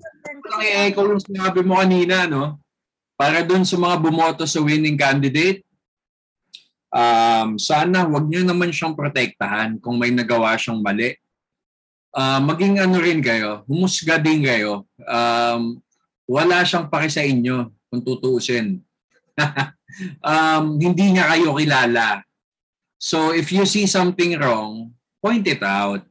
[0.58, 2.58] I-echo yung sinabi mo kanina, no?
[3.14, 5.62] Para dun sa mga bumoto sa winning candidate,
[6.90, 11.14] um, sana wag nyo naman siyang protektahan kung may nagawa siyang mali.
[12.10, 14.82] Ah, maging ano rin kayo, humusga din kayo.
[15.06, 15.78] Um,
[16.26, 18.82] wala siyang paki sa inyo kung tutuusin.
[20.22, 22.22] um, hindi niya kayo kilala.
[22.98, 24.92] So if you see something wrong,
[25.22, 26.02] point it out.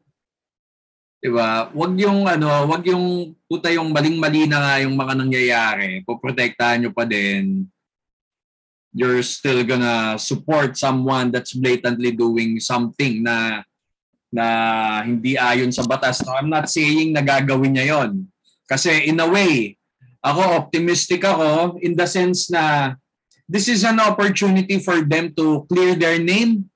[1.20, 1.68] 'Di ba?
[1.74, 6.06] Wag yung ano, wag yung puta yung maling-mali na nga yung mga nangyayari.
[6.06, 7.66] Poprotektahan nyo pa din.
[8.96, 13.62] You're still gonna support someone that's blatantly doing something na
[14.32, 14.46] na
[15.04, 16.24] hindi ayon sa batas.
[16.24, 18.28] No, I'm not saying na gagawin niya yon.
[18.68, 19.80] Kasi in a way,
[20.20, 22.96] ako optimistic ako in the sense na
[23.48, 26.70] this is an opportunity for them to clear their name.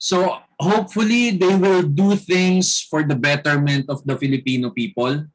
[0.00, 5.28] So hopefully they will do things for the betterment of the Filipino people.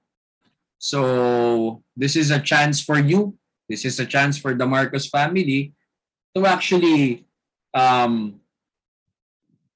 [0.77, 3.37] So this is a chance for you.
[3.69, 5.73] This is a chance for the Marcos family
[6.35, 7.25] to actually
[7.73, 8.41] um,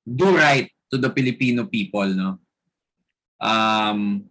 [0.05, 2.09] do right to the Filipino people.
[2.09, 2.37] No?
[3.41, 4.25] Um,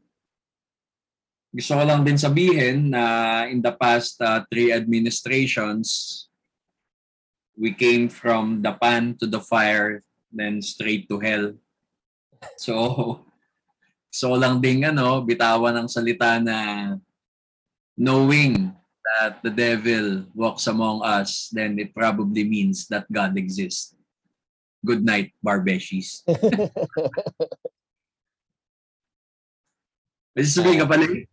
[1.55, 6.28] gusto ko lang din sabihin na in the past uh, three administrations,
[7.59, 11.53] we came from the pan to the fire, then straight to hell.
[12.57, 13.27] So,
[14.15, 16.95] so lang ding ano, bitawan ng salita na
[17.99, 18.71] knowing
[19.03, 23.95] that the devil walks among us, then it probably means that God exists.
[24.87, 26.23] Good night, Barbeshies.
[30.39, 31.27] May sasabihin ka pala eh.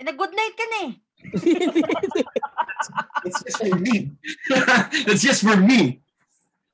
[0.00, 0.96] Eh, nag-good night ka na eh.
[3.24, 3.96] It's just for me.
[5.08, 6.02] It's just for me.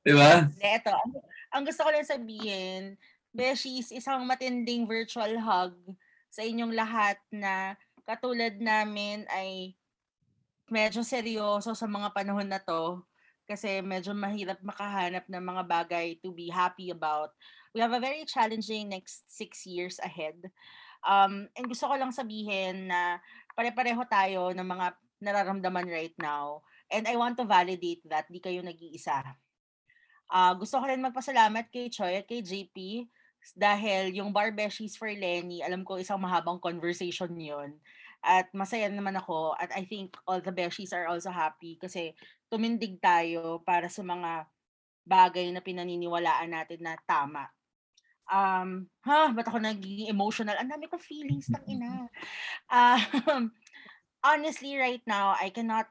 [0.06, 0.48] Diba?
[0.62, 0.92] Eto.
[0.94, 1.12] Ang,
[1.52, 2.96] ang gusto ko lang sabihin,
[3.28, 5.76] Beshies, isang matinding virtual hug
[6.32, 7.76] sa inyong lahat na
[8.08, 9.76] katulad namin ay
[10.68, 13.04] medyo seryoso sa mga panahon na to
[13.48, 17.32] kasi medyo mahirap makahanap ng mga bagay to be happy about.
[17.72, 20.36] We have a very challenging next six years ahead.
[21.04, 23.20] Um, and gusto ko lang sabihin na
[23.56, 24.86] pare-pareho tayo ng mga
[25.22, 26.62] nararamdaman right now.
[26.88, 29.22] And I want to validate that di kayo nag-iisa.
[30.28, 33.08] Ah, gusto ko rin magpasalamat kay Choi at kay JP
[33.56, 37.78] dahil yung Bar Beshies for Lenny, alam ko isang mahabang conversation yon
[38.20, 42.12] At masaya naman ako at I think all the Beshies are also happy kasi
[42.50, 44.44] tumindig tayo para sa mga
[45.08, 47.48] bagay na pinaniniwalaan natin na tama.
[48.28, 50.60] Um, ha, ba't ako naging emotional?
[50.60, 52.04] Ang dami ko feelings, tang ina.
[52.68, 53.48] Um,
[54.24, 55.86] honestly, right now, I cannot,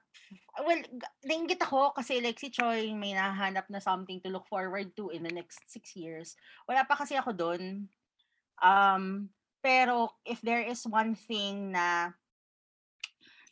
[0.60, 0.82] well,
[1.24, 5.24] nainggit ako kasi like si Choi may nahanap na something to look forward to in
[5.24, 6.36] the next six years.
[6.68, 7.88] Wala pa kasi ako doon.
[8.62, 9.30] Um,
[9.62, 12.12] pero if there is one thing na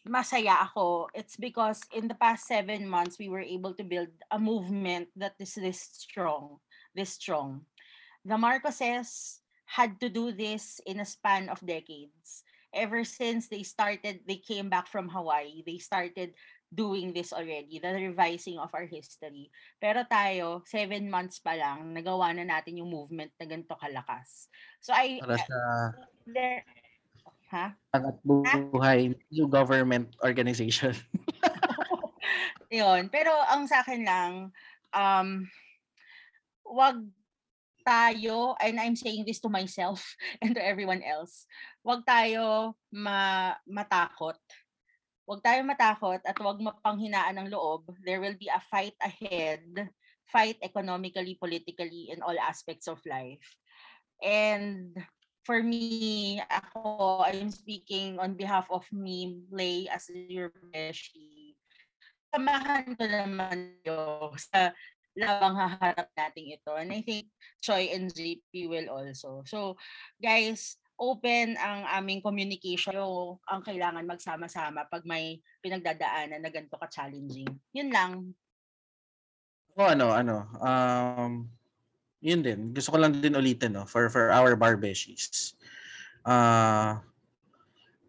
[0.05, 4.39] masaya ako, it's because in the past seven months, we were able to build a
[4.39, 6.61] movement that is this strong,
[6.93, 7.65] this strong.
[8.25, 12.44] The Marcoses had to do this in a span of decades.
[12.75, 16.35] Ever since they started, they came back from Hawaii, they started
[16.75, 19.47] doing this already, the revising of our history.
[19.79, 24.51] Pero tayo, seven months pa lang, nagawa na natin yung movement na ganito kalakas.
[24.83, 25.57] So I, Para sa
[26.27, 26.67] there,
[27.55, 27.71] ha?
[27.95, 30.91] angat buhay new government organization.
[32.75, 33.07] Yun.
[33.07, 34.31] Pero ang sa akin lang,
[34.91, 35.47] um,
[36.67, 36.99] wag
[37.85, 40.01] tayo, and I'm saying this to myself
[40.41, 41.45] and to everyone else,
[41.85, 44.41] wag tayo ma matakot.
[45.29, 47.93] Wag tayo matakot at wag mapanghinaan ng loob.
[48.01, 49.61] There will be a fight ahead,
[50.25, 53.61] fight economically, politically, in all aspects of life.
[54.17, 54.97] And
[55.45, 61.53] for me, ako, I'm speaking on behalf of me, Lay, as your beshi.
[62.33, 64.73] Samahan ko naman yo sa
[65.13, 66.73] labang haharap natin ito.
[66.73, 67.29] And I think
[67.61, 69.45] Choi and JP will also.
[69.45, 69.77] So,
[70.17, 72.95] guys, open ang aming communication.
[72.95, 77.49] So, ang kailangan magsama-sama pag may pinagdadaanan na ganito ka-challenging.
[77.75, 78.31] Yun lang.
[79.75, 81.31] O ano, ano, um,
[82.23, 82.71] yun din.
[82.71, 85.59] Gusto ko lang din ulitin, no, for, for our barbeshies.
[86.23, 86.95] Uh,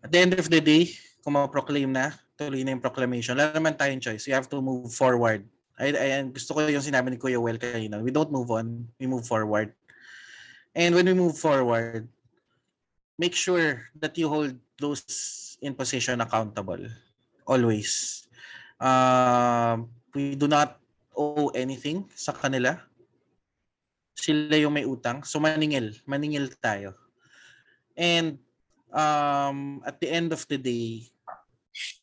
[0.00, 0.94] at the end of the day,
[1.26, 4.30] kung ma-proclaim na, tuloy na yung proclamation, wala naman tayong choice.
[4.30, 5.42] You have to move forward.
[5.76, 8.00] I, I, gusto ko yung sinabi ni Kuya Well kanina.
[8.00, 9.74] We don't move on, we move forward.
[10.76, 12.08] And when we move forward,
[13.18, 16.80] make sure that you hold those in position accountable.
[17.48, 18.24] Always.
[18.80, 20.76] Um, we do not
[21.16, 22.76] owe anything sa kanila.
[24.16, 25.24] Sila yung may utang.
[25.24, 25.96] So maningil.
[26.04, 26.92] Maningil tayo.
[27.96, 28.36] And
[28.92, 31.08] um, at the end of the day,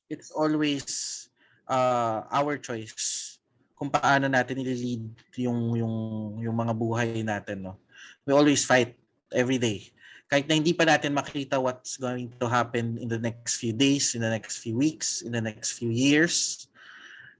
[0.09, 1.29] it's always
[1.69, 3.37] uh, our choice
[3.77, 5.05] kung paano natin i-lead
[5.37, 5.95] yung, yung,
[6.41, 7.69] yung mga buhay natin.
[7.69, 7.77] No?
[8.25, 8.97] We always fight
[9.29, 9.92] every day.
[10.33, 14.17] Kahit na hindi pa natin makita what's going to happen in the next few days,
[14.17, 16.65] in the next few weeks, in the next few years,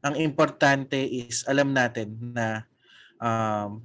[0.06, 2.61] ang importante is alam natin na
[3.18, 3.82] um,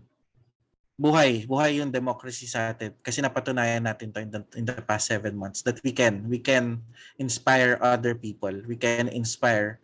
[1.00, 5.08] buhay, buhay yung democracy sa atin kasi napatunayan natin to in the, in the past
[5.08, 6.84] seven months that we can, we can
[7.16, 9.80] inspire other people, we can inspire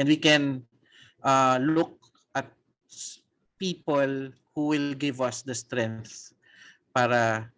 [0.00, 0.64] and we can
[1.20, 2.00] uh, look
[2.32, 2.48] at
[3.60, 6.32] people who will give us the strength
[6.96, 7.52] para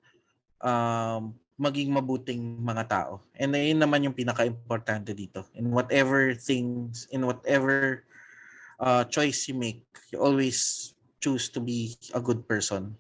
[0.65, 3.23] um, maging mabuting mga tao.
[3.37, 5.47] And yun naman yung pinaka-importante dito.
[5.55, 8.03] In whatever things, in whatever
[8.81, 10.91] uh, choice you make, you always
[11.23, 12.97] choose to be a good person.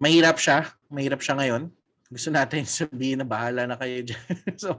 [0.00, 0.72] mahirap siya.
[0.88, 1.62] Mahirap siya ngayon.
[2.10, 4.34] Gusto natin sabihin na bahala na kayo dyan.
[4.62, 4.74] so,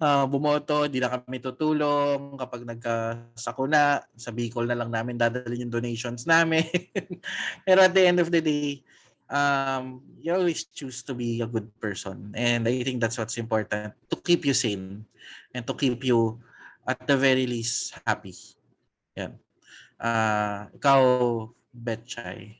[0.00, 2.34] uh, bumoto, di na kami tutulong.
[2.40, 6.66] Kapag nagkasakuna, sa Bicol na lang namin dadalhin yung donations namin.
[7.68, 8.82] Pero at the end of the day,
[9.30, 12.32] um, you always choose to be a good person.
[12.34, 15.06] And I think that's what's important to keep you sane
[15.54, 16.40] and to keep you
[16.86, 18.34] at the very least happy.
[19.16, 19.38] Yan.
[19.98, 21.00] Uh, ikaw,
[21.74, 22.56] Betchay.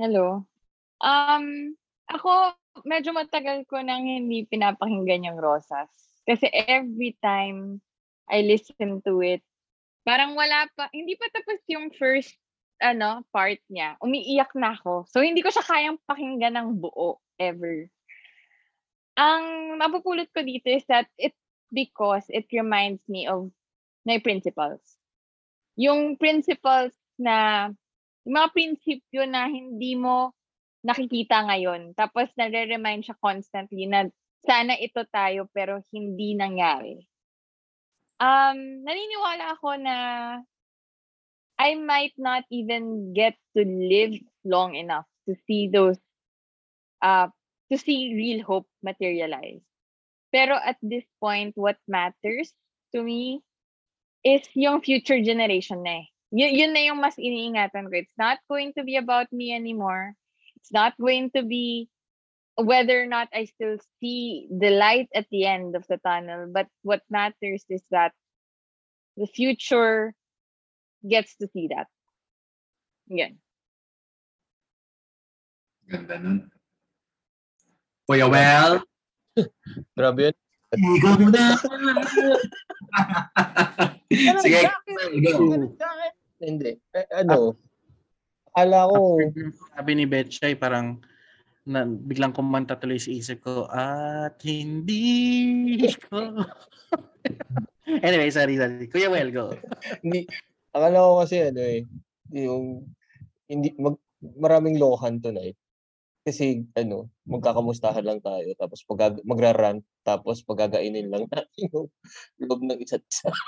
[0.00, 0.48] Hello.
[1.00, 1.76] Um,
[2.08, 2.56] ako,
[2.88, 5.92] medyo matagal ko nang hindi pinapakinggan yung Rosas.
[6.24, 7.84] Kasi every time
[8.28, 9.44] I listen to it,
[10.04, 12.32] parang wala pa, hindi pa tapos yung first
[12.80, 15.04] ano, part niya, umiiyak na ako.
[15.06, 17.86] So, hindi ko siya kayang pakinggan ng buo, ever.
[19.20, 21.36] Ang mapupulot ko dito is that it
[21.70, 23.52] because it reminds me of
[24.08, 24.80] my principles.
[25.76, 27.68] Yung principles na,
[28.24, 30.32] yung mga prinsipyo na hindi mo
[30.80, 31.92] nakikita ngayon.
[31.92, 34.08] Tapos nare-remind siya constantly na
[34.44, 37.04] sana ito tayo pero hindi nangyari.
[38.20, 39.96] Um, naniniwala ako na
[41.60, 44.16] I might not even get to live
[44.48, 46.00] long enough to see those,
[47.04, 47.28] uh,
[47.70, 49.60] to see real hope materialize.
[50.32, 52.48] Pero at this point, what matters
[52.96, 53.44] to me
[54.24, 56.06] is yung future generation na eh.
[56.32, 57.94] Y- yun na yung mas iniingatan ko.
[58.00, 60.16] It's not going to be about me anymore.
[60.56, 61.92] It's not going to be
[62.56, 66.48] whether or not I still see the light at the end of the tunnel.
[66.48, 68.16] But what matters is that
[69.20, 70.16] the future
[71.04, 71.88] gets to see that.
[73.10, 73.36] Yan.
[75.90, 76.38] Ganda nun.
[78.06, 78.82] Kuya Well,
[79.98, 80.36] Grabe yun.
[80.70, 81.46] ikaw na.
[84.42, 84.70] Sige,
[85.26, 85.66] go.
[86.40, 86.72] Hindi.
[86.94, 87.58] Eh, ano,
[88.54, 89.18] akala ko,
[89.74, 91.02] Sabi ni Betchay, parang
[91.66, 96.42] na, biglang kumanta tuloy sa isip ko, at hindi ko.
[98.06, 98.86] anyway, sorry, sorry.
[98.90, 99.46] Kuya Well, go.
[100.74, 101.80] Akala ko kasi ano eh,
[102.34, 102.86] yung,
[103.50, 105.56] hindi, mag, maraming lohan tonight.
[106.20, 111.88] Kasi ano, magkakamustahan lang tayo, tapos pag, magra-rant, tapos pagagainin lang natin yung
[112.44, 113.32] loob ng isa't isa.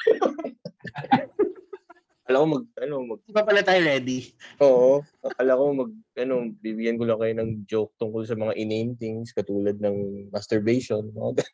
[2.22, 4.32] Akala ko mag, ano, mag, Di pa pala tayo ready?
[4.62, 5.04] Oo.
[5.20, 6.34] Akala ko mag, ano,
[6.64, 11.12] bibigyan ko lang kayo ng joke tungkol sa mga inane things katulad ng masturbation.
[11.12, 11.44] Mga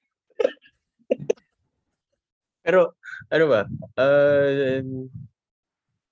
[2.69, 2.95] Pero,
[3.33, 3.61] ano ba,
[3.97, 4.79] uh,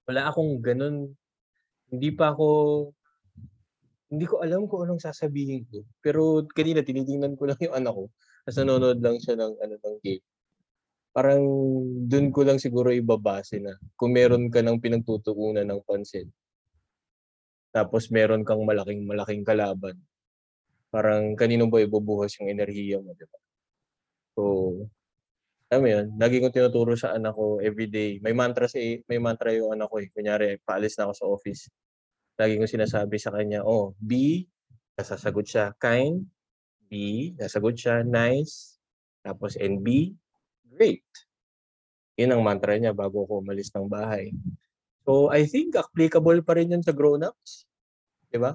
[0.07, 1.13] wala akong ganun,
[1.91, 2.49] hindi pa ako,
[4.11, 5.83] hindi ko alam kung anong sasabihin ko.
[6.03, 8.05] Pero kanina, tinitingnan ko lang yung anak ko.
[8.47, 10.25] Tapos nanonood lang siya ng, ano, ng game.
[11.11, 11.43] Parang
[12.07, 16.29] dun ko lang siguro ibabase na kung meron ka ng pinagtutuunan ng pansin
[17.77, 20.01] tapos meron kang malaking malaking kalaban.
[20.89, 23.37] Parang kanino ba ibubuhos yung enerhiya mo, di ba?
[24.33, 24.43] So,
[25.67, 28.23] alam mo yun, lagi kong tinuturo sa anak ko everyday.
[28.23, 30.07] May mantra si may mantra yung anak ko eh.
[30.15, 31.63] Kunyari, paalis na ako sa office.
[32.39, 34.45] Lagi kong sinasabi sa kanya, oh, B,
[34.95, 36.23] nasasagot siya, kind,
[36.87, 36.93] B,
[37.35, 38.79] nasagot siya, nice,
[39.27, 40.15] tapos NB,
[40.71, 41.03] great.
[42.15, 44.31] Yun ang mantra niya bago ako umalis ng bahay.
[45.03, 47.67] So, I think applicable pa rin yun sa grown-ups.
[48.31, 48.55] Di ba?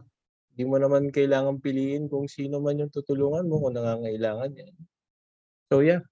[0.52, 4.76] Hindi mo naman kailangan piliin kung sino man yung tutulungan mo kung nangangailangan yan.
[5.68, 6.04] So, yeah.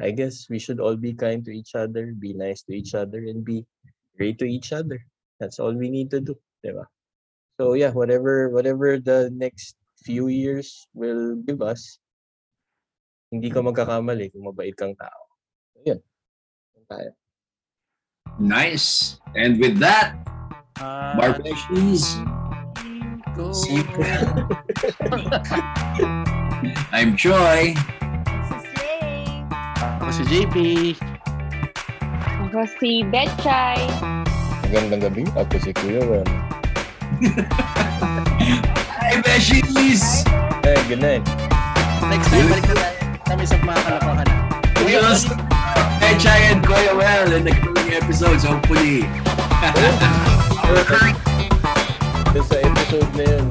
[0.00, 3.18] I guess we should all be kind to each other, be nice to each other,
[3.24, 3.64] and be
[4.16, 5.00] great to each other.
[5.40, 6.36] That's all we need to do.
[6.64, 6.84] Di ba?
[7.56, 11.98] So, yeah, whatever, whatever the next few years will give us,
[13.32, 15.22] hindi ka magkakamali kung mabait kang tao.
[15.72, 16.00] So, yun.
[16.76, 17.10] Yun tayo.
[18.38, 19.18] Nice.
[19.32, 20.16] And with that,
[20.76, 22.04] Uh, Barbeshies,
[23.56, 23.96] see you.
[26.92, 27.72] I'm Joy.
[30.06, 30.56] Ako si JP.
[32.46, 33.90] Ako si Betchay.
[34.62, 35.26] Magandang gabi.
[35.34, 36.22] Ako si Kuya Well.
[39.02, 40.22] Hi, Beshies!
[40.62, 41.26] Hey, good night.
[42.06, 42.98] Next time, balik na tayo.
[43.26, 44.30] Kami sa mga.
[44.86, 45.34] We will see
[45.98, 49.10] Echay and Kuya Well in the coming episodes, hopefully.
[52.30, 53.42] Doon sa episode na yun,